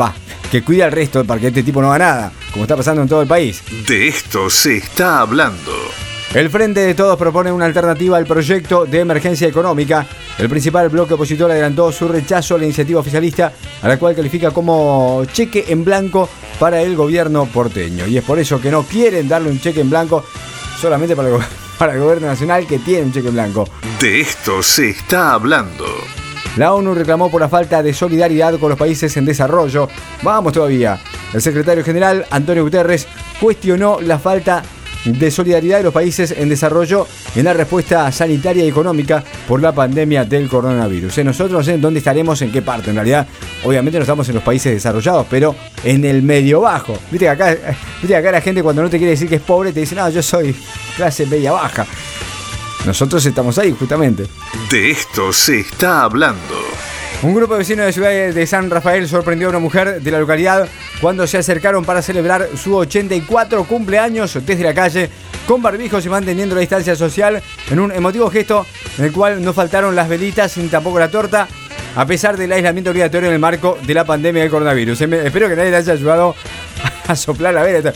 Va, 0.00 0.14
que 0.50 0.62
cuide 0.62 0.84
al 0.84 0.92
resto 0.92 1.24
para 1.24 1.40
que 1.40 1.48
este 1.48 1.62
tipo 1.62 1.80
no 1.80 1.92
haga 1.92 1.98
nada, 1.98 2.32
como 2.52 2.64
está 2.64 2.76
pasando 2.76 3.02
en 3.02 3.08
todo 3.08 3.22
el 3.22 3.28
país. 3.28 3.62
De 3.86 4.08
esto 4.08 4.48
se 4.50 4.76
está 4.76 5.20
hablando. 5.20 5.72
El 6.34 6.50
Frente 6.50 6.80
de 6.80 6.94
Todos 6.94 7.16
propone 7.16 7.50
una 7.50 7.64
alternativa 7.64 8.18
al 8.18 8.26
proyecto 8.26 8.84
de 8.84 9.00
emergencia 9.00 9.48
económica. 9.48 10.06
El 10.38 10.50
principal 10.50 10.88
bloque 10.90 11.14
opositor 11.14 11.50
adelantó 11.50 11.90
su 11.90 12.08
rechazo 12.08 12.56
a 12.56 12.58
la 12.58 12.64
iniciativa 12.64 13.00
oficialista, 13.00 13.52
a 13.80 13.88
la 13.88 13.98
cual 13.98 14.14
califica 14.14 14.50
como 14.50 15.24
cheque 15.32 15.64
en 15.68 15.82
blanco 15.82 16.28
para 16.58 16.82
el 16.82 16.94
gobierno 16.94 17.46
porteño. 17.46 18.06
Y 18.06 18.18
es 18.18 18.24
por 18.24 18.38
eso 18.38 18.60
que 18.60 18.70
no 18.70 18.82
quieren 18.82 19.28
darle 19.28 19.50
un 19.50 19.60
cheque 19.60 19.80
en 19.80 19.88
blanco 19.88 20.24
solamente 20.78 21.16
para 21.16 21.30
el, 21.30 21.36
para 21.78 21.94
el 21.94 22.00
gobierno 22.00 22.26
nacional 22.26 22.66
que 22.66 22.80
tiene 22.80 23.04
un 23.04 23.12
cheque 23.12 23.28
en 23.28 23.34
blanco. 23.34 23.66
De 23.98 24.20
esto 24.20 24.62
se 24.62 24.90
está 24.90 25.32
hablando. 25.32 25.86
La 26.56 26.72
ONU 26.72 26.94
reclamó 26.94 27.30
por 27.30 27.40
la 27.40 27.48
falta 27.48 27.82
de 27.82 27.92
solidaridad 27.92 28.58
con 28.58 28.70
los 28.70 28.78
países 28.78 29.16
en 29.16 29.26
desarrollo. 29.26 29.88
Vamos 30.22 30.54
todavía. 30.54 30.98
El 31.32 31.42
secretario 31.42 31.84
general, 31.84 32.24
Antonio 32.30 32.64
Guterres, 32.64 33.06
cuestionó 33.40 34.00
la 34.00 34.18
falta 34.18 34.62
de 35.04 35.30
solidaridad 35.30 35.78
de 35.78 35.84
los 35.84 35.92
países 35.92 36.32
en 36.32 36.48
desarrollo 36.48 37.06
en 37.34 37.44
la 37.44 37.52
respuesta 37.52 38.10
sanitaria 38.10 38.64
y 38.64 38.68
económica 38.68 39.22
por 39.46 39.60
la 39.60 39.72
pandemia 39.72 40.24
del 40.24 40.48
coronavirus. 40.48 41.18
Nosotros 41.24 41.52
no 41.52 41.62
sé 41.62 41.78
dónde 41.78 41.98
estaremos, 41.98 42.40
en 42.42 42.50
qué 42.50 42.62
parte. 42.62 42.90
En 42.90 42.96
realidad, 42.96 43.26
obviamente 43.64 43.98
no 43.98 44.02
estamos 44.02 44.28
en 44.28 44.36
los 44.36 44.44
países 44.44 44.72
desarrollados, 44.72 45.26
pero 45.30 45.54
en 45.84 46.04
el 46.04 46.22
medio 46.22 46.62
bajo. 46.62 46.94
Acá, 46.94 47.50
viste 48.00 48.08
que 48.08 48.16
acá 48.16 48.32
la 48.32 48.40
gente 48.40 48.62
cuando 48.62 48.82
no 48.82 48.90
te 48.90 48.98
quiere 48.98 49.12
decir 49.12 49.28
que 49.28 49.36
es 49.36 49.42
pobre 49.42 49.72
te 49.72 49.80
dice, 49.80 49.94
no, 49.94 50.08
yo 50.08 50.22
soy 50.22 50.56
clase 50.96 51.26
media 51.26 51.52
baja. 51.52 51.86
Nosotros 52.86 53.26
estamos 53.26 53.58
ahí, 53.58 53.74
justamente. 53.76 54.26
De 54.70 54.90
esto 54.92 55.32
se 55.32 55.60
está 55.60 56.04
hablando. 56.04 56.54
Un 57.22 57.34
grupo 57.34 57.54
de 57.54 57.58
vecinos 57.58 57.86
de 57.86 57.92
Ciudad 57.92 58.10
de 58.10 58.46
San 58.46 58.70
Rafael 58.70 59.08
sorprendió 59.08 59.48
a 59.48 59.50
una 59.50 59.58
mujer 59.58 60.00
de 60.00 60.10
la 60.10 60.20
localidad 60.20 60.68
cuando 61.00 61.26
se 61.26 61.38
acercaron 61.38 61.84
para 61.84 62.00
celebrar 62.00 62.48
su 62.56 62.76
84 62.76 63.64
cumpleaños 63.64 64.38
desde 64.46 64.62
la 64.62 64.74
calle 64.74 65.10
con 65.46 65.62
barbijos 65.62 66.04
y 66.06 66.08
manteniendo 66.08 66.54
la 66.54 66.60
distancia 66.60 66.94
social 66.94 67.42
en 67.70 67.80
un 67.80 67.90
emotivo 67.90 68.30
gesto 68.30 68.66
en 68.98 69.06
el 69.06 69.12
cual 69.12 69.42
no 69.42 69.52
faltaron 69.52 69.96
las 69.96 70.08
velitas 70.08 70.56
ni 70.58 70.68
tampoco 70.68 70.98
la 70.98 71.10
torta 71.10 71.48
a 71.96 72.06
pesar 72.06 72.36
del 72.36 72.52
aislamiento 72.52 72.90
obligatorio 72.90 73.28
en 73.28 73.34
el 73.34 73.40
marco 73.40 73.78
de 73.82 73.94
la 73.94 74.04
pandemia 74.04 74.42
del 74.42 74.50
coronavirus. 74.50 75.00
Espero 75.00 75.48
que 75.48 75.56
nadie 75.56 75.70
le 75.70 75.78
haya 75.78 75.94
ayudado 75.94 76.34
a 77.08 77.16
soplar 77.16 77.54
la 77.54 77.62
vela. 77.62 77.92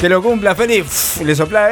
Que 0.00 0.08
lo 0.08 0.22
cumpla 0.22 0.54
feliz. 0.54 1.20
Le 1.24 1.34
sopla 1.34 1.70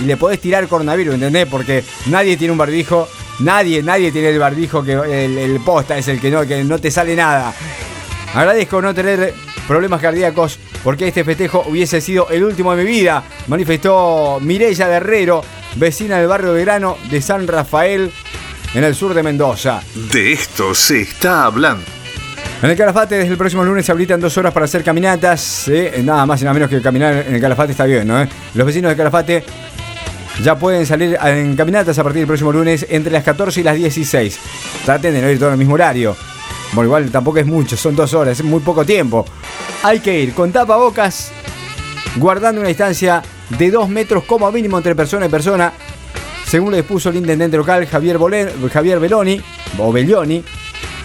y 0.00 0.04
le 0.04 0.16
podés 0.16 0.40
tirar 0.40 0.66
coronavirus, 0.68 1.14
¿entendés? 1.14 1.46
Porque 1.46 1.84
nadie 2.06 2.36
tiene 2.36 2.52
un 2.52 2.58
barbijo 2.58 3.08
Nadie, 3.40 3.82
nadie 3.82 4.10
tiene 4.10 4.30
el 4.30 4.38
barbijo 4.38 4.82
que 4.82 4.92
el, 4.92 5.60
posta 5.60 5.96
es 5.96 6.08
el 6.08 6.20
que 6.20 6.30
no, 6.30 6.44
que 6.46 6.64
no 6.64 6.78
te 6.78 6.90
sale 6.90 7.14
nada. 7.14 7.54
Agradezco 8.34 8.82
no 8.82 8.94
tener 8.94 9.32
problemas 9.66 10.00
cardíacos 10.00 10.58
porque 10.82 11.08
este 11.08 11.24
festejo 11.24 11.64
hubiese 11.66 12.00
sido 12.00 12.28
el 12.30 12.42
último 12.42 12.74
de 12.74 12.84
mi 12.84 12.90
vida, 12.90 13.22
manifestó 13.46 14.38
Mireya 14.40 14.88
Guerrero, 14.88 15.42
vecina 15.76 16.18
del 16.18 16.28
barrio 16.28 16.52
de 16.52 16.64
Grano 16.64 16.98
de 17.10 17.20
San 17.22 17.46
Rafael, 17.46 18.12
en 18.74 18.84
el 18.84 18.94
sur 18.94 19.14
de 19.14 19.22
Mendoza. 19.22 19.82
De 19.94 20.32
esto 20.32 20.74
se 20.74 21.02
está 21.02 21.44
hablando. 21.44 21.97
En 22.60 22.68
el 22.68 22.76
Calafate, 22.76 23.14
desde 23.14 23.30
el 23.30 23.36
próximo 23.38 23.64
lunes 23.64 23.86
se 23.86 23.92
habilitan 23.92 24.20
dos 24.20 24.36
horas 24.36 24.52
para 24.52 24.64
hacer 24.64 24.82
caminatas. 24.82 25.68
¿eh? 25.68 26.02
Nada 26.04 26.26
más 26.26 26.40
y 26.40 26.44
nada 26.44 26.54
menos 26.54 26.68
que 26.68 26.82
caminar 26.82 27.24
en 27.28 27.36
el 27.36 27.40
Calafate 27.40 27.70
está 27.70 27.84
bien, 27.84 28.08
¿no? 28.08 28.26
Los 28.54 28.66
vecinos 28.66 28.90
de 28.90 28.96
Calafate 28.96 29.44
ya 30.42 30.58
pueden 30.58 30.84
salir 30.84 31.16
en 31.22 31.54
caminatas 31.54 31.96
a 32.00 32.02
partir 32.02 32.20
del 32.20 32.26
próximo 32.26 32.50
lunes 32.50 32.84
entre 32.90 33.12
las 33.12 33.22
14 33.22 33.60
y 33.60 33.62
las 33.62 33.76
16. 33.76 34.38
Traten 34.84 35.14
de 35.14 35.22
no 35.22 35.30
ir 35.30 35.38
todo 35.38 35.50
en 35.50 35.52
el 35.52 35.58
mismo 35.58 35.74
horario. 35.74 36.16
Bueno, 36.72 36.88
igual 36.88 37.10
tampoco 37.12 37.38
es 37.38 37.46
mucho, 37.46 37.76
son 37.76 37.94
dos 37.94 38.12
horas, 38.12 38.40
es 38.40 38.44
muy 38.44 38.60
poco 38.60 38.84
tiempo. 38.84 39.24
Hay 39.84 40.00
que 40.00 40.20
ir 40.20 40.34
con 40.34 40.50
tapabocas, 40.50 41.30
guardando 42.16 42.60
una 42.60 42.68
distancia 42.68 43.22
de 43.56 43.70
dos 43.70 43.88
metros 43.88 44.24
como 44.24 44.50
mínimo 44.50 44.78
entre 44.78 44.96
persona 44.96 45.26
y 45.26 45.28
persona, 45.28 45.72
según 46.44 46.72
le 46.72 46.80
expuso 46.80 47.10
el 47.10 47.16
intendente 47.16 47.56
local 47.56 47.86
Javier, 47.86 48.18
Javier 48.72 48.98
Beloni, 48.98 49.40
o 49.78 49.92
Belloni, 49.92 50.42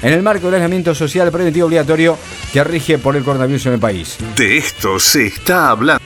en 0.03 0.13
el 0.13 0.21
marco 0.21 0.47
del 0.47 0.55
aislamiento 0.55 0.93
social 0.93 1.31
preventivo 1.31 1.65
obligatorio 1.65 2.17
que 2.51 2.63
rige 2.63 2.97
por 2.99 3.15
el 3.15 3.23
coronavirus 3.23 3.65
en 3.67 3.73
el 3.73 3.79
país. 3.79 4.17
De 4.35 4.57
esto 4.57 4.99
se 4.99 5.27
está 5.27 5.69
hablando. 5.69 6.03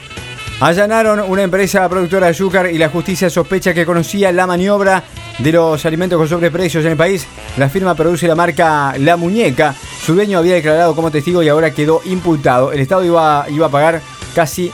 Allanaron 0.59 1.19
una 1.19 1.43
empresa 1.43 1.87
productora 1.89 2.27
de 2.27 2.31
azúcar 2.31 2.71
y 2.71 2.77
la 2.77 2.89
justicia 2.89 3.29
sospecha 3.29 3.73
que 3.73 3.85
conocía 3.85 4.31
la 4.31 4.47
maniobra 4.47 5.03
de 5.37 5.51
los 5.51 5.85
alimentos 5.85 6.17
con 6.17 6.27
sobreprecios 6.27 6.83
en 6.85 6.91
el 6.91 6.97
país. 6.97 7.27
La 7.57 7.69
firma 7.69 7.93
produce 7.93 8.27
la 8.27 8.35
marca 8.35 8.95
La 8.97 9.17
Muñeca. 9.17 9.75
Su 10.03 10.15
dueño 10.15 10.39
había 10.39 10.55
declarado 10.55 10.95
como 10.95 11.11
testigo 11.11 11.43
y 11.43 11.49
ahora 11.49 11.71
quedó 11.71 12.01
imputado. 12.05 12.71
El 12.71 12.79
Estado 12.79 13.03
iba, 13.03 13.45
iba 13.49 13.67
a 13.67 13.69
pagar 13.69 14.01
casi 14.33 14.71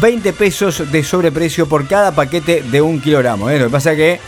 20 0.00 0.32
pesos 0.32 0.90
de 0.90 1.04
sobreprecio 1.04 1.66
por 1.68 1.86
cada 1.86 2.12
paquete 2.12 2.62
de 2.62 2.80
un 2.80 3.00
kilogramo. 3.00 3.50
¿eh? 3.50 3.58
Lo 3.58 3.66
que 3.66 3.72
pasa 3.72 3.92
es 3.92 3.96
que 3.96 4.20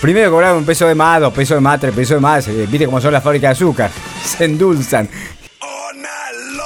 primero 0.00 0.30
cobraron 0.30 0.58
un 0.58 0.64
peso 0.64 0.86
de 0.86 0.94
más, 0.94 1.20
dos 1.20 1.32
pesos 1.32 1.56
de 1.56 1.60
más, 1.60 1.80
tres 1.80 1.94
pesos 1.94 2.16
de 2.16 2.20
más. 2.20 2.48
Eh, 2.48 2.66
viste 2.68 2.86
cómo 2.86 3.00
son 3.00 3.12
las 3.12 3.22
fábricas 3.22 3.58
de 3.58 3.64
azúcar. 3.64 3.90
Se 4.24 4.44
endulzan. 4.44 5.08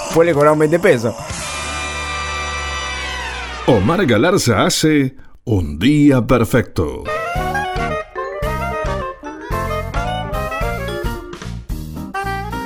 Después 0.06 0.26
le 0.26 0.34
cobraron 0.34 0.58
20 0.58 0.78
pesos. 0.80 1.14
Omar 3.66 4.04
Galarza 4.06 4.64
hace 4.64 5.14
un 5.44 5.78
día 5.78 6.26
perfecto. 6.26 7.04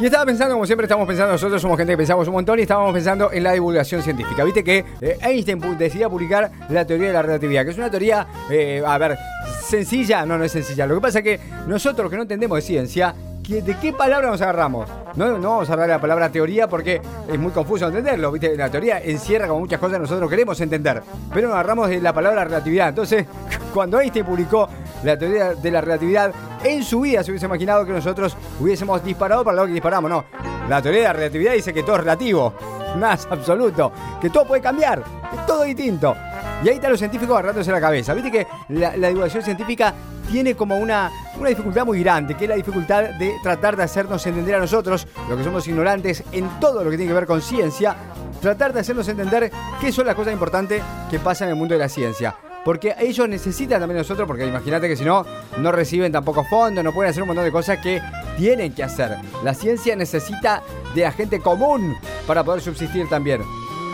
Y 0.05 0.07
estaba 0.07 0.27
pensando, 0.27 0.55
como 0.55 0.67
siempre 0.67 0.85
estamos 0.85 1.07
pensando, 1.09 1.33
nosotros 1.33 1.63
somos 1.63 1.79
gente 1.79 1.95
que 1.95 1.97
pensamos 1.97 2.29
un 2.29 2.35
montón 2.35 2.59
y 2.59 2.63
estábamos 2.63 2.93
pensando 2.93 3.33
en 3.33 3.43
la 3.43 3.53
divulgación 3.53 4.03
científica. 4.03 4.45
Viste 4.45 4.63
que 4.63 4.85
eh, 5.01 5.17
Einstein 5.23 5.61
decidió 5.79 6.11
publicar 6.11 6.51
la 6.69 6.87
teoría 6.87 7.07
de 7.07 7.13
la 7.15 7.23
relatividad, 7.23 7.65
que 7.65 7.71
es 7.71 7.79
una 7.79 7.91
teoría, 7.91 8.27
eh, 8.51 8.83
a 8.87 8.99
ver, 8.99 9.17
sencilla, 9.65 10.25
no, 10.27 10.39
no 10.39 10.45
es 10.45 10.53
sencilla. 10.53 10.87
Lo 10.87 10.97
que 10.97 11.01
pasa 11.01 11.19
es 11.19 11.25
que 11.25 11.41
nosotros 11.67 12.11
que 12.11 12.17
no 12.17 12.23
entendemos 12.23 12.57
de 12.57 12.63
ciencia, 12.63 13.15
¿De 13.47 13.77
qué 13.79 13.93
palabra 13.93 14.31
nos 14.31 14.41
agarramos? 14.41 14.89
No, 15.17 15.37
no 15.37 15.51
vamos 15.51 15.69
a 15.69 15.73
hablar 15.75 15.89
de 15.89 15.95
la 15.95 16.01
palabra 16.01 16.31
teoría 16.31 16.67
porque 16.67 17.03
es 17.29 17.39
muy 17.39 17.53
confuso 17.53 17.87
entenderlo. 17.89 18.33
La 18.57 18.71
teoría 18.71 19.03
encierra 19.03 19.47
como 19.47 19.61
muchas 19.61 19.79
cosas 19.79 19.97
que 19.97 20.01
nosotros 20.01 20.31
queremos 20.31 20.59
entender. 20.63 21.03
Pero 21.33 21.49
nos 21.49 21.55
agarramos 21.55 21.91
de 21.91 22.01
la 22.01 22.15
palabra 22.15 22.45
relatividad. 22.45 22.89
Entonces, 22.89 23.27
cuando 23.75 24.01
Einstein 24.01 24.25
publicó 24.25 24.67
la 25.03 25.19
teoría 25.19 25.55
de 25.55 25.71
la 25.71 25.83
relatividad, 25.83 26.33
en 26.65 26.83
su 26.83 27.03
vida 27.03 27.23
se 27.23 27.33
hubiese 27.33 27.45
imaginado 27.45 27.85
que 27.85 27.93
nosotros 27.93 28.35
hubiésemos 28.59 29.05
disparado 29.05 29.45
para 29.45 29.59
lo 29.59 29.67
que 29.67 29.73
disparamos. 29.73 30.11
No, 30.11 30.25
la 30.67 30.81
teoría 30.81 31.03
de 31.03 31.09
la 31.09 31.13
relatividad 31.13 31.53
dice 31.53 31.75
que 31.75 31.83
todo 31.83 31.97
es 31.97 32.01
relativo. 32.01 32.55
Más 32.99 33.29
absoluto. 33.31 33.93
Que 34.23 34.31
todo 34.31 34.47
puede 34.47 34.63
cambiar. 34.63 35.03
Que 35.03 35.37
todo 35.47 35.65
distinto. 35.65 36.17
Y 36.63 36.69
ahí 36.69 36.77
están 36.77 36.91
los 36.91 36.99
científicos 36.99 37.35
agarrándose 37.35 37.71
la 37.71 37.81
cabeza. 37.81 38.15
Viste 38.15 38.31
que 38.31 38.47
la, 38.69 38.93
divulgación 39.09 39.43
científica 39.43 39.95
tiene 40.31 40.55
como 40.55 40.79
una, 40.79 41.11
una 41.39 41.49
dificultad 41.49 41.85
muy 41.85 42.01
grande, 42.01 42.35
que 42.35 42.45
es 42.45 42.49
la 42.49 42.57
dificultad 42.57 43.11
de 43.19 43.35
tratar 43.43 43.77
de 43.77 43.83
hacernos 43.83 44.27
entender 44.27 44.55
a 44.55 44.61
nosotros, 44.61 45.07
los 45.29 45.39
que 45.39 45.45
somos 45.45 45.67
ignorantes 45.69 46.25
en 46.33 46.49
todo 46.61 46.83
lo 46.83 46.91
que 46.91 46.97
tiene 46.97 47.11
que 47.11 47.15
ver 47.15 47.27
con 47.27 47.43
ciencia, 47.43 47.97
tratar 48.41 48.73
de 48.73 48.81
hacernos 48.81 49.09
entender 49.09 49.51
qué 49.81 49.93
son 49.93 50.07
las 50.07 50.15
cosas 50.15 50.33
importantes 50.33 50.83
que 51.11 51.19
pasan 51.19 51.49
en 51.49 51.55
el 51.55 51.59
mundo 51.59 51.75
de 51.75 51.81
la 51.81 51.89
ciencia. 51.89 52.35
Porque 52.65 52.95
ellos 52.99 53.29
necesitan 53.29 53.79
también 53.79 53.99
nosotros, 53.99 54.27
porque 54.27 54.47
imagínate 54.47 54.89
que 54.89 54.97
si 54.97 55.05
no, 55.05 55.27
no 55.59 55.71
reciben 55.71 56.11
tampoco 56.11 56.45
fondos, 56.45 56.83
no 56.83 56.93
pueden 56.93 57.11
hacer 57.11 57.23
un 57.23 57.29
montón 57.29 57.45
de 57.45 57.53
cosas 57.53 57.79
que 57.79 58.01
tienen 58.39 58.73
que 58.73 58.83
hacer. 58.83 59.17
La 59.43 59.53
ciencia 59.53 59.95
necesita 59.95 60.63
de 60.95 61.03
la 61.03 61.13
gente 61.13 61.41
común 61.41 61.95
para 62.27 62.43
poder 62.43 62.63
subsistir 62.63 63.07
también. 63.09 63.43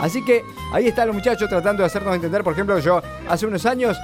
Así 0.01 0.23
que 0.25 0.43
ahí 0.73 0.87
están 0.87 1.07
los 1.07 1.15
muchachos 1.15 1.47
tratando 1.47 1.83
de 1.83 1.87
hacernos 1.87 2.15
entender, 2.15 2.43
por 2.43 2.53
ejemplo, 2.53 2.79
yo 2.79 3.01
hace 3.29 3.45
unos 3.45 3.65
años, 3.67 3.95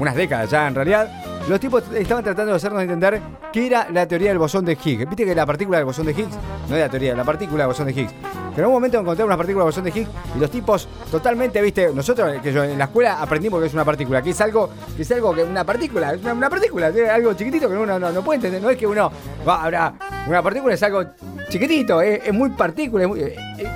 unas 0.00 0.16
décadas 0.16 0.50
ya 0.50 0.66
en 0.66 0.74
realidad, 0.74 1.21
los 1.48 1.58
tipos 1.58 1.82
estaban 1.94 2.22
tratando 2.22 2.52
de 2.52 2.56
hacernos 2.56 2.82
entender 2.82 3.20
qué 3.52 3.66
era 3.66 3.88
la 3.90 4.06
teoría 4.06 4.28
del 4.28 4.38
bosón 4.38 4.64
de 4.64 4.72
Higgs. 4.72 5.08
Viste 5.08 5.24
que 5.24 5.34
la 5.34 5.44
partícula 5.44 5.78
del 5.78 5.86
bosón 5.86 6.06
de 6.06 6.12
Higgs 6.12 6.36
no 6.68 6.76
es 6.76 6.82
la 6.82 6.88
teoría, 6.88 7.14
la 7.14 7.24
partícula 7.24 7.64
del 7.64 7.68
bosón 7.68 7.86
de 7.86 7.92
Higgs. 7.92 8.12
Que 8.54 8.60
en 8.60 8.66
un 8.66 8.72
momento 8.72 8.98
encontré 8.98 9.24
una 9.24 9.36
partícula 9.36 9.64
del 9.64 9.68
bosón 9.70 9.84
de 9.84 9.90
Higgs 9.90 10.10
y 10.36 10.38
los 10.38 10.50
tipos 10.50 10.88
totalmente, 11.10 11.60
viste, 11.60 11.92
nosotros 11.92 12.40
que 12.42 12.52
yo 12.52 12.62
en 12.64 12.78
la 12.78 12.84
escuela 12.84 13.20
aprendimos 13.20 13.60
que 13.60 13.66
es 13.66 13.74
una 13.74 13.84
partícula, 13.84 14.22
que 14.22 14.30
es 14.30 14.40
algo, 14.40 14.70
que 14.96 15.02
es 15.02 15.10
algo 15.10 15.34
que 15.34 15.42
una 15.42 15.64
partícula, 15.64 16.14
es 16.14 16.22
una, 16.22 16.48
partícula, 16.48 16.88
es 16.88 17.10
algo 17.10 17.34
chiquitito 17.34 17.68
que 17.68 17.76
uno 17.76 17.98
no, 17.98 18.22
puede 18.22 18.36
entender. 18.36 18.62
No 18.62 18.70
es 18.70 18.76
que 18.76 18.86
uno 18.86 19.10
va, 19.46 19.64
habrá 19.64 19.94
una 20.26 20.42
partícula 20.42 20.74
es 20.74 20.82
algo 20.82 21.04
chiquitito, 21.48 22.00
es, 22.00 22.32
muy 22.32 22.50
partícula, 22.50 23.08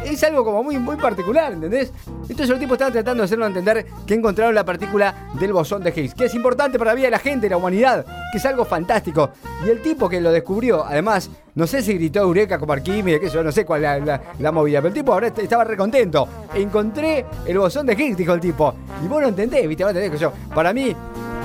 es, 0.05 0.25
algo 0.25 0.45
como 0.45 0.63
muy, 0.63 0.79
muy 0.79 0.97
particular, 0.97 1.53
¿entendés? 1.53 1.93
Entonces 2.23 2.49
los 2.49 2.59
tipos 2.59 2.75
estaban 2.75 2.93
tratando 2.93 3.23
de 3.23 3.25
hacernos 3.27 3.49
entender 3.49 3.85
que 4.07 4.15
encontraron 4.15 4.55
la 4.55 4.65
partícula 4.65 5.29
del 5.35 5.53
bosón 5.53 5.83
de 5.83 5.91
Higgs, 5.91 6.15
que 6.15 6.25
es 6.25 6.35
importante 6.35 6.79
para 6.79 6.93
la 6.93 6.95
vida 6.95 7.07
de 7.09 7.11
la 7.11 7.19
gente, 7.19 7.49
humanidad, 7.57 8.05
que 8.31 8.39
es 8.39 8.47
algo 8.47 8.65
fantástico. 8.65 9.31
Y 9.65 9.71
el 9.71 9.83
tipo 9.83 10.09
que 10.09 10.21
lo 10.21 10.31
descubrió, 10.33 10.85
además, 10.85 11.31
no 11.55 11.67
sé 11.67 11.83
si 11.83 11.95
gritó 11.95 12.21
Eureka 12.21 12.59
como 12.59 12.73
Arquímedes, 12.73 13.21
que 13.21 13.27
eso, 13.27 13.43
no 13.43 13.53
sé 13.53 13.65
cuál 13.65 13.83
la, 13.83 14.21
la, 14.39 14.53
movida, 14.53 14.81
pero 14.81 14.89
el 14.89 14.95
tipo 14.95 15.13
ahora 15.13 15.29
estaba 15.29 15.65
recontento. 15.65 16.29
Encontré 16.55 17.25
el 17.47 17.59
bosón 17.59 17.87
de 17.87 17.95
Higgs, 17.95 18.17
dijo 18.17 18.33
el 18.35 18.41
tipo. 18.41 18.75
Y 19.05 19.09
vos 19.09 19.23
no 19.23 19.29
entendés, 19.29 19.67
viste, 19.67 19.85
vos 19.85 19.91
entendés 19.91 20.13
que 20.13 20.19
yo. 20.19 20.33
Para 20.55 20.73
mí, 20.73 20.95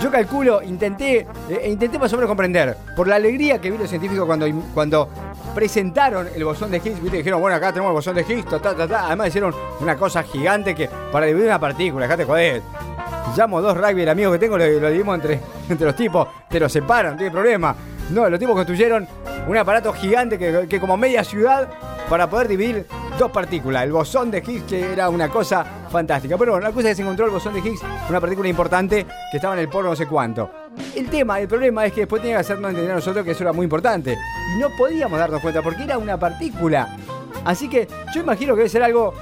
yo 0.02 0.10
calculo, 0.10 0.64
intenté, 0.64 1.28
eh, 1.48 1.70
intenté 1.70 2.00
más 2.00 2.12
o 2.12 2.16
menos 2.16 2.28
comprender, 2.28 2.76
por 2.96 3.08
la 3.08 3.16
alegría 3.16 3.62
que 3.62 3.70
vi 3.70 3.78
los 3.78 3.88
científicos 3.88 4.26
cuando, 4.26 4.48
cuando 4.74 5.08
presentaron 5.54 6.28
el 6.34 6.44
bosón 6.44 6.72
de 6.72 6.78
Higgs, 6.78 7.02
¿viste? 7.02 7.18
dijeron, 7.18 7.40
bueno, 7.40 7.56
acá 7.58 7.70
tenemos 7.72 7.90
el 7.90 7.96
bosón 7.96 8.16
de 8.16 8.22
Higgs, 8.22 8.50
ta, 8.50 8.60
ta, 8.60 8.88
ta, 8.88 9.08
además 9.08 9.28
hicieron 9.28 9.54
una 9.80 9.96
cosa 9.96 10.24
gigante 10.24 10.74
que 10.74 10.90
para 11.12 11.28
dividir 11.28 11.48
una 11.48 11.60
partícula, 11.60 12.06
dejate 12.06 12.26
joder. 12.26 12.62
Llamo 13.36 13.62
dos 13.62 13.78
rugby 13.78 14.08
amigos 14.08 14.34
que 14.34 14.40
tengo, 14.40 14.58
lo, 14.58 14.66
lo 14.66 14.88
dividimos 14.88 15.16
entre, 15.16 15.40
entre 15.70 15.86
los 15.86 15.96
tipos, 15.96 16.28
te 16.50 16.60
lo 16.60 16.70
separan, 16.70 17.14
no 17.14 17.18
tiene 17.18 17.32
problema. 17.32 17.76
No, 18.10 18.30
los 18.30 18.40
tipos 18.40 18.56
construyeron 18.56 19.08
un 19.48 19.58
aparato 19.58 19.94
gigante 19.94 20.38
que, 20.38 20.68
que 20.68 20.80
como 20.80 20.98
media 20.98 21.24
ciudad 21.24 21.70
para 22.10 22.30
poder 22.30 22.50
dividir 22.50 22.86
dos 23.18 23.32
partículas. 23.32 23.84
El 23.84 23.94
bosón 23.94 24.32
de 24.32 24.40
Higgs, 24.40 24.64
que 24.64 24.92
era 24.92 25.10
una 25.10 25.30
cosa 25.30 25.66
fantástica. 25.90 26.38
Pero 26.38 26.52
bueno, 26.52 26.68
la 26.68 26.74
cosa 26.74 26.90
es 26.90 26.92
que 26.92 26.96
se 26.98 27.02
encontró 27.04 27.26
el 27.26 27.32
bosón 27.32 27.54
de 27.54 27.62
Higgs, 27.62 27.82
una 28.10 28.20
partícula 28.20 28.50
importante 28.50 29.06
que 29.32 29.38
estaba 29.38 29.54
en 29.54 29.62
el 29.62 29.70
polo 29.70 29.90
no 29.90 29.96
sé 29.96 30.08
cuánto. 30.08 30.52
El 30.96 31.10
tema, 31.10 31.40
el 31.40 31.48
problema 31.48 31.86
es 31.86 31.94
que 31.94 32.02
después 32.02 32.22
tenía 32.22 32.38
que 32.38 32.42
hacernos 32.42 32.70
entender 32.72 32.92
a 32.92 32.96
nosotros 32.96 33.24
que 33.24 33.32
eso 33.32 33.44
era 33.44 33.54
muy 33.54 33.64
importante. 33.64 34.18
Y 34.56 34.60
no 34.60 34.68
podíamos 34.78 35.18
darnos 35.18 35.42
cuenta 35.42 35.62
porque 35.62 35.84
era 35.84 35.98
una 35.98 36.18
partícula. 36.20 36.98
Así 37.46 37.70
que 37.70 37.88
yo 38.14 38.22
imagino 38.22 38.54
que 38.56 38.60
debe 38.60 38.70
ser 38.70 38.84
algo 38.84 39.14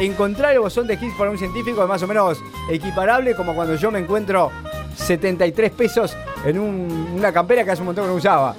encontrar 0.00 0.52
el 0.52 0.60
bosón 0.60 0.86
de 0.86 0.94
Higgs 0.94 1.14
para 1.16 1.30
un 1.30 1.38
científico 1.38 1.82
es 1.82 1.88
más 1.88 2.02
o 2.02 2.06
menos 2.06 2.42
equiparable 2.70 3.34
como 3.34 3.54
cuando 3.54 3.74
yo 3.74 3.90
me 3.90 3.98
encuentro 3.98 4.50
73 4.96 5.70
pesos 5.72 6.16
en 6.44 6.58
una 6.58 7.32
campera 7.32 7.64
que 7.64 7.70
hace 7.70 7.82
un 7.82 7.86
montón 7.86 8.04
que 8.04 8.10
no 8.10 8.16
usaba. 8.16 8.54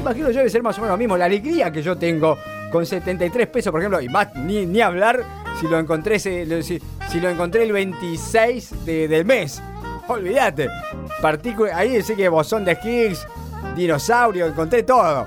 Imagino 0.00 0.30
yo 0.30 0.38
debe 0.38 0.50
ser 0.50 0.62
más 0.62 0.76
o 0.78 0.80
menos 0.80 0.94
lo 0.94 0.98
mismo. 0.98 1.16
La 1.16 1.26
alegría 1.26 1.70
que 1.70 1.82
yo 1.82 1.96
tengo 1.96 2.36
con 2.70 2.84
73 2.84 3.46
pesos, 3.46 3.70
por 3.70 3.80
ejemplo, 3.80 4.00
y 4.00 4.08
más 4.08 4.34
ni, 4.34 4.66
ni 4.66 4.80
hablar 4.80 5.22
si 5.60 5.68
lo 5.68 5.78
encontré 5.78 6.18
si, 6.18 6.44
lo 6.44 7.30
encontré 7.30 7.62
el 7.62 7.72
26 7.72 8.84
del 8.84 9.24
mes. 9.24 9.62
Olvídate. 10.08 10.68
ahí 11.72 11.96
dice 11.96 12.16
que 12.16 12.28
bosón 12.28 12.64
de 12.64 12.76
Higgs, 12.82 13.26
dinosaurio, 13.76 14.46
encontré 14.46 14.82
todo. 14.82 15.26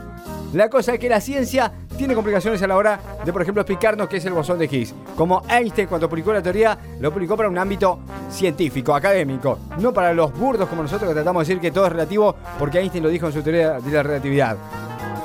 La 0.54 0.70
cosa 0.70 0.94
es 0.94 1.00
que 1.00 1.10
la 1.10 1.22
ciencia 1.22 1.72
tiene 1.98 2.16
complicaciones 2.16 2.62
a 2.62 2.68
la 2.68 2.78
hora 2.78 3.00
de, 3.26 3.34
por 3.34 3.42
ejemplo, 3.42 3.62
explicarnos 3.62 4.08
qué 4.08 4.18
es 4.18 4.26
el 4.26 4.34
bosón 4.34 4.60
de 4.60 4.66
Higgs. 4.66 4.94
Como 5.16 5.44
Einstein 5.50 5.88
cuando 5.88 6.08
publicó 6.08 6.32
la 6.32 6.42
teoría, 6.42 6.78
lo 7.00 7.12
publicó 7.12 7.36
para 7.36 7.50
un 7.50 7.58
ámbito 7.58 8.00
científico, 8.30 8.96
académico, 8.96 9.60
no 9.80 9.94
para 9.94 10.14
los 10.14 10.32
burdos 10.38 10.70
como 10.70 10.84
nosotros 10.84 11.10
que 11.10 11.16
tratamos 11.16 11.46
de 11.46 11.54
decir 11.54 11.62
que 11.62 11.72
todo 11.72 11.88
es 11.88 11.92
relativo 11.92 12.36
porque 12.60 12.80
Einstein 12.80 13.04
lo 13.04 13.10
dijo 13.10 13.28
en 13.28 13.34
su 13.34 13.42
teoría 13.42 13.80
de 13.80 13.92
la 13.92 14.04
relatividad. 14.04 14.58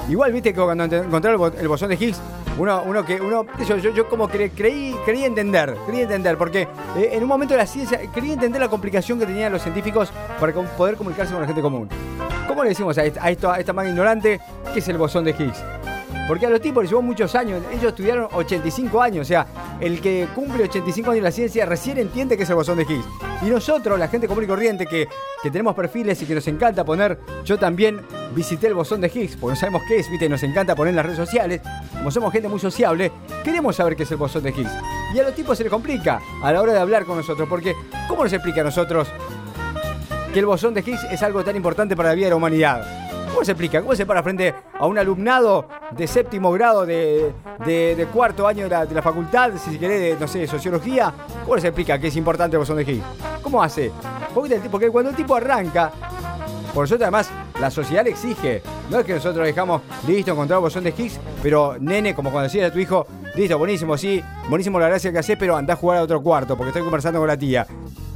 Igual 0.09 0.33
viste 0.33 0.53
que 0.53 0.61
cuando 0.61 0.85
encontré 0.85 1.31
el 1.31 1.69
bosón 1.69 1.89
de 1.91 1.95
Higgs, 1.95 2.21
uno, 2.59 2.83
uno 2.85 3.05
que 3.05 3.21
uno 3.21 3.47
yo, 3.67 3.77
yo, 3.77 4.09
como 4.09 4.29
que 4.29 4.51
creí 4.51 4.95
quería 5.07 5.27
entender 5.27 5.75
quería 5.87 6.03
entender 6.03 6.37
porque 6.37 6.69
eh, 6.97 7.11
en 7.13 7.23
un 7.23 7.29
momento 7.29 7.55
de 7.55 7.59
la 7.59 7.67
ciencia 7.67 7.99
quería 8.13 8.35
entender 8.35 8.61
la 8.61 8.69
complicación 8.69 9.19
que 9.19 9.27
tenían 9.27 9.53
los 9.53 9.63
científicos 9.63 10.13
para 10.39 10.53
poder 10.53 10.97
comunicarse 10.97 11.33
con 11.33 11.41
la 11.41 11.47
gente 11.47 11.63
común 11.63 11.89
cómo 12.47 12.63
le 12.63 12.71
decimos 12.71 12.99
a 12.99 13.05
esta, 13.05 13.25
a 13.25 13.31
esta, 13.31 13.89
ignorante 13.89 14.41
qué 14.73 14.81
es 14.81 14.89
el 14.89 14.99
bosón 14.99 15.25
de 15.25 15.31
Higgs 15.31 15.65
porque 16.29 16.47
a 16.47 16.51
los 16.51 16.61
tipos 16.61 16.83
les 16.83 16.91
llevó 16.91 17.03
muchos 17.03 17.35
años. 17.35 17.63
Ellos 17.73 17.87
estudiaron 17.87 18.29
85 18.33 19.03
años. 19.03 19.23
O 19.23 19.29
sea, 19.29 19.47
el 19.81 20.01
que 20.01 20.29
cumple 20.35 20.65
85 20.65 21.11
años 21.11 21.19
en 21.19 21.25
la 21.25 21.33
ciencia 21.33 21.67
recién 21.67 21.99
entiende 21.99 22.37
que 22.37 22.45
es 22.45 22.51
el 22.51 22.57
bosón 22.57 22.79
de 22.79 22.85
Higgs. 22.85 23.05
Y 23.43 23.47
nosotros, 23.47 23.99
la 23.99 24.09
gente 24.09 24.29
común 24.29 24.45
y 24.45 24.47
corriente, 24.47 24.87
que, 24.87 25.09
que 25.43 25.51
tenemos 25.51 25.75
perfiles 25.75 26.21
y 26.23 26.27
que 26.27 26.35
nos 26.35 26.47
encanta 26.47 26.85
poner. 26.85 27.19
Yo 27.45 27.59
también 27.59 28.01
visité 28.35 28.69
el 28.69 28.75
bosón 28.75 29.01
de 29.01 29.09
Higgs, 29.09 29.37
porque 29.37 29.55
no 29.55 29.57
sabemos 29.57 29.83
qué 29.89 29.99
es, 29.99 30.11
¿viste? 30.11 30.29
Nos 30.29 30.43
encanta 30.43 30.77
poner 30.77 30.91
en 30.91 30.97
las 30.97 31.07
redes 31.07 31.19
sociales. 31.19 31.61
Como 31.93 32.11
somos 32.11 32.33
gente 32.33 32.49
muy 32.49 32.61
sociable, 32.61 33.11
queremos 33.43 33.77
saber 33.77 33.97
qué 33.97 34.05
es 34.05 34.11
el 34.13 34.17
bosón 34.17 34.45
de 34.45 34.51
Higgs. 34.51 34.73
Y 35.15 35.19
a 35.19 35.25
los 35.25 35.35
tipos 35.35 35.59
se 35.59 35.65
les 35.65 35.73
complica 35.73 36.21
a 36.43 36.53
la 36.53 36.63
hora 36.63 36.73
de 36.73 36.79
hablar 36.79 37.05
con 37.05 37.17
nosotros. 37.17 37.49
Porque, 37.49 37.75
¿cómo 38.09 38.23
nos 38.23 38.33
explica 38.33 38.61
a 38.61 38.65
nosotros 38.65 39.09
que 40.33 40.39
el 40.39 40.47
bosón 40.47 40.73
de 40.73 40.81
Higgs 40.81 41.05
es 41.11 41.23
algo 41.23 41.43
tan 41.43 41.57
importante 41.57 41.97
para 41.97 42.11
la 42.11 42.15
vida 42.15 42.27
de 42.27 42.31
la 42.31 42.37
humanidad? 42.37 43.02
¿Cómo 43.33 43.45
se 43.45 43.53
explica? 43.53 43.81
¿Cómo 43.81 43.97
se 43.97 44.05
para 44.05 44.23
frente 44.23 44.55
a 44.79 44.87
un 44.87 44.99
alumnado 44.99 45.67
de 45.91 46.07
séptimo 46.07 46.53
grado 46.53 46.85
de, 46.85 47.33
cuarto 48.13 48.47
año 48.47 48.69
de 48.69 48.95
la, 48.95 49.03
facultad, 49.03 49.53
si 49.57 49.79
quiere, 49.79 49.99
de, 49.99 50.17
no 50.17 50.29
sé, 50.29 50.41
de 50.41 50.47
sociología? 50.47 51.13
¿Cómo 51.45 51.59
se 51.59 51.69
explica 51.69 51.99
que 51.99 52.09
es 52.09 52.17
importante 52.17 52.57
el 52.57 52.59
bosón 52.59 52.77
de 52.77 52.83
Higgs? 52.85 53.05
¿Cómo 53.43 53.63
hace? 53.63 53.91
Porque 54.35 54.91
cuando 54.91 55.11
el 55.11 55.17
tipo 55.17 55.35
arranca, 55.35 55.91
por 56.75 56.85
nosotros 56.85 57.03
además 57.03 57.31
la 57.63 57.71
sociedad 57.71 58.03
le 58.03 58.11
exige. 58.11 58.61
No 58.91 58.99
es 58.99 59.07
que 59.07 59.15
nosotros 59.15 59.47
dejamos 59.47 59.83
listo, 60.09 60.33
encontrar 60.33 60.59
el 60.59 60.63
bosón 60.63 60.83
de 60.83 60.93
Higgs, 60.99 61.21
pero 61.41 61.77
nene, 61.79 62.13
como 62.13 62.33
cuando 62.33 62.49
decías 62.49 62.69
a 62.69 62.73
tu 62.73 62.81
hijo, 62.81 63.07
listo, 63.37 63.57
buenísimo, 63.57 63.97
sí, 63.97 64.21
buenísimo 64.49 64.81
la 64.81 64.89
gracia 64.89 65.13
que 65.13 65.19
haces, 65.21 65.37
pero 65.39 65.57
anda 65.57 65.75
a 65.75 65.77
jugar 65.77 65.99
a 65.99 66.03
otro 66.03 66.21
cuarto 66.21 66.57
porque 66.57 66.71
estoy 66.71 66.83
conversando 66.83 67.21
con 67.21 67.29
la 67.29 67.37
tía. 67.37 67.65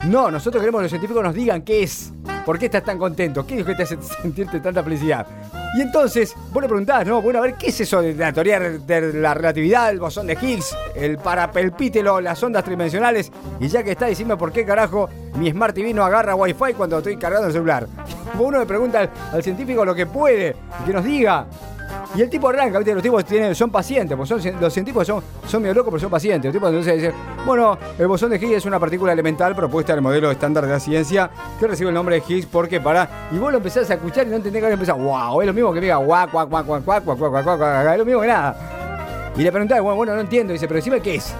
No, 0.08 0.32
nosotros 0.32 0.60
queremos 0.60 0.80
que 0.80 0.84
los 0.84 0.90
científicos 0.90 1.22
nos 1.22 1.32
digan 1.32 1.62
qué 1.62 1.84
es. 1.84 2.12
¿Por 2.44 2.58
qué 2.58 2.66
estás 2.66 2.82
tan 2.82 2.98
contento? 2.98 3.46
¿Qué 3.46 3.54
es 3.54 3.60
lo 3.60 3.66
que 3.66 3.74
te 3.76 3.84
hace 3.84 3.96
sentirte 4.22 4.58
tanta 4.58 4.82
felicidad? 4.82 5.26
Y 5.76 5.82
entonces, 5.82 6.34
vos 6.54 6.62
le 6.62 6.68
preguntás, 6.68 7.06
¿no? 7.06 7.20
Bueno, 7.20 7.38
a 7.38 7.42
ver, 7.42 7.56
¿qué 7.56 7.66
es 7.66 7.78
eso 7.82 8.00
de 8.00 8.14
la 8.14 8.32
teoría 8.32 8.58
de 8.58 9.12
la 9.12 9.34
relatividad, 9.34 9.90
el 9.90 10.00
bosón 10.00 10.26
de 10.26 10.32
Higgs, 10.32 10.74
el 10.94 11.18
parapelpítelo, 11.18 12.22
las 12.22 12.42
ondas 12.42 12.64
tridimensionales? 12.64 13.30
Y 13.60 13.68
ya 13.68 13.82
que 13.82 13.90
está, 13.90 14.06
diciendo 14.06 14.38
por 14.38 14.52
qué 14.52 14.64
carajo 14.64 15.10
mi 15.34 15.50
Smart 15.50 15.74
TV 15.74 15.92
no 15.92 16.02
agarra 16.02 16.34
Wi-Fi 16.34 16.72
cuando 16.74 16.96
estoy 16.96 17.18
cargando 17.18 17.48
el 17.48 17.52
celular. 17.52 17.86
Uno 18.38 18.58
le 18.58 18.64
pregunta 18.64 19.00
al, 19.00 19.10
al 19.34 19.42
científico 19.42 19.84
lo 19.84 19.94
que 19.94 20.06
puede, 20.06 20.56
que 20.86 20.92
nos 20.94 21.04
diga. 21.04 21.46
Y 22.14 22.22
el 22.22 22.30
tipo 22.30 22.48
arranca, 22.48 22.78
¿viste? 22.78 22.94
Los 22.94 23.02
tipos 23.02 23.24
tienen, 23.24 23.54
son 23.54 23.70
pacientes, 23.70 24.16
pues 24.16 24.28
son, 24.28 24.40
los 24.60 24.72
científicos 24.72 25.06
son, 25.06 25.22
son 25.46 25.62
medio 25.62 25.74
locos, 25.74 25.90
pero 25.90 26.00
son 26.00 26.10
pacientes. 26.10 26.46
Los 26.48 26.54
tipos 26.54 26.70
entonces 26.70 26.94
dicen, 26.94 27.12
bueno, 27.44 27.78
el 27.98 28.06
bosón 28.06 28.30
de 28.30 28.36
Higgs 28.36 28.56
es 28.56 28.64
una 28.64 28.78
partícula 28.78 29.12
elemental 29.12 29.54
propuesta 29.54 29.92
en 29.92 29.98
el 29.98 30.02
modelo 30.02 30.30
estándar 30.30 30.64
de 30.64 30.72
la 30.72 30.80
ciencia 30.80 31.30
que 31.58 31.66
recibe 31.66 31.90
el 31.90 31.94
nombre 31.94 32.20
de 32.20 32.22
Higgs 32.26 32.46
porque 32.46 32.80
para. 32.80 33.28
Y 33.32 33.38
vos 33.38 33.50
lo 33.50 33.58
empezás 33.58 33.90
a 33.90 33.94
escuchar 33.94 34.26
y 34.26 34.30
no 34.30 34.36
entendés 34.36 34.62
que 34.62 34.70
empezar, 34.70 34.96
wow, 34.96 35.40
es 35.40 35.46
lo 35.46 35.52
mismo 35.52 35.72
que 35.72 35.80
diga 35.80 35.96
guau, 35.96 36.28
guau, 36.30 36.46
guau, 36.46 36.64
guau, 36.64 36.82
guau, 36.82 37.00
guau, 37.02 37.16
guau, 37.16 37.42
guau, 37.42 37.56
guau, 37.58 37.92
es 37.92 37.98
lo 37.98 38.04
mismo 38.04 38.20
que 38.20 38.26
nada. 38.26 39.32
Y 39.36 39.42
le 39.42 39.52
preguntás, 39.52 39.80
bueno, 39.82 39.96
bueno, 39.96 40.14
no 40.14 40.20
entiendo. 40.20 40.52
dice, 40.52 40.66
pero 40.66 40.76
decime 40.76 41.00
qué 41.00 41.16
es. 41.16 41.34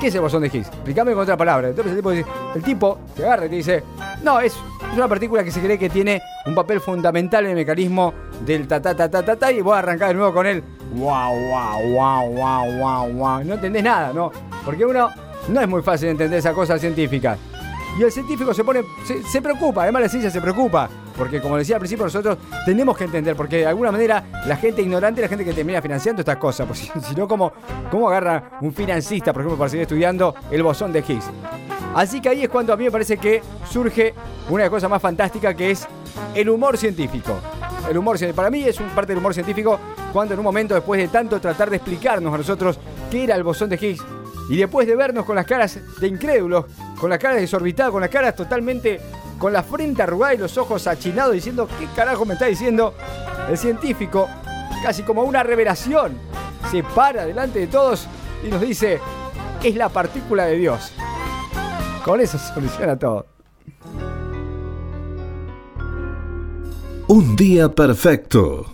¿Qué 0.00 0.08
es 0.08 0.14
el 0.14 0.22
bosón 0.22 0.42
de 0.42 0.48
Higgs? 0.48 0.68
Explícame 0.68 1.12
con 1.12 1.22
otra 1.22 1.36
palabra. 1.36 1.68
Entonces 1.68 1.92
el 1.92 1.98
tipo, 1.98 2.10
dice, 2.10 2.28
el 2.54 2.62
tipo 2.62 2.98
se 3.14 3.24
agarra 3.24 3.46
y 3.46 3.48
te 3.50 3.56
dice, 3.56 3.82
no, 4.22 4.40
es, 4.40 4.54
es 4.54 4.96
una 4.96 5.08
partícula 5.08 5.44
que 5.44 5.50
se 5.50 5.60
cree 5.60 5.78
que 5.78 5.90
tiene 5.90 6.22
un 6.46 6.54
papel 6.54 6.80
fundamental 6.80 7.44
en 7.44 7.50
el 7.50 7.56
mecanismo 7.56 8.14
del 8.44 8.66
ta 8.66 8.80
ta 8.80 8.94
ta 8.94 9.08
ta 9.08 9.24
ta, 9.24 9.36
ta 9.36 9.52
y 9.52 9.60
voy 9.60 9.74
a 9.74 9.78
arrancar 9.78 10.08
de 10.08 10.14
nuevo 10.14 10.32
con 10.32 10.46
él. 10.46 10.62
Wow, 10.94 11.34
wow, 11.48 11.82
wow, 11.92 12.30
wow, 12.30 12.78
wow, 12.78 13.12
wow. 13.12 13.44
No 13.44 13.54
entendés 13.54 13.82
nada, 13.82 14.12
¿no? 14.12 14.30
Porque 14.64 14.84
uno 14.84 15.10
no 15.48 15.60
es 15.60 15.68
muy 15.68 15.82
fácil 15.82 16.08
entender 16.08 16.38
esa 16.38 16.52
cosa 16.52 16.78
científica. 16.78 17.36
Y 17.98 18.02
el 18.02 18.10
científico 18.10 18.52
se 18.52 18.64
pone, 18.64 18.82
se, 19.30 19.40
preocupa, 19.40 19.82
además 19.82 20.02
la 20.02 20.08
ciencia 20.08 20.30
se 20.30 20.40
preocupa. 20.40 20.88
Porque 21.16 21.40
como 21.40 21.56
decía 21.56 21.76
al 21.76 21.80
principio, 21.80 22.04
nosotros 22.04 22.38
tenemos 22.66 22.96
que 22.96 23.04
entender, 23.04 23.36
porque 23.36 23.58
de 23.58 23.66
alguna 23.66 23.92
manera 23.92 24.24
la 24.46 24.56
gente 24.56 24.82
ignorante 24.82 25.20
es 25.20 25.26
la 25.26 25.28
gente 25.28 25.44
que 25.44 25.52
termina 25.52 25.80
financiando 25.80 26.22
estas 26.22 26.38
cosas. 26.38 26.66
Pues, 26.66 26.90
si 27.08 27.14
no, 27.14 27.28
¿cómo, 27.28 27.52
¿cómo 27.90 28.08
agarra 28.08 28.58
un 28.60 28.72
financista, 28.72 29.32
por 29.32 29.42
ejemplo, 29.42 29.56
para 29.56 29.70
seguir 29.70 29.82
estudiando 29.82 30.34
el 30.50 30.62
bosón 30.64 30.92
de 30.92 31.04
Higgs? 31.06 31.30
Así 31.94 32.20
que 32.20 32.30
ahí 32.30 32.42
es 32.42 32.48
cuando 32.48 32.72
a 32.72 32.76
mí 32.76 32.84
me 32.84 32.90
parece 32.90 33.16
que 33.16 33.40
surge 33.70 34.12
una 34.50 34.68
cosa 34.68 34.88
más 34.88 35.00
fantástica 35.00 35.54
que 35.54 35.70
es 35.70 35.86
el 36.34 36.48
humor 36.48 36.76
científico. 36.76 37.38
El 37.88 37.98
humor 37.98 38.18
para 38.34 38.50
mí 38.50 38.62
es 38.62 38.80
un 38.80 38.88
parte 38.90 39.12
del 39.12 39.18
humor 39.18 39.34
científico 39.34 39.78
cuando 40.12 40.34
en 40.34 40.40
un 40.40 40.44
momento 40.44 40.74
después 40.74 41.00
de 41.00 41.08
tanto 41.08 41.40
tratar 41.40 41.70
de 41.70 41.76
explicarnos 41.76 42.32
a 42.32 42.38
nosotros 42.38 42.78
qué 43.10 43.24
era 43.24 43.34
el 43.34 43.42
bosón 43.42 43.68
de 43.68 43.76
Higgs 43.76 44.02
y 44.48 44.56
después 44.56 44.86
de 44.86 44.96
vernos 44.96 45.24
con 45.24 45.36
las 45.36 45.46
caras 45.46 45.78
de 46.00 46.06
incrédulos, 46.06 46.66
con 46.98 47.10
las 47.10 47.18
caras 47.18 47.40
desorbitadas, 47.40 47.92
con 47.92 48.00
las 48.00 48.10
caras 48.10 48.34
totalmente 48.34 49.00
con 49.38 49.52
la 49.52 49.62
frente 49.62 50.02
arrugada 50.02 50.34
y 50.34 50.38
los 50.38 50.56
ojos 50.56 50.86
achinados 50.86 51.34
diciendo 51.34 51.68
qué 51.78 51.86
carajo 51.94 52.24
me 52.24 52.34
está 52.34 52.46
diciendo 52.46 52.94
el 53.48 53.58
científico, 53.58 54.28
casi 54.82 55.02
como 55.02 55.22
una 55.22 55.42
revelación, 55.42 56.16
se 56.70 56.82
para 56.82 57.26
delante 57.26 57.58
de 57.58 57.66
todos 57.66 58.06
y 58.42 58.48
nos 58.48 58.60
dice 58.60 59.00
es 59.62 59.74
la 59.76 59.88
partícula 59.88 60.46
de 60.46 60.56
Dios. 60.56 60.92
Con 62.04 62.20
eso 62.20 62.38
se 62.38 62.48
soluciona 62.54 62.98
todo. 62.98 63.26
Un 67.06 67.36
día 67.36 67.68
perfecto. 67.68 68.72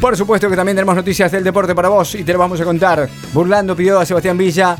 Por 0.00 0.16
supuesto 0.16 0.50
que 0.50 0.56
también 0.56 0.74
tenemos 0.74 0.96
noticias 0.96 1.30
del 1.30 1.44
deporte 1.44 1.76
para 1.76 1.88
vos 1.88 2.16
y 2.16 2.24
te 2.24 2.32
lo 2.32 2.40
vamos 2.40 2.60
a 2.60 2.64
contar. 2.64 3.08
Burlando 3.32 3.76
pidió 3.76 4.00
a 4.00 4.04
Sebastián 4.04 4.36
Villa 4.36 4.76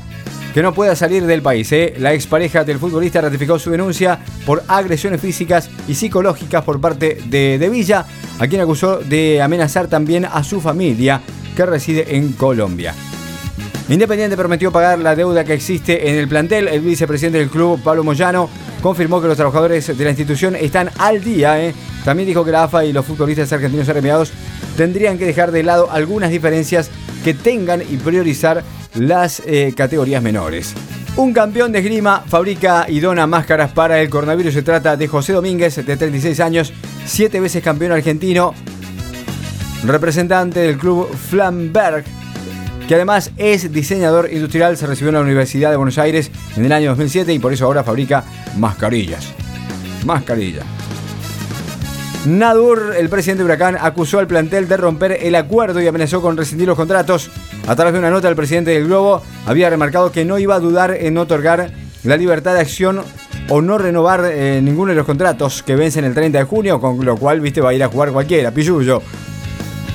que 0.52 0.62
no 0.62 0.74
pueda 0.74 0.96
salir 0.96 1.24
del 1.26 1.42
país. 1.42 1.70
¿eh? 1.70 1.94
La 1.98 2.12
expareja 2.12 2.64
del 2.64 2.80
futbolista 2.80 3.20
ratificó 3.20 3.56
su 3.60 3.70
denuncia 3.70 4.18
por 4.44 4.64
agresiones 4.66 5.20
físicas 5.20 5.70
y 5.86 5.94
psicológicas 5.94 6.64
por 6.64 6.80
parte 6.80 7.18
de, 7.26 7.58
de 7.58 7.68
Villa, 7.68 8.04
a 8.40 8.48
quien 8.48 8.60
acusó 8.60 8.98
de 8.98 9.40
amenazar 9.40 9.86
también 9.86 10.24
a 10.24 10.42
su 10.42 10.60
familia 10.60 11.20
que 11.54 11.66
reside 11.66 12.16
en 12.16 12.32
Colombia. 12.32 12.94
Independiente 13.88 14.36
prometió 14.36 14.72
pagar 14.72 14.98
la 14.98 15.14
deuda 15.14 15.44
que 15.44 15.54
existe 15.54 16.10
en 16.10 16.16
el 16.16 16.26
plantel. 16.26 16.66
El 16.66 16.80
vicepresidente 16.80 17.38
del 17.38 17.48
club, 17.48 17.80
Pablo 17.84 18.02
Moyano, 18.02 18.50
confirmó 18.86 19.20
que 19.20 19.26
los 19.26 19.36
trabajadores 19.36 19.98
de 19.98 20.04
la 20.04 20.10
institución 20.10 20.54
están 20.54 20.90
al 20.98 21.20
día. 21.20 21.60
¿eh? 21.60 21.74
También 22.04 22.28
dijo 22.28 22.44
que 22.44 22.52
la 22.52 22.62
AFA 22.62 22.84
y 22.84 22.92
los 22.92 23.04
futbolistas 23.04 23.52
argentinos 23.52 23.88
arremiados 23.88 24.30
tendrían 24.76 25.18
que 25.18 25.26
dejar 25.26 25.50
de 25.50 25.64
lado 25.64 25.90
algunas 25.90 26.30
diferencias 26.30 26.88
que 27.24 27.34
tengan 27.34 27.82
y 27.82 27.96
priorizar 27.96 28.62
las 28.94 29.42
eh, 29.44 29.74
categorías 29.76 30.22
menores. 30.22 30.72
Un 31.16 31.32
campeón 31.32 31.72
de 31.72 31.80
esgrima 31.80 32.22
fabrica 32.28 32.86
y 32.88 33.00
dona 33.00 33.26
máscaras 33.26 33.72
para 33.72 34.00
el 34.00 34.08
coronavirus. 34.08 34.54
Se 34.54 34.62
trata 34.62 34.96
de 34.96 35.08
José 35.08 35.32
Domínguez, 35.32 35.74
de 35.84 35.96
36 35.96 36.38
años, 36.38 36.72
siete 37.04 37.40
veces 37.40 37.64
campeón 37.64 37.90
argentino, 37.90 38.54
representante 39.84 40.60
del 40.60 40.78
club 40.78 41.08
Flamberg 41.12 42.04
que 42.88 42.94
además 42.94 43.32
es 43.36 43.72
diseñador 43.72 44.32
industrial, 44.32 44.76
se 44.76 44.86
recibió 44.86 45.08
en 45.08 45.16
la 45.16 45.20
Universidad 45.20 45.70
de 45.70 45.76
Buenos 45.76 45.98
Aires 45.98 46.30
en 46.56 46.64
el 46.64 46.72
año 46.72 46.90
2007 46.90 47.32
y 47.32 47.38
por 47.38 47.52
eso 47.52 47.66
ahora 47.66 47.82
fabrica 47.82 48.24
mascarillas. 48.56 49.32
Mascarillas. 50.04 50.64
Nadur, 52.26 52.94
el 52.98 53.08
presidente 53.08 53.42
de 53.42 53.44
Huracán, 53.44 53.76
acusó 53.80 54.18
al 54.18 54.26
plantel 54.26 54.66
de 54.66 54.76
romper 54.76 55.18
el 55.22 55.36
acuerdo 55.36 55.80
y 55.80 55.86
amenazó 55.86 56.20
con 56.20 56.36
rescindir 56.36 56.66
los 56.66 56.76
contratos. 56.76 57.30
A 57.68 57.76
través 57.76 57.92
de 57.92 58.00
una 58.00 58.10
nota, 58.10 58.28
el 58.28 58.34
presidente 58.34 58.72
del 58.72 58.86
Globo 58.86 59.22
había 59.46 59.70
remarcado 59.70 60.10
que 60.10 60.24
no 60.24 60.38
iba 60.38 60.56
a 60.56 60.60
dudar 60.60 60.90
en 60.92 61.18
otorgar 61.18 61.70
la 62.02 62.16
libertad 62.16 62.54
de 62.54 62.60
acción 62.60 63.02
o 63.48 63.62
no 63.62 63.78
renovar 63.78 64.24
eh, 64.24 64.60
ninguno 64.62 64.90
de 64.90 64.96
los 64.96 65.06
contratos 65.06 65.62
que 65.62 65.76
vencen 65.76 66.04
el 66.04 66.14
30 66.14 66.38
de 66.38 66.44
junio, 66.44 66.80
con 66.80 67.04
lo 67.04 67.16
cual, 67.16 67.40
viste, 67.40 67.60
va 67.60 67.70
a 67.70 67.74
ir 67.74 67.82
a 67.82 67.88
jugar 67.88 68.10
cualquiera, 68.10 68.50
pilluyo. 68.50 69.02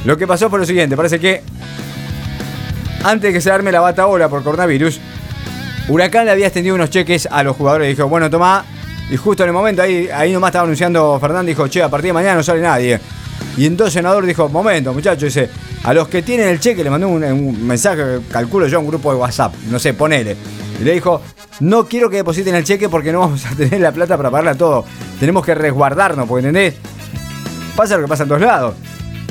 Lo 0.05 0.17
que 0.17 0.25
pasó 0.25 0.49
fue 0.49 0.59
lo 0.59 0.65
siguiente, 0.65 0.95
parece 0.95 1.19
que 1.19 1.41
antes 3.03 3.29
de 3.29 3.33
que 3.33 3.41
se 3.41 3.51
arme 3.51 3.71
la 3.71 3.79
bata 3.79 4.07
ola 4.07 4.29
por 4.29 4.43
coronavirus, 4.43 4.99
Huracán 5.87 6.25
le 6.25 6.31
había 6.31 6.47
extendido 6.47 6.75
unos 6.75 6.89
cheques 6.89 7.27
a 7.29 7.43
los 7.43 7.55
jugadores 7.55 7.87
y 7.87 7.95
dijo, 7.95 8.07
bueno, 8.07 8.29
toma, 8.29 8.63
y 9.09 9.17
justo 9.17 9.43
en 9.43 9.49
el 9.49 9.53
momento, 9.53 9.81
ahí, 9.81 10.07
ahí 10.13 10.31
nomás 10.31 10.49
estaba 10.49 10.63
anunciando 10.63 11.19
Fernández, 11.19 11.55
dijo, 11.55 11.67
che, 11.67 11.83
a 11.83 11.89
partir 11.89 12.09
de 12.09 12.13
mañana 12.13 12.35
no 12.35 12.43
sale 12.43 12.61
nadie. 12.61 12.99
Y 13.57 13.65
entonces 13.65 13.95
el 13.95 14.03
senador 14.03 14.25
dijo, 14.25 14.47
momento, 14.47 14.93
muchachos, 14.93 15.23
dice, 15.23 15.49
a 15.83 15.93
los 15.93 16.07
que 16.07 16.21
tienen 16.21 16.47
el 16.47 16.59
cheque 16.59 16.83
le 16.83 16.89
mandó 16.89 17.09
un, 17.09 17.67
mensaje, 17.67 18.19
calculo 18.31 18.67
yo, 18.67 18.77
a 18.77 18.81
un 18.81 18.87
grupo 18.87 19.11
de 19.11 19.19
WhatsApp, 19.19 19.53
no 19.69 19.79
sé, 19.79 19.93
ponele. 19.93 20.37
Y 20.79 20.83
le 20.83 20.93
dijo, 20.93 21.21
no 21.59 21.85
quiero 21.87 22.09
que 22.09 22.17
depositen 22.17 22.55
el 22.55 22.63
cheque 22.63 22.87
porque 22.87 23.11
no 23.11 23.19
vamos 23.19 23.45
a 23.45 23.55
tener 23.55 23.81
la 23.81 23.91
plata 23.91 24.15
para 24.15 24.29
pagarle 24.31 24.51
a 24.51 24.55
todo. 24.55 24.85
Tenemos 25.19 25.45
que 25.45 25.55
resguardarnos, 25.55 26.27
porque 26.27 26.47
¿entendés? 26.47 26.75
Pasa 27.75 27.97
lo 27.97 28.03
que 28.03 28.09
pasa 28.09 28.23
en 28.23 28.29
todos 28.29 28.41
lados. 28.41 28.75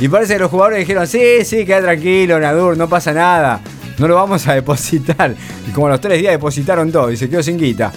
Y 0.00 0.08
parece 0.08 0.32
que 0.34 0.38
los 0.40 0.50
jugadores 0.50 0.78
dijeron, 0.78 1.06
sí, 1.06 1.44
sí, 1.44 1.66
queda 1.66 1.82
tranquilo, 1.82 2.40
Nadur, 2.40 2.76
no 2.76 2.88
pasa 2.88 3.12
nada. 3.12 3.60
No 3.98 4.08
lo 4.08 4.14
vamos 4.14 4.48
a 4.48 4.54
depositar. 4.54 5.34
Y 5.68 5.72
como 5.72 5.90
los 5.90 6.00
tres 6.00 6.18
días 6.18 6.32
depositaron 6.32 6.90
todo 6.90 7.12
y 7.12 7.18
se 7.18 7.28
quedó 7.28 7.42
sin 7.42 7.58
guita. 7.58 7.92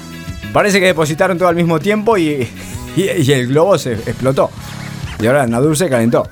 Parece 0.51 0.81
que 0.81 0.87
depositaron 0.87 1.37
todo 1.37 1.47
al 1.47 1.55
mismo 1.55 1.79
tiempo 1.79 2.17
y, 2.17 2.47
el 2.97 3.47
globo 3.47 3.77
se 3.77 3.93
explotó. 3.93 4.51
Y 5.19 5.27
ahora 5.27 5.47
Nadur 5.47 5.77
se 5.77 5.89
calentó. 5.89 6.27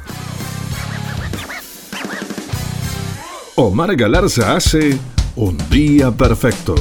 Omar 3.56 3.96
Galarza 3.96 4.56
hace 4.56 4.98
un 5.36 5.58
día 5.70 6.12
perfecto. 6.12 6.76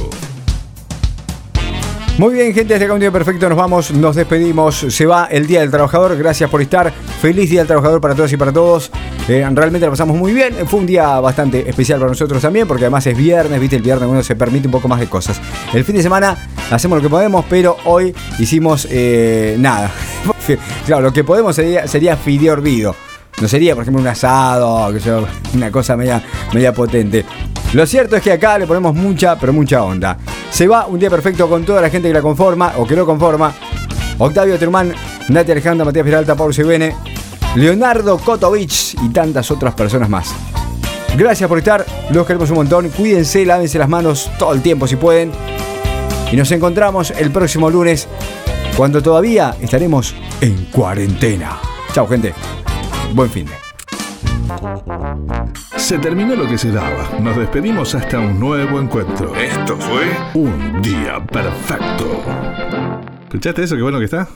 Muy 2.17 2.33
bien, 2.33 2.53
gente, 2.53 2.91
un 2.91 2.99
día 2.99 3.11
perfecto 3.11 3.49
nos 3.49 3.57
vamos, 3.57 3.91
nos 3.91 4.15
despedimos. 4.15 4.85
Se 4.89 5.05
va 5.05 5.25
el 5.25 5.47
Día 5.47 5.61
del 5.61 5.71
Trabajador. 5.71 6.15
Gracias 6.17 6.49
por 6.49 6.61
estar. 6.61 6.93
Feliz 7.21 7.49
Día 7.49 7.61
del 7.61 7.67
Trabajador 7.67 8.01
para 8.01 8.13
todos 8.13 8.31
y 8.31 8.37
para 8.37 8.51
todos. 8.51 8.91
Eh, 9.27 9.47
realmente 9.53 9.85
lo 9.85 9.91
pasamos 9.91 10.17
muy 10.17 10.33
bien. 10.33 10.53
Fue 10.67 10.79
un 10.79 10.85
día 10.85 11.19
bastante 11.19 11.67
especial 11.67 11.99
para 11.99 12.09
nosotros 12.09 12.41
también, 12.41 12.67
porque 12.67 12.83
además 12.83 13.07
es 13.07 13.17
viernes, 13.17 13.59
viste, 13.59 13.77
el 13.77 13.81
viernes 13.81 14.07
uno 14.09 14.21
se 14.21 14.35
permite 14.35 14.67
un 14.67 14.71
poco 14.71 14.87
más 14.87 14.99
de 14.99 15.07
cosas. 15.07 15.39
El 15.73 15.83
fin 15.83 15.95
de 15.95 16.03
semana 16.03 16.37
hacemos 16.69 16.97
lo 16.97 17.01
que 17.01 17.09
podemos, 17.09 17.45
pero 17.49 17.77
hoy 17.85 18.13
hicimos 18.39 18.87
eh, 18.91 19.55
nada. 19.57 19.89
claro, 20.85 21.01
lo 21.01 21.13
que 21.13 21.23
podemos 21.23 21.55
sería, 21.55 21.87
sería 21.87 22.17
fideo. 22.17 22.95
No 23.41 23.47
sería, 23.47 23.73
por 23.73 23.83
ejemplo, 23.83 24.01
un 24.01 24.07
asado, 24.07 24.93
una 25.53 25.71
cosa 25.71 25.95
media, 25.95 26.21
media 26.53 26.73
potente. 26.73 27.25
Lo 27.73 27.85
cierto 27.85 28.17
es 28.17 28.21
que 28.21 28.33
acá 28.33 28.59
le 28.59 28.67
ponemos 28.67 28.93
mucha, 28.93 29.39
pero 29.39 29.53
mucha 29.53 29.81
onda. 29.83 30.17
Se 30.51 30.67
va 30.67 30.87
un 30.87 30.99
día 30.99 31.09
perfecto 31.09 31.47
con 31.47 31.63
toda 31.63 31.81
la 31.81 31.89
gente 31.89 32.09
que 32.09 32.13
la 32.13 32.21
conforma 32.21 32.73
o 32.77 32.85
que 32.85 32.95
lo 32.95 33.05
conforma. 33.05 33.53
Octavio 34.17 34.59
Termán, 34.59 34.93
Nati 35.29 35.51
Alejandra, 35.51 35.85
Matías 35.85 36.03
Peralta, 36.03 36.35
Paul 36.35 36.53
Sebene, 36.53 36.93
Leonardo 37.55 38.17
Kotovich 38.17 38.95
y 39.01 39.09
tantas 39.09 39.49
otras 39.51 39.73
personas 39.73 40.09
más. 40.09 40.33
Gracias 41.17 41.47
por 41.47 41.57
estar, 41.57 41.85
los 42.11 42.27
queremos 42.27 42.49
un 42.49 42.57
montón. 42.57 42.89
Cuídense, 42.89 43.45
lávense 43.45 43.79
las 43.79 43.87
manos 43.87 44.29
todo 44.37 44.53
el 44.53 44.61
tiempo 44.61 44.85
si 44.85 44.97
pueden. 44.97 45.31
Y 46.29 46.35
nos 46.35 46.51
encontramos 46.51 47.11
el 47.11 47.31
próximo 47.31 47.69
lunes 47.69 48.07
cuando 48.75 49.01
todavía 49.01 49.55
estaremos 49.61 50.13
en 50.41 50.65
cuarentena. 50.65 51.57
Chao, 51.93 52.07
gente. 52.07 52.33
Buen 53.13 53.29
fin 53.29 53.45
de. 53.45 53.70
Se 55.77 55.97
terminó 55.99 56.35
lo 56.35 56.47
que 56.47 56.57
se 56.57 56.71
daba. 56.71 57.19
Nos 57.19 57.35
despedimos 57.37 57.95
hasta 57.95 58.19
un 58.19 58.39
nuevo 58.39 58.79
encuentro. 58.79 59.35
Esto 59.35 59.77
fue 59.77 60.05
Un 60.33 60.81
Día 60.81 61.25
Perfecto. 61.25 62.23
¿Escuchaste 63.23 63.63
eso? 63.63 63.75
Qué 63.75 63.81
bueno 63.81 63.99
que 63.99 64.05
está. 64.05 64.27